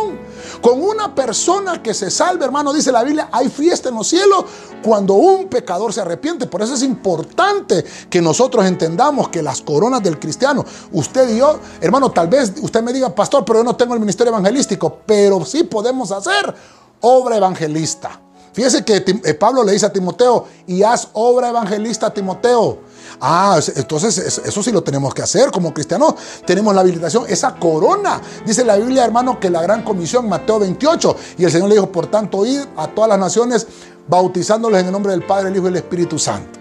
Con 0.60 0.82
una 0.82 1.14
persona 1.14 1.82
que 1.82 1.94
se 1.94 2.10
salve, 2.10 2.44
hermano, 2.44 2.72
dice 2.72 2.90
la 2.90 3.04
Biblia, 3.04 3.28
hay 3.30 3.48
fiesta 3.48 3.88
en 3.88 3.96
los 3.96 4.08
cielos 4.08 4.44
cuando 4.82 5.14
un 5.14 5.48
pecador 5.48 5.92
se 5.92 6.00
arrepiente. 6.00 6.46
Por 6.46 6.62
eso 6.62 6.74
es 6.74 6.82
importante 6.82 7.84
que 8.08 8.22
nosotros 8.22 8.64
entendamos 8.64 9.28
que 9.28 9.42
las 9.42 9.60
coronas 9.60 10.02
del 10.02 10.18
cristiano, 10.18 10.64
usted 10.92 11.28
y 11.34 11.38
yo, 11.38 11.58
hermano, 11.80 12.10
tal 12.10 12.28
vez 12.28 12.54
usted 12.60 12.82
me 12.82 12.92
diga, 12.92 13.14
pastor, 13.14 13.44
pero 13.44 13.60
yo 13.60 13.64
no 13.64 13.76
tengo 13.76 13.94
el 13.94 14.00
ministerio 14.00 14.32
evangelístico, 14.32 14.98
pero 15.06 15.44
sí 15.44 15.64
podemos 15.64 16.10
hacer 16.10 16.54
obra 17.00 17.36
evangelista. 17.36 18.20
Fíjese 18.52 18.84
que 18.84 19.04
eh, 19.06 19.34
Pablo 19.34 19.62
le 19.62 19.72
dice 19.72 19.84
a 19.84 19.92
Timoteo, 19.92 20.46
y 20.66 20.82
haz 20.82 21.08
obra 21.12 21.50
evangelista 21.50 22.12
Timoteo. 22.12 22.78
Ah, 23.20 23.58
entonces 23.74 24.18
eso 24.44 24.62
sí 24.62 24.72
lo 24.72 24.82
tenemos 24.82 25.14
que 25.14 25.22
hacer 25.22 25.50
como 25.50 25.72
cristianos. 25.72 26.14
Tenemos 26.46 26.74
la 26.74 26.82
habilitación, 26.82 27.24
esa 27.28 27.54
corona. 27.54 28.20
Dice 28.44 28.64
la 28.64 28.76
Biblia, 28.76 29.04
hermano, 29.04 29.40
que 29.40 29.50
la 29.50 29.62
gran 29.62 29.82
comisión, 29.82 30.28
Mateo 30.28 30.58
28. 30.58 31.16
Y 31.38 31.44
el 31.44 31.50
Señor 31.50 31.68
le 31.68 31.76
dijo, 31.76 31.90
por 31.90 32.08
tanto, 32.08 32.44
id 32.44 32.60
a 32.76 32.88
todas 32.88 33.08
las 33.08 33.18
naciones, 33.18 33.66
bautizándoles 34.08 34.80
en 34.80 34.86
el 34.86 34.92
nombre 34.92 35.12
del 35.12 35.24
Padre, 35.24 35.48
el 35.48 35.56
Hijo 35.56 35.66
y 35.66 35.70
el 35.70 35.76
Espíritu 35.76 36.18
Santo. 36.18 36.58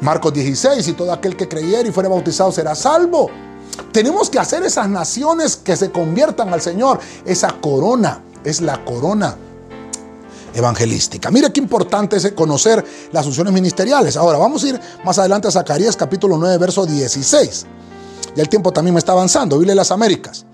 Marcos 0.00 0.32
16, 0.34 0.86
y 0.88 0.92
todo 0.92 1.12
aquel 1.12 1.36
que 1.36 1.48
creyere 1.48 1.88
y 1.88 1.92
fuera 1.92 2.08
bautizado 2.08 2.52
será 2.52 2.74
salvo. 2.74 3.30
Tenemos 3.92 4.28
que 4.28 4.38
hacer 4.38 4.62
esas 4.62 4.88
naciones 4.88 5.56
que 5.56 5.76
se 5.76 5.90
conviertan 5.90 6.52
al 6.52 6.60
Señor. 6.60 6.98
Esa 7.24 7.52
corona 7.60 8.22
es 8.44 8.60
la 8.60 8.84
corona 8.84 9.36
evangelística. 10.56 11.30
Mire 11.30 11.52
qué 11.52 11.60
importante 11.60 12.16
es 12.16 12.32
conocer 12.32 12.84
las 13.12 13.24
funciones 13.24 13.52
ministeriales. 13.52 14.16
Ahora 14.16 14.38
vamos 14.38 14.64
a 14.64 14.68
ir 14.68 14.80
más 15.04 15.18
adelante 15.18 15.48
a 15.48 15.50
Zacarías 15.50 15.96
capítulo 15.96 16.38
9, 16.38 16.56
verso 16.58 16.86
16. 16.86 17.66
Ya 18.34 18.42
el 18.42 18.48
tiempo 18.48 18.72
también 18.72 18.94
me 18.94 18.98
está 18.98 19.12
avanzando. 19.12 19.58
Biblia 19.58 19.74
las 19.74 19.90
Américas. 19.90 20.46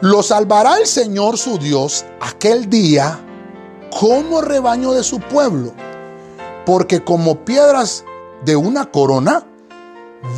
Lo 0.00 0.22
salvará 0.22 0.78
el 0.78 0.86
Señor 0.86 1.38
su 1.38 1.58
Dios 1.58 2.04
aquel 2.20 2.68
día 2.68 3.20
como 3.98 4.40
rebaño 4.40 4.92
de 4.92 5.04
su 5.04 5.20
pueblo, 5.20 5.72
porque 6.66 7.04
como 7.04 7.44
piedras 7.44 8.04
de 8.44 8.56
una 8.56 8.90
corona 8.90 9.44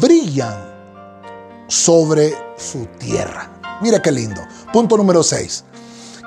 brillan 0.01 0.55
sobre 1.69 2.35
su 2.57 2.87
tierra. 2.99 3.51
Mire 3.81 4.03
qué 4.03 4.13
lindo. 4.13 4.41
Punto 4.73 4.97
número 4.97 5.23
6. 5.23 5.65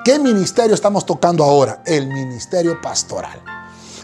¿Qué 0.04 0.18
ministerio 0.18 0.74
estamos 0.74 1.04
tocando 1.04 1.44
ahora? 1.44 1.82
El 1.84 2.06
ministerio 2.08 2.80
pastoral. 2.80 3.42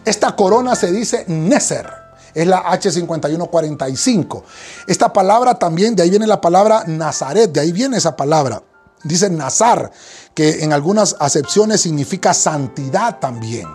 Esta 0.05 0.37
corona 0.37 0.77
se 0.77 0.93
dice 0.93 1.25
Neser. 1.27 1.91
Es 2.35 2.47
la 2.47 2.65
H5145. 2.65 4.43
Esta 4.87 5.11
palabra 5.11 5.55
también, 5.55 5.97
de 5.97 6.03
ahí 6.03 6.11
viene 6.11 6.27
la 6.27 6.41
palabra 6.41 6.85
Nazaret, 6.87 7.51
de 7.51 7.61
ahí 7.61 7.73
viene 7.73 7.97
esa 7.97 8.15
palabra. 8.15 8.63
Dice 9.05 9.31
Nazar, 9.31 9.91
que 10.35 10.65
en 10.65 10.75
algunas 10.75 11.17
acepciones 11.19 11.81
significa 11.81 12.35
santidad 12.35 13.19
también. 13.19 13.67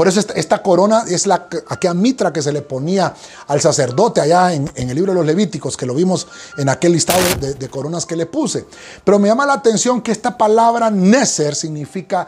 Por 0.00 0.08
eso 0.08 0.20
esta, 0.34 0.62
corona 0.62 1.04
es 1.06 1.26
la, 1.26 1.46
aquella 1.68 1.92
mitra 1.92 2.32
que 2.32 2.40
se 2.40 2.52
le 2.52 2.62
ponía 2.62 3.14
al 3.48 3.60
sacerdote 3.60 4.22
allá 4.22 4.54
en, 4.54 4.70
el 4.74 4.94
libro 4.94 5.12
de 5.12 5.18
los 5.18 5.26
Levíticos, 5.26 5.76
que 5.76 5.84
lo 5.84 5.92
vimos 5.94 6.26
en 6.56 6.70
aquel 6.70 6.92
listado 6.92 7.20
de, 7.38 7.68
coronas 7.68 8.06
que 8.06 8.16
le 8.16 8.24
puse. 8.24 8.64
Pero 9.04 9.18
me 9.18 9.28
llama 9.28 9.44
la 9.44 9.52
atención 9.52 10.00
que 10.00 10.10
esta 10.10 10.38
palabra 10.38 10.90
Neser 10.90 11.54
significa 11.54 12.26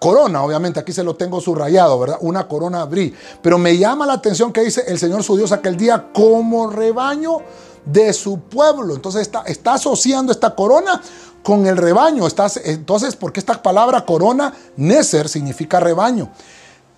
corona, 0.00 0.42
obviamente 0.42 0.80
aquí 0.80 0.92
se 0.92 1.04
lo 1.04 1.14
tengo 1.14 1.40
subrayado, 1.40 2.00
¿verdad? 2.00 2.18
Una 2.20 2.48
corona 2.48 2.84
bri. 2.84 3.14
Pero 3.40 3.58
me 3.58 3.78
llama 3.78 4.04
la 4.04 4.14
atención 4.14 4.52
que 4.52 4.62
dice 4.62 4.82
el 4.88 4.98
Señor 4.98 5.22
su 5.22 5.36
Dios 5.36 5.52
aquel 5.52 5.76
día 5.76 6.08
como 6.12 6.68
rebaño 6.68 7.42
de 7.84 8.12
su 8.12 8.40
pueblo. 8.40 8.96
Entonces 8.96 9.30
está, 9.46 9.72
asociando 9.72 10.32
esta 10.32 10.56
corona 10.56 11.00
con 11.44 11.64
el 11.64 11.76
rebaño. 11.76 12.26
Entonces, 12.64 13.14
porque 13.14 13.38
esta 13.38 13.62
palabra 13.62 14.04
corona, 14.04 14.52
Neser, 14.76 15.28
significa 15.28 15.78
rebaño 15.78 16.32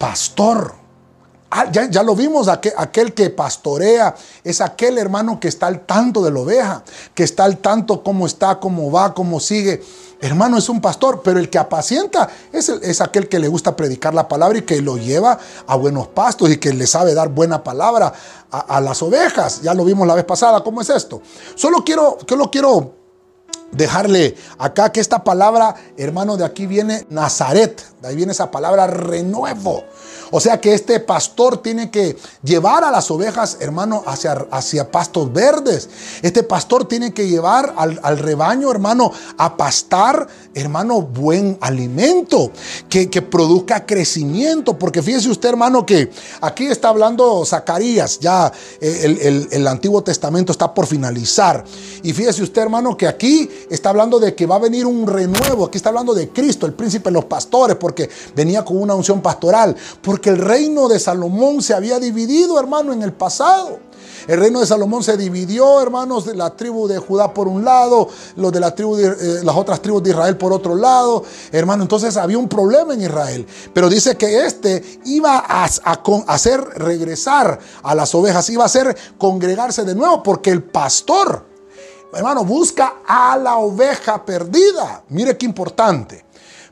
pastor. 0.04 0.74
Ah, 1.50 1.70
ya, 1.70 2.02
lo 2.02 2.14
vimos, 2.14 2.48
aquel, 2.48 2.74
aquel, 2.76 3.14
que 3.14 3.30
pastorea 3.30 4.14
es 4.42 4.60
aquel 4.60 4.98
hermano 4.98 5.40
que 5.40 5.48
está 5.48 5.66
al 5.68 5.86
tanto 5.86 6.22
de 6.22 6.30
la 6.30 6.40
oveja, 6.40 6.84
que 7.14 7.22
está 7.22 7.44
al 7.44 7.58
tanto 7.58 8.02
cómo 8.02 8.26
está, 8.26 8.60
cómo 8.60 8.90
va, 8.90 9.14
cómo 9.14 9.40
sigue. 9.40 9.82
Hermano 10.20 10.58
es 10.58 10.68
un 10.68 10.82
pastor, 10.82 11.22
pero 11.24 11.38
el 11.38 11.48
que 11.48 11.56
apacienta 11.56 12.28
es, 12.52 12.68
es 12.68 13.00
aquel 13.00 13.28
que 13.28 13.38
le 13.38 13.48
gusta 13.48 13.76
predicar 13.76 14.12
la 14.12 14.28
palabra 14.28 14.58
y 14.58 14.62
que 14.62 14.82
lo 14.82 14.98
lleva 14.98 15.38
a 15.66 15.76
buenos 15.76 16.08
pastos 16.08 16.50
y 16.50 16.58
que 16.58 16.74
le 16.74 16.86
sabe 16.86 17.14
dar 17.14 17.30
buena 17.30 17.62
palabra 17.62 18.12
a, 18.50 18.80
las 18.82 19.00
ovejas. 19.02 19.62
Ya 19.62 19.72
lo 19.72 19.86
vimos 19.86 20.06
la 20.06 20.16
vez 20.16 20.24
pasada, 20.24 20.62
¿cómo 20.62 20.82
es 20.82 20.90
esto? 20.90 21.22
Solo 21.54 21.82
quiero, 21.82 22.18
solo 22.28 22.50
quiero 22.50 23.03
dejarle 23.76 24.34
acá 24.58 24.92
que 24.92 25.00
esta 25.00 25.24
palabra, 25.24 25.74
hermano, 25.96 26.36
de 26.36 26.44
aquí 26.44 26.66
viene 26.66 27.06
Nazaret, 27.10 27.82
de 28.00 28.08
ahí 28.08 28.16
viene 28.16 28.32
esa 28.32 28.50
palabra 28.50 28.86
renuevo. 28.86 29.84
O 30.30 30.40
sea 30.40 30.60
que 30.60 30.74
este 30.74 30.98
pastor 30.98 31.58
tiene 31.58 31.92
que 31.92 32.16
llevar 32.42 32.82
a 32.82 32.90
las 32.90 33.08
ovejas, 33.10 33.58
hermano, 33.60 34.02
hacia, 34.04 34.32
hacia 34.50 34.90
pastos 34.90 35.32
verdes. 35.32 35.88
Este 36.22 36.42
pastor 36.42 36.86
tiene 36.86 37.14
que 37.14 37.28
llevar 37.28 37.72
al, 37.76 38.00
al 38.02 38.18
rebaño, 38.18 38.68
hermano, 38.68 39.12
a 39.38 39.56
pastar, 39.56 40.26
hermano, 40.52 41.02
buen 41.02 41.56
alimento, 41.60 42.50
que, 42.88 43.08
que 43.08 43.22
produzca 43.22 43.86
crecimiento. 43.86 44.76
Porque 44.76 45.02
fíjese 45.02 45.28
usted, 45.28 45.50
hermano, 45.50 45.86
que 45.86 46.10
aquí 46.40 46.66
está 46.66 46.88
hablando 46.88 47.44
Zacarías, 47.44 48.18
ya 48.18 48.50
eh, 48.80 49.00
el, 49.04 49.18
el, 49.18 49.48
el 49.52 49.68
Antiguo 49.68 50.02
Testamento 50.02 50.50
está 50.50 50.74
por 50.74 50.86
finalizar. 50.86 51.64
Y 52.02 52.12
fíjese 52.12 52.42
usted, 52.42 52.62
hermano, 52.62 52.96
que 52.96 53.06
aquí 53.06 53.48
está 53.70 53.90
hablando 53.90 54.18
de 54.18 54.34
que 54.34 54.46
va 54.46 54.56
a 54.56 54.60
venir 54.60 54.86
un 54.86 55.06
renuevo. 55.06 55.66
Aquí 55.66 55.76
está 55.76 55.90
hablando 55.90 56.14
de 56.14 56.30
Cristo, 56.30 56.66
el 56.66 56.72
príncipe 56.72 57.10
de 57.10 57.14
los 57.14 57.26
pastores, 57.26 57.76
porque 57.76 58.08
venía 58.34 58.64
con 58.64 58.80
una 58.80 58.94
unción 58.94 59.20
pastoral. 59.20 59.76
Porque 60.02 60.24
que 60.24 60.30
el 60.30 60.38
reino 60.38 60.88
de 60.88 60.98
Salomón 60.98 61.60
se 61.60 61.74
había 61.74 62.00
dividido, 62.00 62.58
hermano, 62.58 62.94
en 62.94 63.02
el 63.02 63.12
pasado. 63.12 63.78
El 64.26 64.40
reino 64.40 64.60
de 64.60 64.66
Salomón 64.66 65.02
se 65.02 65.18
dividió, 65.18 65.82
hermanos, 65.82 66.24
de 66.24 66.34
la 66.34 66.56
tribu 66.56 66.88
de 66.88 66.96
Judá 66.96 67.34
por 67.34 67.46
un 67.46 67.62
lado, 67.62 68.08
los 68.36 68.50
de 68.52 68.58
la 68.58 68.74
tribu 68.74 68.96
de, 68.96 69.08
eh, 69.08 69.44
las 69.44 69.54
otras 69.54 69.82
tribus 69.82 70.02
de 70.02 70.10
Israel 70.10 70.38
por 70.38 70.50
otro 70.50 70.74
lado. 70.74 71.24
Hermano, 71.52 71.82
entonces 71.82 72.16
había 72.16 72.38
un 72.38 72.48
problema 72.48 72.94
en 72.94 73.02
Israel. 73.02 73.46
Pero 73.74 73.90
dice 73.90 74.16
que 74.16 74.46
este 74.46 74.82
iba 75.04 75.44
a 75.46 75.64
hacer 76.26 76.60
regresar 76.76 77.58
a 77.82 77.94
las 77.94 78.14
ovejas, 78.14 78.48
iba 78.48 78.62
a 78.62 78.66
hacer 78.66 78.96
congregarse 79.18 79.84
de 79.84 79.94
nuevo, 79.94 80.22
porque 80.22 80.50
el 80.50 80.62
pastor, 80.62 81.44
hermano, 82.16 82.44
busca 82.44 82.94
a 83.06 83.36
la 83.36 83.56
oveja 83.56 84.24
perdida. 84.24 85.02
Mire 85.08 85.36
qué 85.36 85.46
importante. 85.46 86.24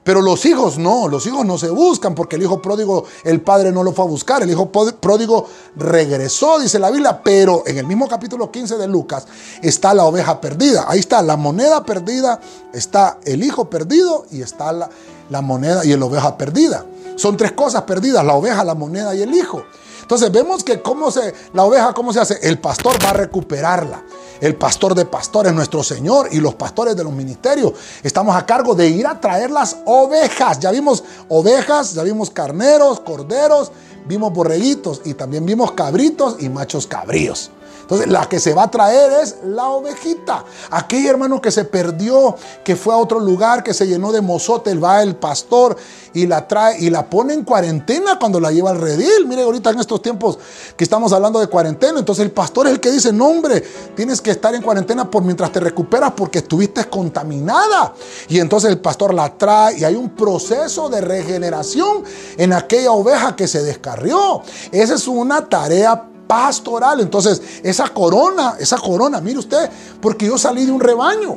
Pero 0.05 0.21
los 0.21 0.45
hijos 0.47 0.79
no, 0.79 1.07
los 1.07 1.27
hijos 1.27 1.47
no 1.47 1.59
se 1.59 1.71
buscan 1.71 2.15
porque 2.15 2.35
el 2.35 2.43
hijo 2.43 2.61
pródigo, 2.61 3.05
el 3.23 3.41
padre 3.41 3.71
no 3.71 3.85
lo 3.85 3.93
fue 3.93 4.05
a 4.05 4.09
buscar, 4.09 4.43
el 4.43 4.51
hijo 4.51 4.73
pródigo 4.73 5.47
regresó, 5.77 6.59
dice 6.59 6.81
la 6.81 6.91
Biblia, 6.91 7.21
pero 7.23 7.63
en 7.67 7.79
el 7.79 7.87
mismo 7.87 8.09
capítulo 8.09 8.51
15 8.51 8.79
de 8.79 8.89
Lucas 8.89 9.27
está 9.63 9.95
la 9.95 10.05
oveja 10.05 10.41
perdida, 10.41 10.87
ahí 10.89 10.99
está 10.99 11.23
la 11.23 11.37
moneda 11.37 11.85
perdida, 11.85 12.41
está 12.73 13.19
el 13.25 13.45
hijo 13.45 13.71
perdido 13.71 14.27
y 14.33 14.43
está 14.43 14.73
la, 14.73 14.91
la 15.31 15.41
moneda 15.41 15.85
y 15.85 15.97
la 15.97 16.05
oveja 16.05 16.37
perdida. 16.37 16.85
Son 17.15 17.37
tres 17.37 17.53
cosas 17.53 17.83
perdidas, 17.83 18.25
la 18.25 18.35
oveja, 18.35 18.65
la 18.65 18.75
moneda 18.75 19.15
y 19.15 19.23
el 19.23 19.33
hijo. 19.33 19.63
Entonces 20.01 20.33
vemos 20.33 20.65
que 20.65 20.83
cómo 20.83 21.13
se, 21.13 21.33
la 21.53 21.65
oveja, 21.65 21.95
¿cómo 21.95 22.13
se 22.13 22.19
hace? 22.19 22.41
El 22.43 22.59
pastor 22.59 22.97
va 23.05 23.11
a 23.11 23.15
recuperarla 23.15 24.03
el 24.43 24.57
pastor 24.57 24.97
de 24.97 25.05
pastores, 25.05 25.53
nuestro 25.53 25.85
Señor, 25.85 26.29
y 26.33 26.41
los 26.41 26.57
pastores 26.57 26.97
de 26.97 27.05
los 27.05 27.13
ministerios. 27.13 27.75
Estamos 28.03 28.35
a 28.35 28.45
cargo 28.45 28.75
de 28.75 28.89
ir 28.89 29.07
a 29.07 29.21
traer 29.21 29.53
las 29.53 29.77
ovejas. 29.87 30.59
Ya 30.59 30.73
vimos 30.73 31.05
ovejas, 31.29 31.95
ya 31.95 32.03
vimos 32.03 32.29
carneros, 32.29 32.99
corderos, 33.01 33.71
vimos 34.05 34.33
borreguitos 34.33 35.03
y 35.05 35.15
también 35.15 35.47
vimos 35.47 35.73
cabritos 35.73 36.37
y 36.41 36.49
machos 36.49 36.89
cabríos. 36.89 37.53
Entonces, 37.93 38.11
la 38.11 38.27
que 38.27 38.41
se 38.41 38.55
va 38.55 38.63
a 38.63 38.71
traer 38.71 39.13
es 39.23 39.37
la 39.45 39.69
ovejita. 39.69 40.47
Aquel 40.71 41.05
hermano 41.05 41.43
que 41.43 41.51
se 41.51 41.67
perdió, 41.67 42.35
que 42.65 42.75
fue 42.75 42.95
a 42.95 42.97
otro 42.97 43.21
lugar, 43.21 43.63
que 43.63 43.75
se 43.75 43.87
llenó 43.87 44.13
de 44.13 44.23
mozote, 44.23 44.75
va 44.77 45.03
el 45.03 45.15
pastor 45.15 45.77
y 46.15 46.27
la 46.27 46.49
trae 46.49 46.81
y 46.81 46.89
la 46.89 47.11
pone 47.11 47.35
en 47.35 47.45
cuarentena 47.45 48.19
cuando 48.19 48.41
la 48.41 48.51
lleva 48.51 48.71
al 48.71 48.81
redil. 48.81 49.27
Mire, 49.27 49.43
ahorita 49.43 49.73
en 49.73 49.81
estos 49.81 50.01
tiempos 50.01 50.39
que 50.75 50.85
estamos 50.85 51.13
hablando 51.13 51.39
de 51.39 51.49
cuarentena, 51.49 51.99
entonces 51.99 52.25
el 52.25 52.31
pastor 52.31 52.67
es 52.67 52.73
el 52.73 52.81
que 52.81 52.91
dice, 52.91 53.13
no 53.13 53.27
hombre, 53.27 53.63
tienes 53.95 54.23
que 54.23 54.31
estar 54.31 54.55
en 54.55 54.63
cuarentena 54.63 55.11
por 55.11 55.23
mientras 55.23 55.53
te 55.53 55.61
recuperas 55.61 56.13
porque 56.17 56.39
estuviste 56.39 56.87
contaminada. 56.87 57.93
Y 58.27 58.39
entonces 58.39 58.71
el 58.71 58.81
pastor 58.81 59.13
la 59.13 59.37
trae 59.37 59.81
y 59.81 59.85
hay 59.85 59.97
un 59.97 60.09
proceso 60.09 60.89
de 60.89 61.03
regeneración 61.03 62.05
en 62.39 62.55
aquella 62.55 62.93
oveja 62.93 63.37
que 63.37 63.47
se 63.47 63.63
descarrió. 63.63 64.41
Esa 64.71 64.95
es 64.95 65.07
una 65.07 65.47
tarea 65.47 66.09
pastoral. 66.33 67.01
Entonces, 67.01 67.43
esa 67.63 67.89
corona, 67.89 68.55
esa 68.59 68.79
corona, 68.79 69.21
mire 69.21 69.39
usted, 69.39 69.71
porque 70.01 70.27
yo 70.27 70.39
salí 70.39 70.65
de 70.65 70.73
un 70.73 70.81
rebaño. 70.81 71.37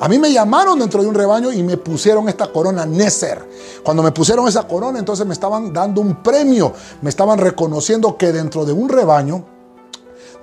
A 0.00 0.08
mí 0.08 0.18
me 0.18 0.32
llamaron 0.32 0.80
dentro 0.80 1.02
de 1.02 1.08
un 1.08 1.14
rebaño 1.14 1.52
y 1.52 1.62
me 1.62 1.76
pusieron 1.76 2.28
esta 2.28 2.48
corona 2.48 2.84
Neser. 2.84 3.48
Cuando 3.84 4.02
me 4.02 4.10
pusieron 4.10 4.48
esa 4.48 4.66
corona, 4.66 4.98
entonces 4.98 5.24
me 5.24 5.32
estaban 5.32 5.72
dando 5.72 6.00
un 6.00 6.20
premio, 6.20 6.72
me 7.00 7.10
estaban 7.10 7.38
reconociendo 7.38 8.16
que 8.16 8.32
dentro 8.32 8.64
de 8.64 8.72
un 8.72 8.88
rebaño, 8.88 9.44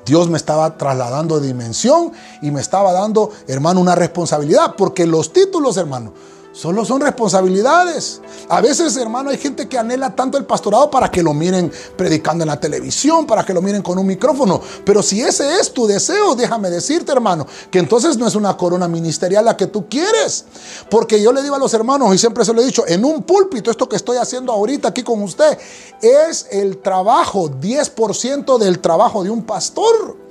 Dios 0.06 0.30
me 0.30 0.38
estaba 0.38 0.78
trasladando 0.78 1.40
de 1.42 1.48
dimensión 1.48 2.14
y 2.42 2.52
me 2.52 2.62
estaba 2.62 2.94
dando, 2.94 3.32
hermano, 3.48 3.82
una 3.82 3.96
responsabilidad, 3.96 4.76
porque 4.78 5.06
los 5.06 5.34
títulos, 5.34 5.76
hermano, 5.76 6.14
Solo 6.56 6.86
son 6.86 7.02
responsabilidades. 7.02 8.22
A 8.48 8.62
veces, 8.62 8.96
hermano, 8.96 9.30
hay 9.30 9.38
gente 9.38 9.68
que 9.68 9.78
anhela 9.78 10.16
tanto 10.16 10.38
el 10.38 10.46
pastorado 10.46 10.90
para 10.90 11.12
que 11.12 11.22
lo 11.22 11.34
miren 11.34 11.70
predicando 11.98 12.46
en 12.46 12.48
la 12.48 12.58
televisión, 12.58 13.28
para 13.28 13.46
que 13.46 13.54
lo 13.54 13.62
miren 13.62 13.82
con 13.82 14.00
un 14.00 14.08
micrófono. 14.08 14.62
Pero 14.86 15.04
si 15.04 15.22
ese 15.22 15.60
es 15.60 15.74
tu 15.74 15.86
deseo, 15.86 16.34
déjame 16.34 16.70
decirte, 16.70 17.12
hermano, 17.12 17.46
que 17.70 17.80
entonces 17.80 18.18
no 18.18 18.26
es 18.26 18.36
una 18.36 18.56
corona 18.56 18.88
ministerial 18.88 19.44
la 19.44 19.58
que 19.58 19.68
tú 19.68 19.90
quieres. 19.90 20.46
Porque 20.90 21.22
yo 21.22 21.34
le 21.34 21.44
digo 21.44 21.56
a 21.56 21.60
los 21.60 21.74
hermanos, 21.74 22.16
y 22.16 22.18
siempre 22.18 22.46
se 22.46 22.54
lo 22.54 22.62
he 22.62 22.66
dicho, 22.66 22.88
en 22.88 23.04
un 23.04 23.24
púlpito, 23.24 23.70
esto 23.70 23.90
que 23.90 23.98
estoy 23.98 24.16
haciendo 24.16 24.54
ahorita 24.54 24.88
aquí 24.88 25.04
con 25.04 25.22
usted, 25.24 25.58
es 26.02 26.48
el 26.52 26.78
trabajo, 26.78 27.50
10% 27.50 28.58
del 28.60 28.80
trabajo 28.80 29.26
de 29.26 29.30
un 29.30 29.44
pastor. 29.44 30.25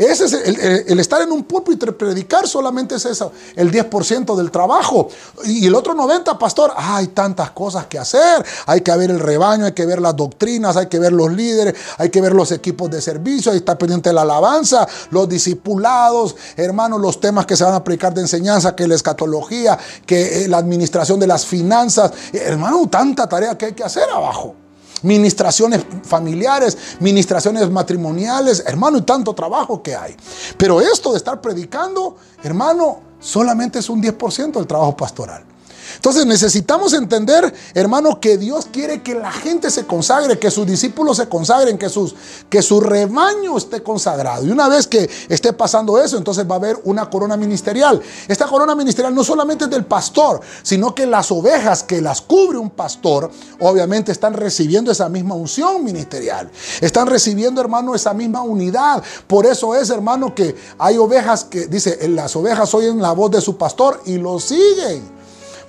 Ese 0.00 0.24
es 0.24 0.32
el, 0.32 0.98
estar 0.98 1.20
en 1.20 1.30
un 1.30 1.44
púlpito 1.44 1.84
y 1.84 1.92
predicar 1.92 2.48
solamente 2.48 2.94
es 2.94 3.04
eso, 3.04 3.32
el 3.54 3.70
10% 3.70 4.34
del 4.34 4.50
trabajo. 4.50 5.10
Y 5.44 5.66
el 5.66 5.74
otro 5.74 5.92
90%, 5.92 6.38
pastor, 6.38 6.72
hay 6.74 7.08
tantas 7.08 7.50
cosas 7.50 7.84
que 7.84 7.98
hacer. 7.98 8.42
Hay 8.64 8.80
que 8.80 8.96
ver 8.96 9.10
el 9.10 9.20
rebaño, 9.20 9.66
hay 9.66 9.72
que 9.72 9.84
ver 9.84 10.00
las 10.00 10.16
doctrinas, 10.16 10.78
hay 10.78 10.86
que 10.86 10.98
ver 10.98 11.12
los 11.12 11.30
líderes, 11.30 11.74
hay 11.98 12.08
que 12.08 12.22
ver 12.22 12.32
los 12.32 12.50
equipos 12.50 12.90
de 12.90 13.02
servicio, 13.02 13.52
hay 13.52 13.58
que 13.58 13.62
estar 13.62 13.76
pendiente 13.76 14.08
de 14.08 14.14
la 14.14 14.22
alabanza, 14.22 14.88
los 15.10 15.28
discipulados, 15.28 16.34
hermanos, 16.56 16.98
los 16.98 17.20
temas 17.20 17.44
que 17.44 17.54
se 17.54 17.64
van 17.64 17.74
a 17.74 17.84
predicar 17.84 18.14
de 18.14 18.22
enseñanza, 18.22 18.74
que 18.74 18.88
la 18.88 18.94
escatología, 18.94 19.78
que 20.06 20.44
eh, 20.44 20.48
la 20.48 20.56
administración 20.56 21.20
de 21.20 21.26
las 21.26 21.44
finanzas. 21.44 22.10
Hermano, 22.32 22.88
tanta 22.88 23.28
tarea 23.28 23.58
que 23.58 23.66
hay 23.66 23.72
que 23.74 23.84
hacer 23.84 24.08
abajo 24.08 24.54
ministraciones 25.02 25.84
familiares, 26.02 26.76
ministraciones 27.00 27.70
matrimoniales, 27.70 28.62
hermano, 28.66 28.98
y 28.98 29.02
tanto 29.02 29.34
trabajo 29.34 29.82
que 29.82 29.94
hay. 29.94 30.16
Pero 30.56 30.80
esto 30.80 31.12
de 31.12 31.18
estar 31.18 31.40
predicando, 31.40 32.16
hermano, 32.42 33.00
solamente 33.20 33.78
es 33.78 33.88
un 33.88 34.02
10% 34.02 34.52
del 34.52 34.66
trabajo 34.66 34.96
pastoral. 34.96 35.44
Entonces 36.00 36.24
necesitamos 36.24 36.94
entender, 36.94 37.52
hermano, 37.74 38.20
que 38.20 38.38
Dios 38.38 38.66
quiere 38.72 39.02
que 39.02 39.14
la 39.14 39.30
gente 39.30 39.70
se 39.70 39.84
consagre, 39.84 40.38
que 40.38 40.50
sus 40.50 40.66
discípulos 40.66 41.18
se 41.18 41.28
consagren, 41.28 41.76
que, 41.76 41.90
sus, 41.90 42.14
que 42.48 42.62
su 42.62 42.80
rebaño 42.80 43.58
esté 43.58 43.82
consagrado. 43.82 44.46
Y 44.46 44.50
una 44.50 44.70
vez 44.70 44.86
que 44.86 45.10
esté 45.28 45.52
pasando 45.52 46.00
eso, 46.00 46.16
entonces 46.16 46.50
va 46.50 46.54
a 46.54 46.56
haber 46.56 46.80
una 46.84 47.10
corona 47.10 47.36
ministerial. 47.36 48.00
Esta 48.26 48.46
corona 48.46 48.74
ministerial 48.74 49.14
no 49.14 49.22
solamente 49.22 49.64
es 49.64 49.70
del 49.70 49.84
pastor, 49.84 50.40
sino 50.62 50.94
que 50.94 51.04
las 51.04 51.30
ovejas 51.30 51.82
que 51.82 52.00
las 52.00 52.22
cubre 52.22 52.56
un 52.56 52.70
pastor, 52.70 53.30
obviamente 53.58 54.10
están 54.10 54.32
recibiendo 54.32 54.90
esa 54.92 55.10
misma 55.10 55.34
unción 55.34 55.84
ministerial. 55.84 56.50
Están 56.80 57.08
recibiendo, 57.08 57.60
hermano, 57.60 57.94
esa 57.94 58.14
misma 58.14 58.40
unidad. 58.40 59.02
Por 59.26 59.44
eso 59.44 59.74
es, 59.74 59.90
hermano, 59.90 60.34
que 60.34 60.56
hay 60.78 60.96
ovejas 60.96 61.44
que, 61.44 61.66
dice, 61.66 62.08
las 62.08 62.34
ovejas 62.36 62.72
oyen 62.72 63.02
la 63.02 63.12
voz 63.12 63.32
de 63.32 63.42
su 63.42 63.58
pastor 63.58 64.00
y 64.06 64.16
lo 64.16 64.40
siguen. 64.40 65.19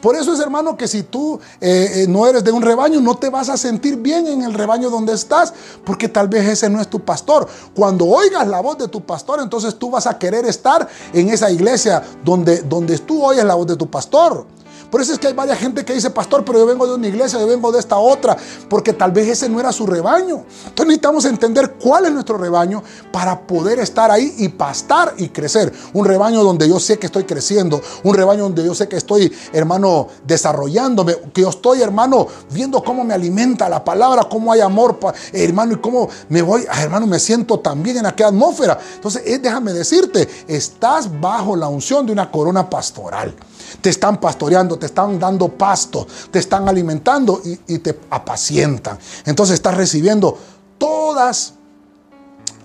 Por 0.02 0.16
eso 0.16 0.34
es, 0.34 0.39
hermano, 0.39 0.76
que 0.76 0.88
si 0.88 1.04
tú 1.04 1.39
eh, 1.60 2.04
eh, 2.04 2.06
no 2.08 2.26
eres 2.28 2.43
de 2.43 2.52
un 2.52 2.62
rebaño, 2.62 2.99
no 2.99 3.16
te 3.16 3.30
vas 3.30 3.49
a 3.49 3.58
sentir 3.58 3.97
bien 3.97 4.28
en 4.28 4.41
el 4.41 4.54
rebaño 4.54 4.89
donde 4.89 5.14
estás, 5.14 5.54
porque 5.86 6.10
tal 6.10 6.28
vez 6.28 6.47
ese 6.47 6.70
no 6.70 6.82
es 6.82 6.88
tu 6.88 6.99
pastor. 6.99 7.47
Cuando 7.76 8.06
oigas 8.06 8.47
la 8.47 8.62
voz 8.62 8.78
de 8.78 8.88
tu 8.88 9.02
pastor, 9.02 9.39
entonces 9.41 9.76
tú 9.78 9.89
vas 9.91 10.08
a 10.08 10.18
querer 10.18 10.45
estar 10.45 10.88
en 11.14 11.30
esa 11.30 11.52
iglesia 11.52 12.04
donde, 12.24 12.62
donde 12.64 12.97
tú 12.99 13.24
oyes 13.24 13.43
la 13.43 13.56
voz 13.56 13.68
de 13.68 13.76
tu 13.76 13.89
pastor. 13.89 14.45
Por 14.92 15.02
eso 15.02 15.14
es 15.14 15.20
que 15.20 15.28
hay 15.28 15.34
varias 15.34 15.58
gente 15.58 15.86
que 15.86 15.94
dice, 15.94 16.10
pastor, 16.10 16.44
pero 16.44 16.60
yo 16.60 16.66
vengo 16.66 16.86
de 16.86 16.96
una 16.96 17.08
iglesia, 17.08 17.39
yo 17.39 17.48
vengo 17.48 17.72
de 17.72 17.80
esta 17.80 17.98
otra, 17.98 18.36
porque 18.70 18.92
tal 18.92 19.12
vez 19.12 19.30
ese 19.30 19.48
no 19.48 19.60
era 19.60 19.72
su 19.72 19.88
rebaño. 19.88 20.44
Entonces 20.66 20.86
necesitamos 20.88 21.24
entender 21.24 21.76
cuál 21.82 22.06
es 22.06 22.12
nuestro 22.12 22.38
rebaño 22.38 22.84
para 23.12 23.48
poder 23.48 23.80
estar 23.80 24.12
ahí 24.12 24.36
y 24.38 24.50
pastar 24.50 25.14
y 25.18 25.30
crecer. 25.30 25.72
Un 25.94 26.06
rebaño 26.06 26.44
donde 26.44 26.68
yo 26.68 26.78
sé 26.78 27.00
que 27.00 27.06
estoy 27.06 27.24
creciendo, 27.24 27.82
un 28.04 28.14
rebaño 28.14 28.44
donde 28.44 28.66
yo 28.66 28.76
sé 28.76 28.89
que 28.89 28.98
estoy, 28.98 29.32
hermano, 29.54 30.10
desarrollándome, 30.28 31.16
que 31.34 31.42
yo 31.42 31.50
estoy, 31.50 31.82
hermano, 31.82 32.28
viendo 32.52 32.84
cómo 32.84 33.06
me 33.06 33.14
alimenta 33.14 33.70
la 33.70 33.86
palabra, 33.86 34.28
cómo 34.30 34.52
hay 34.52 34.60
amor, 34.60 35.00
hermano, 35.32 35.74
y 35.74 35.78
cómo 35.78 36.10
me 36.28 36.42
voy, 36.42 36.66
ah, 36.70 36.84
hermano, 36.84 37.08
me 37.08 37.20
siento 37.20 37.60
también 37.62 37.98
en 37.98 38.08
aquella 38.08 38.28
atmósfera. 38.28 38.78
Entonces, 38.96 39.24
eh, 39.26 39.39
déjame 39.39 39.72
decirte, 39.72 40.28
estás 40.48 41.22
bajo 41.22 41.56
la 41.56 41.70
unción 41.70 42.06
de 42.06 42.12
una 42.12 42.30
corona 42.30 42.70
pastoral. 42.70 43.34
Te 43.80 43.90
están 43.90 44.20
pastoreando, 44.20 44.78
te 44.78 44.88
están 44.88 45.20
dando 45.20 45.48
pasto, 45.50 46.08
te 46.30 46.40
están 46.40 46.68
alimentando 46.68 47.42
y, 47.68 47.78
te 47.80 47.98
apacientan. 48.10 48.98
Entonces 49.26 49.56
estás 49.56 49.76
recibiendo 49.76 50.38
todas 50.78 51.54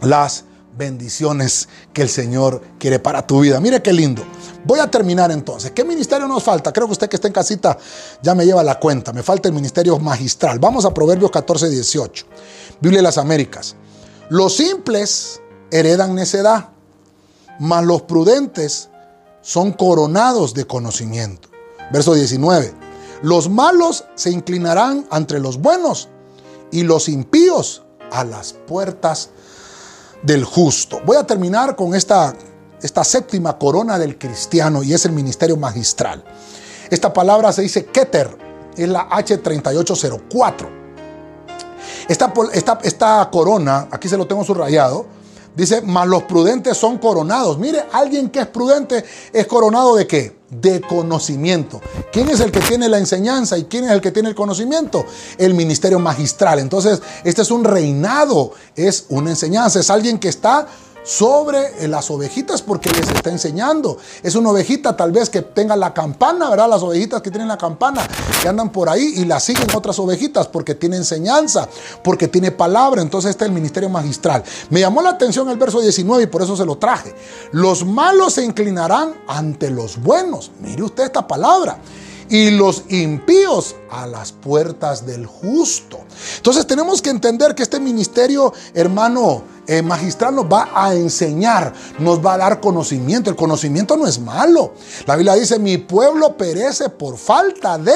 las 0.02 0.44
bendiciones 0.76 1.68
que 1.92 2.02
el 2.02 2.08
Señor 2.08 2.62
quiere 2.78 2.98
para 2.98 3.26
tu 3.26 3.40
vida. 3.40 3.60
Mire 3.60 3.82
qué 3.82 3.92
lindo. 3.92 4.22
Voy 4.64 4.80
a 4.80 4.90
terminar 4.90 5.30
entonces. 5.30 5.70
¿Qué 5.70 5.84
ministerio 5.84 6.26
nos 6.26 6.42
falta? 6.42 6.72
Creo 6.72 6.86
que 6.86 6.92
usted 6.92 7.08
que 7.08 7.16
está 7.16 7.28
en 7.28 7.34
casita 7.34 7.78
ya 8.22 8.34
me 8.34 8.44
lleva 8.44 8.62
la 8.62 8.78
cuenta. 8.78 9.12
Me 9.12 9.22
falta 9.22 9.48
el 9.48 9.54
ministerio 9.54 9.98
magistral. 9.98 10.58
Vamos 10.58 10.84
a 10.84 10.92
Proverbios 10.92 11.30
14, 11.30 11.70
18. 11.70 12.26
Biblia 12.80 12.98
de 12.98 13.02
las 13.04 13.18
Américas. 13.18 13.76
Los 14.28 14.56
simples 14.56 15.40
heredan 15.70 16.14
necedad, 16.14 16.70
mas 17.60 17.84
los 17.84 18.02
prudentes 18.02 18.90
son 19.46 19.70
coronados 19.70 20.54
de 20.54 20.66
conocimiento. 20.66 21.48
Verso 21.92 22.14
19. 22.14 22.74
Los 23.22 23.48
malos 23.48 24.04
se 24.16 24.32
inclinarán 24.32 25.06
ante 25.08 25.38
los 25.38 25.58
buenos 25.58 26.08
y 26.72 26.82
los 26.82 27.08
impíos 27.08 27.84
a 28.10 28.24
las 28.24 28.54
puertas 28.54 29.30
del 30.24 30.42
justo. 30.44 31.00
Voy 31.06 31.16
a 31.16 31.22
terminar 31.22 31.76
con 31.76 31.94
esta, 31.94 32.34
esta 32.82 33.04
séptima 33.04 33.56
corona 33.56 34.00
del 34.00 34.18
cristiano 34.18 34.82
y 34.82 34.92
es 34.92 35.04
el 35.04 35.12
ministerio 35.12 35.56
magistral. 35.56 36.24
Esta 36.90 37.12
palabra 37.12 37.52
se 37.52 37.62
dice 37.62 37.86
Keter, 37.86 38.36
es 38.76 38.88
la 38.88 39.08
H3804. 39.10 40.68
Esta, 42.08 42.32
esta, 42.52 42.78
esta 42.82 43.30
corona, 43.30 43.86
aquí 43.92 44.08
se 44.08 44.16
lo 44.16 44.26
tengo 44.26 44.42
subrayado, 44.42 45.06
Dice, 45.56 45.80
mas 45.80 46.06
los 46.06 46.24
prudentes 46.24 46.76
son 46.76 46.98
coronados. 46.98 47.58
Mire, 47.58 47.86
alguien 47.90 48.28
que 48.28 48.40
es 48.40 48.46
prudente 48.46 49.02
es 49.32 49.46
coronado 49.46 49.96
de 49.96 50.06
qué? 50.06 50.36
De 50.50 50.82
conocimiento. 50.82 51.80
¿Quién 52.12 52.28
es 52.28 52.40
el 52.40 52.52
que 52.52 52.60
tiene 52.60 52.90
la 52.90 52.98
enseñanza 52.98 53.56
y 53.56 53.64
quién 53.64 53.84
es 53.84 53.90
el 53.90 54.02
que 54.02 54.12
tiene 54.12 54.28
el 54.28 54.34
conocimiento? 54.34 55.06
El 55.38 55.54
ministerio 55.54 55.98
magistral. 55.98 56.58
Entonces, 56.58 57.00
este 57.24 57.40
es 57.40 57.50
un 57.50 57.64
reinado, 57.64 58.52
es 58.76 59.06
una 59.08 59.30
enseñanza, 59.30 59.80
es 59.80 59.88
alguien 59.88 60.18
que 60.18 60.28
está 60.28 60.68
sobre 61.06 61.84
eh, 61.84 61.88
las 61.88 62.10
ovejitas 62.10 62.60
porque 62.60 62.90
les 62.90 63.08
está 63.08 63.30
enseñando. 63.30 63.96
Es 64.22 64.34
una 64.34 64.50
ovejita 64.50 64.96
tal 64.96 65.12
vez 65.12 65.30
que 65.30 65.40
tenga 65.40 65.76
la 65.76 65.94
campana, 65.94 66.50
¿verdad? 66.50 66.68
Las 66.68 66.82
ovejitas 66.82 67.22
que 67.22 67.30
tienen 67.30 67.48
la 67.48 67.56
campana, 67.56 68.06
que 68.42 68.48
andan 68.48 68.70
por 68.70 68.88
ahí 68.88 69.14
y 69.16 69.24
la 69.24 69.38
siguen 69.38 69.68
otras 69.74 69.98
ovejitas 69.98 70.48
porque 70.48 70.74
tiene 70.74 70.96
enseñanza, 70.96 71.68
porque 72.02 72.26
tiene 72.28 72.50
palabra. 72.50 73.00
Entonces 73.00 73.30
está 73.30 73.44
el 73.44 73.52
ministerio 73.52 73.88
magistral. 73.88 74.42
Me 74.70 74.80
llamó 74.80 75.00
la 75.00 75.10
atención 75.10 75.48
el 75.48 75.56
verso 75.56 75.80
19 75.80 76.24
y 76.24 76.26
por 76.26 76.42
eso 76.42 76.56
se 76.56 76.66
lo 76.66 76.76
traje. 76.76 77.14
Los 77.52 77.84
malos 77.84 78.34
se 78.34 78.44
inclinarán 78.44 79.14
ante 79.28 79.70
los 79.70 80.02
buenos. 80.02 80.50
Mire 80.60 80.82
usted 80.82 81.04
esta 81.04 81.26
palabra 81.26 81.78
y 82.28 82.50
los 82.50 82.84
impíos 82.88 83.76
a 83.90 84.06
las 84.06 84.32
puertas 84.32 85.06
del 85.06 85.26
justo. 85.26 85.98
Entonces 86.36 86.66
tenemos 86.66 87.02
que 87.02 87.10
entender 87.10 87.54
que 87.54 87.62
este 87.62 87.80
ministerio, 87.80 88.52
hermano 88.74 89.42
eh, 89.66 89.82
magistral, 89.82 90.34
nos 90.34 90.46
va 90.46 90.70
a 90.74 90.94
enseñar, 90.94 91.72
nos 91.98 92.24
va 92.24 92.34
a 92.34 92.38
dar 92.38 92.60
conocimiento. 92.60 93.30
El 93.30 93.36
conocimiento 93.36 93.96
no 93.96 94.06
es 94.06 94.18
malo. 94.18 94.74
La 95.06 95.16
Biblia 95.16 95.34
dice, 95.34 95.58
mi 95.58 95.78
pueblo 95.78 96.36
perece 96.36 96.88
por 96.88 97.16
falta 97.16 97.78
de 97.78 97.94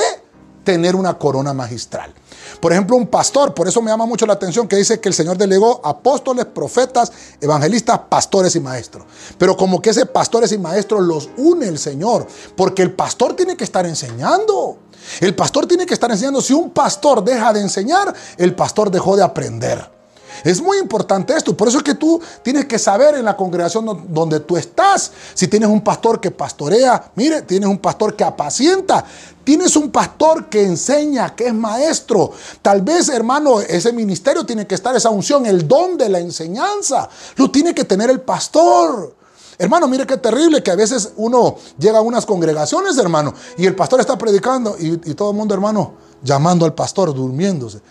tener 0.65 0.95
una 0.95 1.19
corona 1.19 1.53
magistral. 1.53 2.15
Por 2.61 2.73
ejemplo, 2.73 2.97
un 2.97 3.07
pastor, 3.07 3.55
por 3.55 3.67
eso 3.67 3.81
me 3.81 3.91
llama 3.91 4.07
mucho 4.07 4.27
la 4.27 4.35
atención 4.35 4.69
que 4.69 4.77
dice 4.77 5.01
que 5.01 5.09
el 5.09 5.15
Señor 5.15 5.39
delegó 5.39 5.81
apóstoles, 5.83 6.45
profetas, 6.45 7.11
evangelistas, 7.41 8.01
pastores 8.09 8.55
y 8.55 8.61
maestros. 8.61 9.05
Pero 9.39 9.57
como 9.57 9.81
que 9.81 9.91
ese 9.91 10.05
pastores 10.07 10.53
y 10.53 10.59
maestros 10.59 11.03
los 11.03 11.31
une 11.37 11.67
el 11.67 11.79
Señor, 11.79 12.27
porque 12.57 12.83
el 12.83 12.93
pastor 12.93 13.35
tiene 13.35 13.57
que 13.57 13.65
estar 13.65 13.87
enseñando. 13.87 14.79
El 15.21 15.35
pastor 15.35 15.67
tiene 15.67 15.87
que 15.87 15.95
estar 15.95 16.11
enseñando. 16.11 16.43
Si 16.43 16.53
un 16.53 16.71
pastor 16.71 17.25
deja 17.25 17.53
de 17.53 17.61
enseñar, 17.61 18.15
el 18.37 18.55
pastor 18.55 18.91
dejó 18.91 19.17
de 19.17 19.23
aprender. 19.23 20.00
Es 20.45 20.61
muy 20.61 20.79
importante 20.79 21.35
esto. 21.37 21.57
Por 21.57 21.69
eso 21.69 21.79
es 21.79 21.85
que 21.85 21.95
tú 21.95 22.21
tienes 22.43 22.67
que 22.67 22.79
saber 22.79 23.15
en 23.15 23.25
la 23.25 23.37
congregación 23.37 24.07
donde 24.09 24.41
tú 24.41 24.57
estás. 24.57 25.13
Si 25.35 25.49
tienes 25.49 25.69
un 25.69 25.83
pastor 25.83 26.21
que 26.21 26.31
pastorea, 26.31 27.11
mire, 27.17 27.43
tienes 27.43 27.69
un 27.69 27.79
pastor 27.79 28.17
que 28.17 28.25
apacienta. 28.25 29.05
Tienes 29.45 29.75
un 29.75 29.91
pastor 29.91 30.49
que 30.49 30.63
enseña, 30.63 31.35
que 31.35 31.49
es 31.49 31.55
maestro. 31.55 32.33
Tal 32.63 32.83
vez, 32.83 33.09
hermano, 33.09 33.61
ese 33.61 33.93
ministerio 33.93 34.45
tiene 34.45 34.67
que 34.67 34.75
estar, 34.75 34.95
esa 34.95 35.11
unción, 35.11 35.47
el 35.47 35.67
don 35.67 35.97
de 35.97 36.09
la 36.09 36.21
enseñanza. 36.21 37.09
Lo 37.37 37.51
tiene 37.51 37.75
que 37.75 37.85
tener 37.85 38.11
el 38.11 38.21
pastor. 38.21 39.17
Hermano, 39.61 39.89
mire 39.89 40.07
qué 40.07 40.17
terrible 40.17 40.63
que 40.63 40.71
a 40.71 40.75
veces 40.75 41.13
uno 41.17 41.57
llega 41.79 41.99
a 41.99 42.01
unas 42.01 42.25
congregaciones, 42.25 42.97
hermano, 42.97 43.35
y 43.59 43.67
el 43.67 43.77
pastor 43.77 44.01
está 44.01 44.17
predicando 44.17 44.75
y, 44.79 44.97
todo 45.15 45.33
el 45.33 45.37
mundo, 45.37 45.53
hermano, 45.53 45.93
llamando 46.23 46.65
al 46.65 46.73
pastor, 46.73 47.13
durmiéndose. 47.13 47.83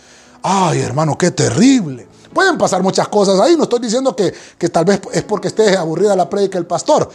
Ay, 0.42 0.80
hermano, 0.80 1.16
qué 1.16 1.30
terrible. 1.30 2.08
Pueden 2.34 2.58
pasar 2.58 2.84
muchas 2.84 3.08
cosas 3.08 3.40
ahí. 3.40 3.56
No 3.56 3.64
estoy 3.64 3.80
diciendo 3.80 4.16
que, 4.16 4.34
que 4.58 4.70
tal 4.70 4.86
vez 4.86 5.02
es 5.14 5.24
porque 5.24 5.48
esté 5.50 5.76
aburrida 5.76 6.16
la 6.16 6.30
prédica 6.30 6.58
del 6.58 6.68
pastor. 6.68 7.10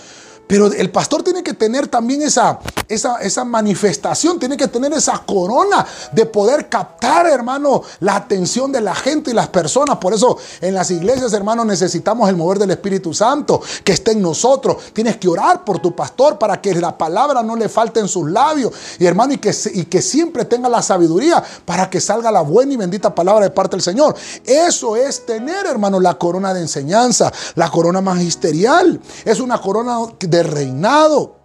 Pero 0.46 0.66
el 0.66 0.90
pastor 0.90 1.22
tiene 1.22 1.42
que 1.42 1.54
tener 1.54 1.88
también 1.88 2.22
esa, 2.22 2.58
esa, 2.88 3.16
esa, 3.18 3.44
manifestación, 3.44 4.38
tiene 4.38 4.56
que 4.56 4.68
tener 4.68 4.92
esa 4.92 5.22
corona 5.24 5.86
de 6.12 6.26
poder 6.26 6.68
captar, 6.68 7.26
hermano, 7.26 7.82
la 8.00 8.16
atención 8.16 8.70
de 8.70 8.80
la 8.80 8.94
gente 8.94 9.30
y 9.30 9.34
las 9.34 9.48
personas. 9.48 9.96
Por 9.96 10.12
eso 10.12 10.36
en 10.60 10.74
las 10.74 10.90
iglesias, 10.90 11.32
hermano, 11.32 11.64
necesitamos 11.64 12.28
el 12.28 12.36
mover 12.36 12.58
del 12.58 12.70
Espíritu 12.72 13.14
Santo 13.14 13.60
que 13.82 13.92
esté 13.92 14.12
en 14.12 14.22
nosotros. 14.22 14.76
Tienes 14.92 15.16
que 15.16 15.28
orar 15.28 15.64
por 15.64 15.78
tu 15.78 15.94
pastor 15.94 16.38
para 16.38 16.60
que 16.60 16.74
la 16.74 16.96
palabra 16.96 17.42
no 17.42 17.56
le 17.56 17.68
falte 17.68 18.00
en 18.00 18.08
sus 18.08 18.30
labios. 18.30 18.72
Y 18.98 19.06
hermano, 19.06 19.34
y 19.34 19.38
que, 19.38 19.54
y 19.72 19.84
que 19.84 20.02
siempre 20.02 20.44
tenga 20.44 20.68
la 20.68 20.82
sabiduría 20.82 21.42
para 21.64 21.88
que 21.88 22.00
salga 22.00 22.30
la 22.30 22.42
buena 22.42 22.74
y 22.74 22.76
bendita 22.76 23.14
palabra 23.14 23.44
de 23.44 23.50
parte 23.50 23.76
del 23.76 23.82
Señor. 23.82 24.14
Eso 24.44 24.96
es 24.96 25.24
tener, 25.24 25.66
hermano, 25.66 26.00
la 26.00 26.18
corona 26.18 26.52
de 26.52 26.60
enseñanza, 26.60 27.32
la 27.54 27.70
corona 27.70 28.00
magisterial. 28.00 29.00
Es 29.24 29.40
una 29.40 29.60
corona 29.60 29.98
de 30.20 30.33
reinado. 30.42 31.36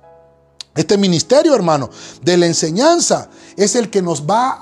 Este 0.76 0.98
ministerio, 0.98 1.56
hermano, 1.56 1.90
de 2.22 2.38
la 2.38 2.46
enseñanza 2.46 3.30
es 3.60 3.76
el 3.76 3.90
que 3.90 4.02
nos 4.02 4.24
va 4.24 4.58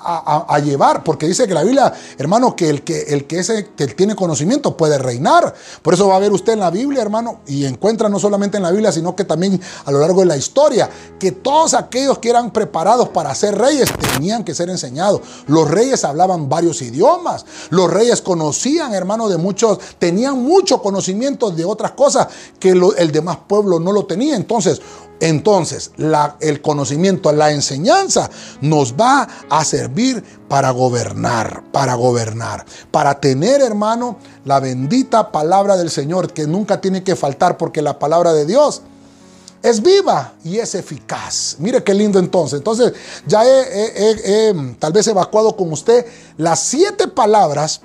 a, 0.47 0.59
llevar, 0.59 1.03
porque 1.03 1.27
dice 1.27 1.47
que 1.47 1.53
la 1.53 1.63
Biblia, 1.63 1.93
hermano, 2.17 2.55
que 2.55 2.67
el 2.67 2.83
que, 2.83 3.03
el 3.03 3.27
que, 3.27 3.39
ese, 3.39 3.69
que 3.75 3.85
tiene 3.87 4.15
conocimiento 4.15 4.75
puede 4.75 4.97
reinar. 4.97 5.53
Por 5.83 5.93
eso 5.93 6.07
va 6.07 6.15
a 6.15 6.19
ver 6.19 6.31
usted 6.31 6.53
en 6.53 6.61
la 6.61 6.71
Biblia, 6.71 7.03
hermano, 7.03 7.41
y 7.45 7.65
encuentra 7.65 8.09
no 8.09 8.17
solamente 8.17 8.57
en 8.57 8.63
la 8.63 8.71
Biblia, 8.71 8.91
sino 8.91 9.15
que 9.15 9.23
también 9.23 9.61
a 9.85 9.91
lo 9.91 9.99
largo 9.99 10.21
de 10.21 10.25
la 10.25 10.35
historia, 10.35 10.89
que 11.19 11.31
todos 11.31 11.75
aquellos 11.75 12.17
que 12.17 12.31
eran 12.31 12.51
preparados 12.51 13.09
para 13.09 13.33
ser 13.35 13.55
reyes 13.55 13.89
tenían 14.13 14.43
que 14.43 14.55
ser 14.55 14.69
enseñados. 14.69 15.21
Los 15.45 15.69
reyes 15.69 16.03
hablaban 16.03 16.49
varios 16.49 16.81
idiomas, 16.81 17.45
los 17.69 17.91
reyes 17.91 18.23
conocían, 18.23 18.95
hermano, 18.95 19.29
de 19.29 19.37
muchos, 19.37 19.77
tenían 19.99 20.41
mucho 20.43 20.81
conocimiento 20.81 21.51
de 21.51 21.65
otras 21.65 21.91
cosas 21.91 22.27
que 22.59 22.69
el 22.71 23.11
demás 23.11 23.37
pueblo 23.47 23.79
no 23.79 23.91
lo 23.91 24.05
tenía. 24.05 24.35
Entonces, 24.35 24.81
entonces, 25.19 25.91
el 26.39 26.61
conocimiento, 26.61 27.31
la 27.31 27.51
enseñanza 27.51 28.29
nos 28.61 28.93
va 28.93 29.27
a 29.49 29.65
servir 29.65 30.23
para 30.47 30.69
gobernar, 30.71 31.63
para 31.71 31.95
gobernar, 31.95 32.65
para 32.91 33.19
tener, 33.19 33.61
hermano, 33.61 34.17
la 34.45 34.59
bendita 34.59 35.31
palabra 35.31 35.75
del 35.75 35.89
Señor 35.89 36.31
que 36.33 36.45
nunca 36.45 36.79
tiene 36.81 37.03
que 37.03 37.15
faltar 37.15 37.57
porque 37.57 37.81
la 37.81 37.97
palabra 37.97 38.33
de 38.33 38.45
Dios 38.45 38.83
es 39.63 39.81
viva 39.81 40.33
y 40.43 40.59
es 40.59 40.75
eficaz. 40.75 41.55
Mire 41.59 41.83
qué 41.83 41.93
lindo 41.93 42.19
entonces. 42.19 42.59
Entonces, 42.59 42.93
ya 43.25 43.43
he, 43.45 44.53
tal 44.79 44.93
vez 44.93 45.07
evacuado 45.07 45.55
con 45.55 45.71
usted 45.71 46.05
las 46.37 46.59
siete 46.59 47.07
palabras 47.07 47.81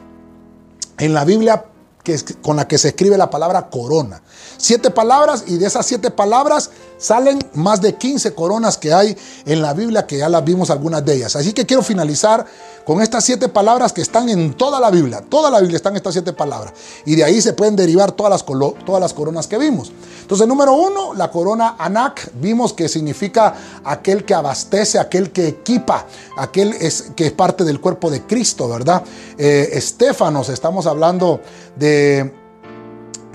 en 0.99 1.15
la 1.15 1.25
Biblia 1.25 1.65
que 2.03 2.19
con 2.43 2.57
la 2.57 2.67
que 2.67 2.79
se 2.79 2.89
escribe 2.89 3.17
la 3.17 3.31
palabra 3.31 3.71
corona. 3.71 4.23
Siete 4.57 4.91
palabras 4.91 5.45
y 5.47 5.57
de 5.57 5.67
esas 5.67 5.87
siete 5.87 6.11
palabras 6.11 6.71
salen 6.99 7.39
más 7.55 7.81
de 7.81 7.95
15 7.95 8.35
coronas 8.35 8.79
que 8.79 8.93
hay 8.93 9.17
en 9.45 9.61
la 9.61 9.75
Biblia, 9.75 10.07
que 10.07 10.19
ya 10.19 10.29
las 10.29 10.45
vimos 10.45 10.71
algunas 10.71 11.05
de 11.05 11.15
ellas. 11.15 11.37
Así 11.37 11.53
que 11.53 11.67
quiero 11.67 11.83
finalizar 11.83 12.47
con 12.85 13.01
estas 13.01 13.25
siete 13.25 13.49
palabras 13.49 13.93
que 13.93 14.01
están 14.01 14.29
en 14.29 14.55
toda 14.55 14.81
la 14.81 14.91
Biblia. 14.91 15.23
Toda 15.29 15.51
la 15.51 15.61
Biblia 15.61 15.77
están 15.77 15.97
estas 15.97 16.15
siete 16.15 16.33
palabras. 16.33 16.73
Y 17.05 17.15
de 17.15 17.25
ahí 17.25 17.41
se 17.41 17.53
pueden 17.53 17.77
derivar 17.77 18.13
todas 18.13 18.31
las, 18.31 18.45
todas 18.45 19.01
las 19.01 19.13
coronas 19.13 19.47
que 19.47 19.59
vimos. 19.59 19.93
Entonces, 20.21 20.47
número 20.47 20.75
uno, 20.75 21.15
la 21.15 21.31
corona 21.31 21.77
Anak, 21.79 22.31
vimos 22.35 22.73
que 22.73 22.89
significa 22.89 23.55
aquel 23.85 24.25
que 24.25 24.35
abastece, 24.35 24.99
aquel 24.99 25.33
que 25.33 25.49
equipa, 25.49 26.07
aquel 26.37 26.73
es, 26.75 27.13
que 27.17 27.27
es 27.27 27.33
parte 27.33 27.65
del 27.65 27.81
cuerpo 27.81 28.11
de 28.11 28.23
Cristo, 28.23 28.69
¿verdad? 28.69 29.03
Eh, 29.45 29.77
Estefanos, 29.77 30.49
estamos 30.51 30.87
hablando 30.87 31.41
de 31.75 32.33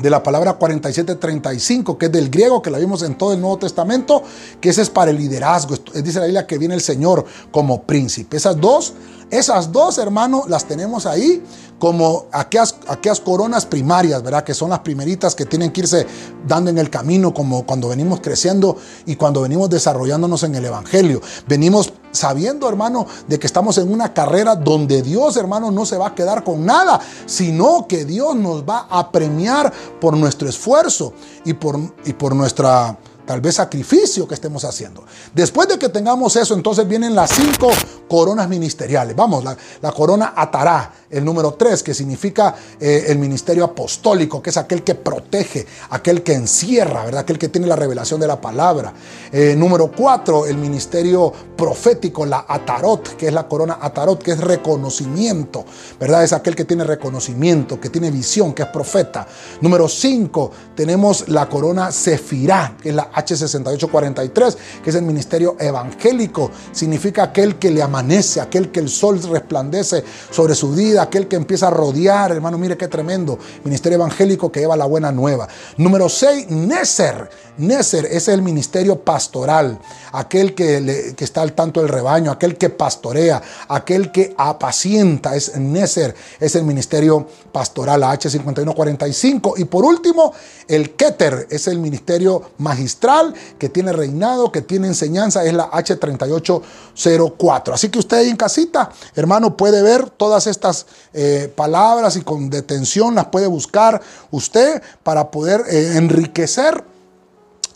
de 0.02 0.10
la 0.12 0.22
palabra 0.22 0.54
4735, 0.54 1.98
que 1.98 2.06
es 2.06 2.12
del 2.12 2.30
griego, 2.30 2.62
que 2.62 2.70
la 2.70 2.78
vimos 2.78 3.02
en 3.02 3.18
todo 3.18 3.34
el 3.34 3.42
Nuevo 3.42 3.58
Testamento, 3.58 4.22
que 4.62 4.70
ese 4.70 4.84
es 4.84 4.92
para 4.92 5.10
el 5.10 5.18
liderazgo. 5.18 5.76
Dice 5.96 6.20
la 6.20 6.26
Biblia 6.26 6.46
que 6.46 6.60
viene 6.60 6.76
el 6.76 6.82
Señor 6.82 7.26
como 7.52 7.82
príncipe. 7.82 8.38
Esas 8.38 8.62
dos 8.62 8.94
esas 9.30 9.74
dos, 9.74 9.98
hermanos, 9.98 10.48
las 10.48 10.66
tenemos 10.66 11.06
ahí 11.06 11.44
como 11.80 12.28
aquellas, 12.32 12.78
aquellas 12.88 13.20
coronas 13.20 13.66
primarias, 13.66 14.24
¿verdad? 14.24 14.46
Que 14.46 14.54
son 14.54 14.70
las 14.70 14.80
primeritas 14.80 15.36
que 15.36 15.46
tienen 15.46 15.72
que 15.72 15.82
irse 15.82 16.08
dando 16.48 16.70
en 16.70 16.78
el 16.78 16.90
camino, 16.90 17.34
como 17.34 17.66
cuando 17.66 17.90
venimos 17.90 18.22
creciendo 18.22 18.78
y 19.06 19.18
cuando 19.18 19.42
venimos 19.42 19.70
desarrollándonos 19.70 20.44
en 20.44 20.56
el 20.56 20.64
Evangelio. 20.64 21.22
Venimos 21.46 21.92
sabiendo, 22.12 22.68
hermano, 22.68 23.06
de 23.28 23.40
que 23.40 23.48
estamos 23.48 23.78
en 23.78 23.92
una 23.92 24.14
carrera 24.14 24.56
donde 24.56 25.02
Dios, 25.02 25.38
hermano, 25.38 25.72
no 25.72 25.86
se 25.86 25.98
va 25.98 26.08
a 26.08 26.16
quedar 26.16 26.44
con 26.44 26.66
nada, 26.66 27.00
sino 27.26 27.88
que 27.88 28.06
Dios 28.06 28.36
nos 28.36 28.64
va 28.64 28.88
a 28.90 29.12
premiar 29.12 29.72
por 30.00 30.16
nuestro 30.18 30.50
esfuerzo 30.50 31.14
y 31.46 31.54
por, 31.54 31.80
y 32.06 32.14
por 32.14 32.36
nuestra 32.36 32.98
tal 33.28 33.42
vez 33.42 33.56
sacrificio 33.56 34.28
que 34.28 34.34
estemos 34.34 34.64
haciendo. 34.64 35.04
Después 35.36 35.68
de 35.68 35.78
que 35.78 35.90
tengamos 35.90 36.36
eso, 36.38 36.56
entonces 36.56 36.88
vienen 36.88 37.14
las 37.14 37.30
cinco 37.32 37.70
coronas 38.08 38.48
ministeriales. 38.48 39.16
Vamos, 39.16 39.44
la, 39.44 39.92
corona 39.92 40.34
atará, 40.36 40.94
el 41.10 41.26
número 41.26 41.54
tres, 41.54 41.84
que 41.84 41.94
significa 41.94 42.56
eh, 42.80 43.06
el 43.10 43.20
ministerio 43.20 43.66
apostólico, 43.66 44.42
que 44.42 44.50
es 44.50 44.58
aquel 44.58 44.82
que 44.84 44.96
protege, 44.96 45.66
aquel 45.90 46.24
que 46.24 46.34
encierra, 46.34 47.04
¿verdad? 47.04 47.22
Aquel 47.22 47.38
que 47.38 47.50
tiene 47.50 47.68
la 47.68 47.76
revelación 47.76 48.20
de 48.20 48.28
la 48.28 48.40
palabra. 48.40 48.94
Eh, 49.32 49.56
número 49.58 49.92
cuatro, 49.92 50.46
el 50.46 50.58
ministerio 50.58 51.34
profético, 51.58 52.26
la 52.26 52.46
atarot, 52.48 53.18
que 53.18 53.28
es 53.28 53.34
la 53.34 53.48
corona 53.48 53.78
atarot, 53.82 54.24
que 54.24 54.32
es 54.32 54.40
reconocimiento, 54.40 55.66
¿verdad? 56.00 56.24
Es 56.24 56.32
aquel 56.32 56.56
que 56.56 56.64
tiene 56.64 56.86
reconocimiento, 56.86 57.80
que 57.80 57.90
tiene 57.90 58.10
visión, 58.10 58.54
que 58.54 58.64
es 58.64 58.70
profeta. 58.70 59.28
Número 59.60 59.90
cinco, 59.90 60.52
tenemos 60.76 61.28
la 61.28 61.50
corona 61.50 61.92
sefirá, 61.92 62.78
que 62.82 62.90
es 62.90 62.96
la 62.96 63.10
H6843, 63.18 64.56
que 64.84 64.90
es 64.90 64.96
el 64.96 65.04
ministerio 65.04 65.56
evangélico. 65.60 66.52
Significa 66.72 67.24
aquel 67.24 67.58
que 67.58 67.72
le 67.72 67.82
amanece, 67.82 68.42
aquel 68.42 68.72
que 68.72 68.80
el 68.80 68.90
sol 68.90 69.22
resplandece 69.24 70.04
sobre 70.32 70.56
su 70.56 70.72
vida, 70.72 71.02
aquel 71.04 71.28
que 71.28 71.36
empieza 71.36 71.68
a 71.68 71.72
rodear, 71.72 72.32
hermano, 72.32 72.58
mire 72.58 72.78
qué 72.78 72.88
tremendo. 72.88 73.38
Ministerio 73.64 73.98
evangélico 73.98 74.52
que 74.52 74.62
lleva 74.62 74.76
la 74.76 74.86
buena 74.86 75.12
nueva. 75.12 75.48
Número 75.78 76.10
6, 76.10 76.50
Neser. 76.52 77.30
Neser 77.58 78.06
es 78.06 78.28
el 78.28 78.42
ministerio 78.42 79.00
pastoral, 79.00 79.80
aquel 80.12 80.56
que, 80.56 81.14
que 81.16 81.24
está 81.24 81.42
al 81.42 81.54
tanto 81.54 81.82
del 81.82 81.90
rebaño, 81.90 82.32
aquel 82.32 82.58
que 82.58 82.70
pastorea, 82.70 83.42
aquel 83.68 84.12
que 84.12 84.34
apacienta. 84.38 85.36
Es 85.36 85.58
Neser, 85.58 86.16
es 86.40 86.56
el 86.56 86.64
ministerio 86.64 87.28
pastoral, 87.52 88.02
la 88.02 88.14
H5145. 88.14 89.54
Y 89.58 89.66
por 89.66 89.86
último, 89.86 90.34
el 90.68 90.96
Keter 90.96 91.48
es 91.50 91.68
el 91.68 91.80
ministerio 91.80 92.52
magistral 92.58 93.34
que 93.58 93.70
tiene 93.70 93.94
reinado, 93.94 94.52
que 94.52 94.62
tiene 94.62 94.88
enseñanza, 94.88 95.44
es 95.44 95.54
la 95.54 95.70
H3804. 95.72 97.74
Así 97.74 97.90
que 97.90 98.00
usted 98.00 98.18
ahí 98.18 98.30
en 98.30 98.38
casita, 98.38 98.92
hermano, 99.16 99.58
puede 99.58 99.82
ver 99.82 100.10
todas 100.10 100.48
estas 100.48 100.86
eh, 101.14 101.52
palabras 101.56 102.16
y 102.16 102.22
con 102.22 102.50
detención 102.50 103.16
las 103.16 103.28
puede 103.28 103.48
buscar 103.48 104.02
usted 104.32 104.82
para 105.04 105.32
poder 105.32 105.64
eh, 105.70 105.94
enriquecer, 105.96 106.84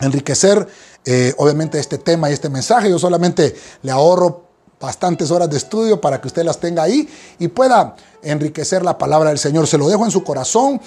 enriquecer 0.02 0.66
eh, 1.04 1.34
obviamente 1.38 1.78
este 1.78 1.98
tema 1.98 2.30
y 2.30 2.32
este 2.32 2.48
mensaje. 2.48 2.90
Yo 2.90 2.98
solamente 2.98 3.54
le 3.82 3.90
ahorro 3.90 4.51
bastantes 4.82 5.30
horas 5.30 5.48
de 5.48 5.56
estudio 5.56 6.00
para 6.00 6.20
que 6.20 6.26
usted 6.26 6.44
las 6.44 6.58
tenga 6.58 6.82
ahí 6.82 7.08
y 7.38 7.48
pueda 7.48 7.94
enriquecer 8.22 8.84
la 8.84 8.98
palabra 8.98 9.30
del 9.30 9.38
Señor. 9.38 9.66
Se 9.66 9.78
lo 9.78 9.88
dejo 9.88 10.04
en 10.04 10.10
su 10.10 10.24
corazón. 10.24 10.80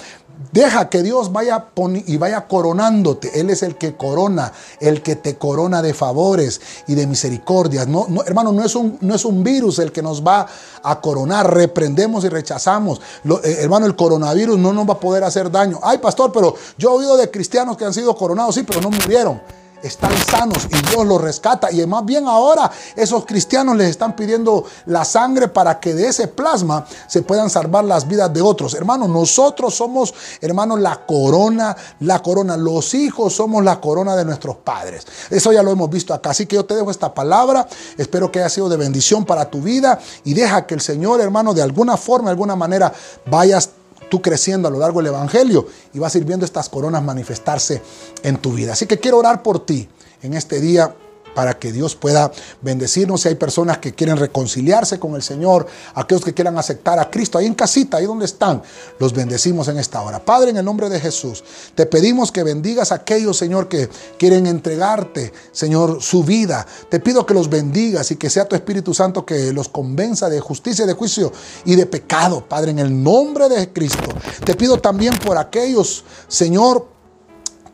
Deja 0.52 0.90
que 0.90 1.02
Dios 1.02 1.32
vaya 1.32 1.68
y 2.06 2.18
vaya 2.18 2.46
coronándote. 2.46 3.40
Él 3.40 3.48
es 3.48 3.62
el 3.62 3.76
que 3.76 3.96
corona, 3.96 4.52
el 4.80 5.02
que 5.02 5.16
te 5.16 5.38
corona 5.38 5.80
de 5.80 5.94
favores 5.94 6.60
y 6.86 6.94
de 6.94 7.06
misericordias. 7.06 7.88
No, 7.88 8.06
hermano, 8.26 8.52
no 8.52 8.62
es, 8.62 8.74
un, 8.74 8.98
no 9.00 9.14
es 9.14 9.24
un 9.24 9.42
virus 9.42 9.78
el 9.78 9.92
que 9.92 10.02
nos 10.02 10.22
va 10.22 10.46
a 10.82 11.00
coronar. 11.00 11.54
Reprendemos 11.54 12.22
y 12.24 12.28
rechazamos. 12.28 13.00
Eh, 13.44 13.56
hermano, 13.60 13.86
el 13.86 13.96
coronavirus 13.96 14.58
no 14.58 14.74
nos 14.74 14.86
va 14.86 14.92
a 14.92 15.00
poder 15.00 15.24
hacer 15.24 15.50
daño. 15.50 15.80
Ay, 15.82 15.96
pastor, 15.98 16.30
pero 16.32 16.54
yo 16.76 16.90
he 16.90 16.96
oído 16.98 17.16
de 17.16 17.30
cristianos 17.30 17.78
que 17.78 17.86
han 17.86 17.94
sido 17.94 18.14
coronados, 18.14 18.54
sí, 18.56 18.62
pero 18.62 18.82
no 18.82 18.90
murieron 18.90 19.40
están 19.86 20.16
sanos 20.16 20.66
y 20.70 20.90
Dios 20.90 21.06
los 21.06 21.20
rescata. 21.20 21.70
Y 21.70 21.84
más 21.86 22.04
bien 22.04 22.26
ahora 22.26 22.70
esos 22.94 23.24
cristianos 23.24 23.76
les 23.76 23.90
están 23.90 24.14
pidiendo 24.14 24.64
la 24.86 25.04
sangre 25.04 25.48
para 25.48 25.80
que 25.80 25.94
de 25.94 26.08
ese 26.08 26.28
plasma 26.28 26.86
se 27.06 27.22
puedan 27.22 27.50
salvar 27.50 27.84
las 27.84 28.06
vidas 28.06 28.32
de 28.32 28.42
otros. 28.42 28.74
Hermanos, 28.74 29.08
nosotros 29.08 29.74
somos, 29.74 30.14
hermanos, 30.40 30.80
la 30.80 31.06
corona, 31.06 31.76
la 32.00 32.22
corona. 32.22 32.56
Los 32.56 32.94
hijos 32.94 33.34
somos 33.34 33.64
la 33.64 33.80
corona 33.80 34.16
de 34.16 34.24
nuestros 34.24 34.56
padres. 34.56 35.06
Eso 35.30 35.52
ya 35.52 35.62
lo 35.62 35.70
hemos 35.70 35.90
visto 35.90 36.12
acá. 36.12 36.30
Así 36.30 36.46
que 36.46 36.56
yo 36.56 36.64
te 36.64 36.74
dejo 36.74 36.90
esta 36.90 37.14
palabra. 37.14 37.66
Espero 37.96 38.30
que 38.30 38.40
haya 38.40 38.48
sido 38.48 38.68
de 38.68 38.76
bendición 38.76 39.24
para 39.24 39.50
tu 39.50 39.60
vida 39.60 39.98
y 40.24 40.34
deja 40.34 40.66
que 40.66 40.74
el 40.74 40.80
Señor, 40.80 41.20
hermano, 41.20 41.54
de 41.54 41.62
alguna 41.62 41.96
forma, 41.96 42.28
de 42.28 42.32
alguna 42.32 42.56
manera, 42.56 42.92
vayas 43.26 43.70
tú 44.08 44.22
creciendo 44.22 44.68
a 44.68 44.70
lo 44.70 44.78
largo 44.78 45.00
del 45.00 45.08
Evangelio 45.08 45.66
y 45.92 45.98
vas 45.98 46.14
a 46.14 46.18
ir 46.18 46.24
viendo 46.24 46.44
estas 46.44 46.68
coronas 46.68 47.02
manifestarse 47.02 47.82
en 48.22 48.38
tu 48.38 48.52
vida. 48.52 48.72
Así 48.72 48.86
que 48.86 48.98
quiero 48.98 49.18
orar 49.18 49.42
por 49.42 49.64
ti 49.64 49.88
en 50.22 50.34
este 50.34 50.60
día 50.60 50.94
para 51.36 51.58
que 51.58 51.70
Dios 51.70 51.94
pueda 51.94 52.32
bendecirnos. 52.62 53.20
Si 53.20 53.28
hay 53.28 53.34
personas 53.34 53.76
que 53.76 53.92
quieren 53.92 54.16
reconciliarse 54.16 54.98
con 54.98 55.14
el 55.16 55.22
Señor, 55.22 55.66
aquellos 55.94 56.24
que 56.24 56.32
quieran 56.32 56.56
aceptar 56.56 56.98
a 56.98 57.10
Cristo, 57.10 57.36
ahí 57.36 57.44
en 57.44 57.54
casita, 57.54 57.98
ahí 57.98 58.06
donde 58.06 58.24
están, 58.24 58.62
los 58.98 59.12
bendecimos 59.12 59.68
en 59.68 59.76
esta 59.76 60.00
hora. 60.00 60.24
Padre, 60.24 60.48
en 60.48 60.56
el 60.56 60.64
nombre 60.64 60.88
de 60.88 60.98
Jesús, 60.98 61.44
te 61.74 61.84
pedimos 61.84 62.32
que 62.32 62.42
bendigas 62.42 62.90
a 62.90 62.94
aquellos, 62.94 63.36
Señor, 63.36 63.68
que 63.68 63.90
quieren 64.18 64.46
entregarte, 64.46 65.30
Señor, 65.52 66.02
su 66.02 66.24
vida. 66.24 66.66
Te 66.88 67.00
pido 67.00 67.26
que 67.26 67.34
los 67.34 67.50
bendigas 67.50 68.10
y 68.10 68.16
que 68.16 68.30
sea 68.30 68.48
tu 68.48 68.56
Espíritu 68.56 68.94
Santo 68.94 69.26
que 69.26 69.52
los 69.52 69.68
convenza 69.68 70.30
de 70.30 70.40
justicia, 70.40 70.86
de 70.86 70.94
juicio 70.94 71.34
y 71.66 71.76
de 71.76 71.84
pecado, 71.84 72.46
Padre, 72.48 72.70
en 72.70 72.78
el 72.78 73.02
nombre 73.02 73.50
de 73.50 73.74
Cristo. 73.74 74.08
Te 74.42 74.54
pido 74.54 74.78
también 74.78 75.14
por 75.18 75.36
aquellos, 75.36 76.02
Señor, 76.28 76.95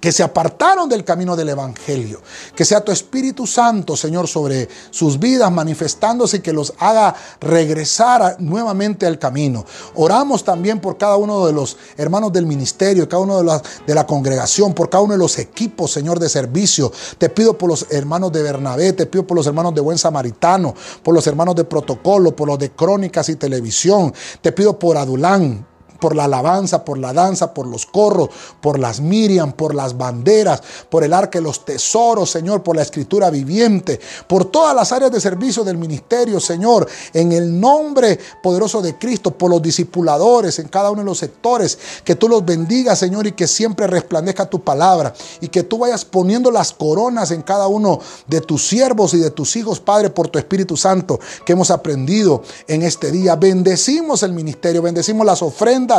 que 0.02 0.10
se 0.10 0.24
apartaron 0.24 0.88
del 0.88 1.04
camino 1.04 1.36
del 1.36 1.50
Evangelio. 1.50 2.20
Que 2.56 2.64
sea 2.64 2.84
tu 2.84 2.90
Espíritu 2.90 3.46
Santo, 3.46 3.96
Señor, 3.96 4.26
sobre 4.26 4.68
sus 4.90 5.16
vidas 5.16 5.52
manifestándose 5.52 6.38
y 6.38 6.40
que 6.40 6.52
los 6.52 6.74
haga 6.80 7.14
regresar 7.40 8.34
nuevamente 8.40 9.06
al 9.06 9.20
camino. 9.20 9.64
Oramos 9.94 10.42
también 10.42 10.80
por 10.80 10.98
cada 10.98 11.16
uno 11.16 11.46
de 11.46 11.52
los 11.52 11.76
hermanos 11.96 12.32
del 12.32 12.46
ministerio, 12.46 13.08
cada 13.08 13.22
uno 13.22 13.38
de 13.38 13.44
la, 13.44 13.62
de 13.86 13.94
la 13.94 14.04
congregación, 14.04 14.74
por 14.74 14.90
cada 14.90 15.04
uno 15.04 15.12
de 15.12 15.20
los 15.20 15.38
equipos, 15.38 15.92
Señor, 15.92 16.18
de 16.18 16.28
servicio. 16.28 16.90
Te 17.16 17.28
pido 17.28 17.56
por 17.56 17.68
los 17.68 17.86
hermanos 17.88 18.32
de 18.32 18.42
Bernabé, 18.42 18.94
te 18.94 19.06
pido 19.06 19.24
por 19.24 19.36
los 19.36 19.46
hermanos 19.46 19.72
de 19.72 19.82
Buen 19.82 19.98
Samaritano, 19.98 20.74
por 21.04 21.14
los 21.14 21.24
hermanos 21.28 21.54
de 21.54 21.62
protocolo, 21.62 22.34
por 22.34 22.48
los 22.48 22.58
de 22.58 22.72
crónicas 22.72 23.28
y 23.28 23.36
televisión. 23.36 24.12
Te 24.40 24.50
pido 24.50 24.76
por 24.76 24.96
Adulán, 24.96 25.64
por 26.02 26.16
la 26.16 26.24
alabanza, 26.24 26.84
por 26.84 26.98
la 26.98 27.12
danza, 27.12 27.54
por 27.54 27.64
los 27.64 27.86
corros, 27.86 28.28
por 28.60 28.76
las 28.76 29.00
Miriam, 29.00 29.52
por 29.52 29.72
las 29.72 29.96
banderas, 29.96 30.60
por 30.90 31.04
el 31.04 31.12
arca 31.12 31.38
de 31.38 31.44
los 31.44 31.64
tesoros, 31.64 32.28
Señor, 32.28 32.64
por 32.64 32.74
la 32.74 32.82
escritura 32.82 33.30
viviente, 33.30 34.00
por 34.26 34.46
todas 34.46 34.74
las 34.74 34.90
áreas 34.90 35.12
de 35.12 35.20
servicio 35.20 35.62
del 35.62 35.78
ministerio, 35.78 36.40
Señor, 36.40 36.88
en 37.12 37.30
el 37.30 37.60
nombre 37.60 38.18
poderoso 38.42 38.82
de 38.82 38.98
Cristo, 38.98 39.30
por 39.30 39.48
los 39.48 39.62
discipuladores 39.62 40.58
en 40.58 40.66
cada 40.66 40.90
uno 40.90 41.02
de 41.02 41.06
los 41.06 41.18
sectores, 41.18 41.78
que 42.02 42.16
tú 42.16 42.28
los 42.28 42.44
bendigas, 42.44 42.98
Señor, 42.98 43.28
y 43.28 43.32
que 43.32 43.46
siempre 43.46 43.86
resplandezca 43.86 44.50
tu 44.50 44.60
palabra, 44.64 45.14
y 45.40 45.46
que 45.46 45.62
tú 45.62 45.78
vayas 45.78 46.04
poniendo 46.04 46.50
las 46.50 46.72
coronas 46.72 47.30
en 47.30 47.42
cada 47.42 47.68
uno 47.68 48.00
de 48.26 48.40
tus 48.40 48.66
siervos 48.66 49.14
y 49.14 49.18
de 49.18 49.30
tus 49.30 49.54
hijos, 49.54 49.78
Padre, 49.78 50.10
por 50.10 50.26
tu 50.26 50.40
Espíritu 50.40 50.76
Santo, 50.76 51.20
que 51.46 51.52
hemos 51.52 51.70
aprendido 51.70 52.42
en 52.66 52.82
este 52.82 53.12
día. 53.12 53.36
Bendecimos 53.36 54.24
el 54.24 54.32
ministerio, 54.32 54.82
bendecimos 54.82 55.24
las 55.24 55.42
ofrendas, 55.42 55.91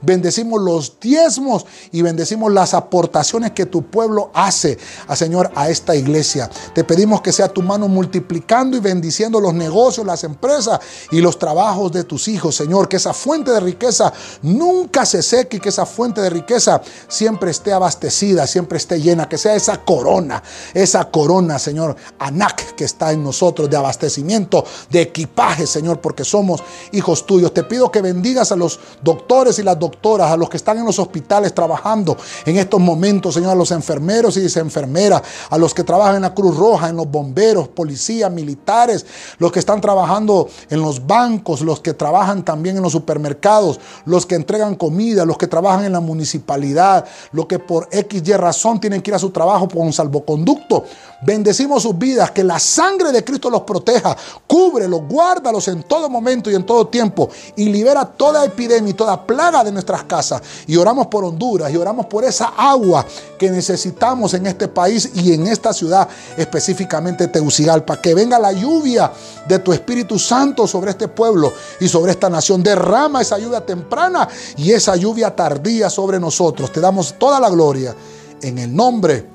bendecimos 0.00 0.60
los 0.60 0.98
diezmos 1.00 1.66
y 1.92 2.02
bendecimos 2.02 2.52
las 2.52 2.74
aportaciones 2.74 3.52
que 3.52 3.66
tu 3.66 3.82
pueblo 3.82 4.30
hace, 4.34 4.78
a 5.06 5.16
Señor, 5.16 5.50
a 5.54 5.68
esta 5.68 5.94
iglesia. 5.96 6.50
Te 6.74 6.84
pedimos 6.84 7.20
que 7.20 7.32
sea 7.32 7.48
tu 7.48 7.62
mano 7.62 7.88
multiplicando 7.88 8.76
y 8.76 8.80
bendiciendo 8.80 9.40
los 9.40 9.54
negocios, 9.54 10.06
las 10.06 10.24
empresas 10.24 10.80
y 11.10 11.20
los 11.20 11.38
trabajos 11.38 11.92
de 11.92 12.04
tus 12.04 12.28
hijos, 12.28 12.56
Señor, 12.56 12.88
que 12.88 12.96
esa 12.96 13.12
fuente 13.12 13.50
de 13.50 13.60
riqueza 13.60 14.12
nunca 14.42 15.04
se 15.04 15.22
seque 15.22 15.56
y 15.56 15.60
que 15.60 15.70
esa 15.70 15.86
fuente 15.86 16.20
de 16.20 16.30
riqueza 16.30 16.80
siempre 17.08 17.50
esté 17.50 17.72
abastecida, 17.72 18.46
siempre 18.46 18.78
esté 18.78 19.00
llena, 19.00 19.28
que 19.28 19.38
sea 19.38 19.54
esa 19.54 19.84
corona, 19.84 20.42
esa 20.74 21.10
corona, 21.10 21.58
Señor, 21.58 21.96
Anak 22.18 22.74
que 22.74 22.84
está 22.84 23.12
en 23.12 23.22
nosotros 23.22 23.68
de 23.68 23.76
abastecimiento, 23.76 24.64
de 24.90 25.02
equipaje, 25.02 25.66
Señor, 25.66 26.00
porque 26.00 26.24
somos 26.24 26.62
hijos 26.92 27.26
tuyos. 27.26 27.52
Te 27.52 27.64
pido 27.64 27.90
que 27.90 28.02
bendigas 28.02 28.52
a 28.52 28.56
los 28.56 28.80
doctores 29.02 29.39
y 29.40 29.62
las 29.62 29.78
doctoras, 29.78 30.30
a 30.30 30.36
los 30.36 30.50
que 30.50 30.58
están 30.58 30.78
en 30.78 30.84
los 30.84 30.98
hospitales 30.98 31.54
trabajando 31.54 32.16
en 32.44 32.58
estos 32.58 32.78
momentos, 32.78 33.34
Señor, 33.34 33.52
a 33.52 33.54
los 33.54 33.70
enfermeros 33.70 34.36
y 34.36 34.58
enfermeras, 34.58 35.22
a 35.48 35.56
los 35.56 35.72
que 35.72 35.82
trabajan 35.82 36.16
en 36.16 36.22
la 36.22 36.34
Cruz 36.34 36.56
Roja, 36.56 36.88
en 36.88 36.96
los 36.96 37.10
bomberos, 37.10 37.68
policías, 37.68 38.30
militares, 38.30 39.06
los 39.38 39.50
que 39.50 39.58
están 39.58 39.80
trabajando 39.80 40.48
en 40.68 40.80
los 40.80 41.06
bancos, 41.06 41.62
los 41.62 41.80
que 41.80 41.94
trabajan 41.94 42.44
también 42.44 42.76
en 42.76 42.82
los 42.82 42.92
supermercados, 42.92 43.80
los 44.04 44.26
que 44.26 44.34
entregan 44.34 44.74
comida, 44.74 45.24
los 45.24 45.38
que 45.38 45.46
trabajan 45.46 45.84
en 45.84 45.92
la 45.92 46.00
municipalidad, 46.00 47.06
los 47.32 47.46
que 47.46 47.58
por 47.58 47.88
X 47.90 48.22
y 48.24 48.32
razón 48.34 48.78
tienen 48.78 49.00
que 49.00 49.10
ir 49.10 49.14
a 49.14 49.18
su 49.18 49.30
trabajo 49.30 49.66
por 49.66 49.82
un 49.82 49.92
salvoconducto. 49.92 50.84
Bendecimos 51.22 51.82
sus 51.82 51.98
vidas, 51.98 52.30
que 52.30 52.44
la 52.44 52.58
sangre 52.58 53.12
de 53.12 53.24
Cristo 53.24 53.50
los 53.50 53.62
proteja, 53.62 54.16
cúbrelos, 54.46 55.02
guárdalos 55.08 55.68
en 55.68 55.82
todo 55.82 56.08
momento 56.08 56.50
y 56.50 56.54
en 56.54 56.64
todo 56.64 56.86
tiempo 56.86 57.28
y 57.56 57.66
libera 57.66 58.04
toda 58.04 58.44
epidemia 58.44 58.90
y 58.90 58.94
toda 58.94 59.19
plaga 59.26 59.64
de 59.64 59.72
nuestras 59.72 60.04
casas. 60.04 60.42
Y 60.66 60.76
oramos 60.76 61.06
por 61.08 61.24
Honduras 61.24 61.72
y 61.72 61.76
oramos 61.76 62.06
por 62.06 62.24
esa 62.24 62.52
agua 62.56 63.04
que 63.38 63.50
necesitamos 63.50 64.34
en 64.34 64.46
este 64.46 64.68
país 64.68 65.10
y 65.14 65.32
en 65.32 65.46
esta 65.46 65.72
ciudad, 65.72 66.08
específicamente 66.36 67.28
Tegucigalpa. 67.28 68.00
Que 68.00 68.14
venga 68.14 68.38
la 68.38 68.52
lluvia 68.52 69.12
de 69.46 69.58
tu 69.58 69.72
Espíritu 69.72 70.18
Santo 70.18 70.66
sobre 70.66 70.92
este 70.92 71.08
pueblo 71.08 71.52
y 71.80 71.88
sobre 71.88 72.12
esta 72.12 72.28
nación. 72.28 72.62
Derrama 72.62 73.20
esa 73.20 73.38
lluvia 73.38 73.64
temprana 73.64 74.28
y 74.56 74.72
esa 74.72 74.96
lluvia 74.96 75.34
tardía 75.34 75.90
sobre 75.90 76.18
nosotros. 76.18 76.72
Te 76.72 76.80
damos 76.80 77.14
toda 77.18 77.40
la 77.40 77.50
gloria 77.50 77.94
en 78.42 78.58
el 78.58 78.74
nombre 78.74 79.26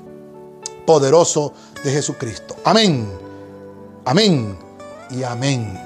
poderoso 0.86 1.52
de 1.82 1.90
Jesucristo. 1.90 2.56
Amén. 2.64 3.08
Amén 4.04 4.56
y 5.10 5.22
amén. 5.22 5.85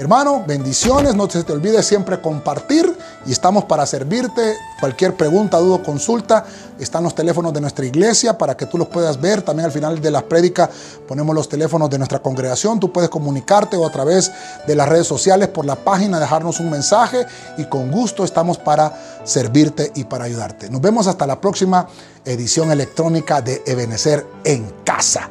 Hermano, 0.00 0.42
bendiciones, 0.46 1.14
no 1.14 1.28
se 1.28 1.44
te 1.44 1.52
olvide 1.52 1.82
siempre 1.82 2.22
compartir 2.22 2.90
y 3.26 3.32
estamos 3.32 3.64
para 3.64 3.84
servirte. 3.84 4.56
Cualquier 4.80 5.14
pregunta, 5.14 5.58
duda, 5.58 5.82
consulta, 5.82 6.46
están 6.78 7.04
los 7.04 7.14
teléfonos 7.14 7.52
de 7.52 7.60
nuestra 7.60 7.84
iglesia 7.84 8.38
para 8.38 8.56
que 8.56 8.64
tú 8.64 8.78
los 8.78 8.88
puedas 8.88 9.20
ver. 9.20 9.42
También 9.42 9.66
al 9.66 9.72
final 9.72 10.00
de 10.00 10.10
la 10.10 10.22
prédica 10.22 10.70
ponemos 11.06 11.34
los 11.34 11.50
teléfonos 11.50 11.90
de 11.90 11.98
nuestra 11.98 12.18
congregación. 12.20 12.80
Tú 12.80 12.90
puedes 12.90 13.10
comunicarte 13.10 13.76
o 13.76 13.86
a 13.86 13.92
través 13.92 14.32
de 14.66 14.74
las 14.74 14.88
redes 14.88 15.06
sociales 15.06 15.48
por 15.48 15.66
la 15.66 15.76
página, 15.76 16.18
dejarnos 16.18 16.60
un 16.60 16.70
mensaje 16.70 17.26
y 17.58 17.64
con 17.64 17.90
gusto 17.90 18.24
estamos 18.24 18.56
para 18.56 19.20
servirte 19.24 19.92
y 19.94 20.04
para 20.04 20.24
ayudarte. 20.24 20.70
Nos 20.70 20.80
vemos 20.80 21.08
hasta 21.08 21.26
la 21.26 21.42
próxima 21.42 21.86
edición 22.24 22.72
electrónica 22.72 23.42
de 23.42 23.62
Ebenecer 23.66 24.26
en 24.44 24.64
casa. 24.82 25.28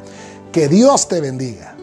Que 0.52 0.68
Dios 0.68 1.08
te 1.08 1.20
bendiga. 1.20 1.74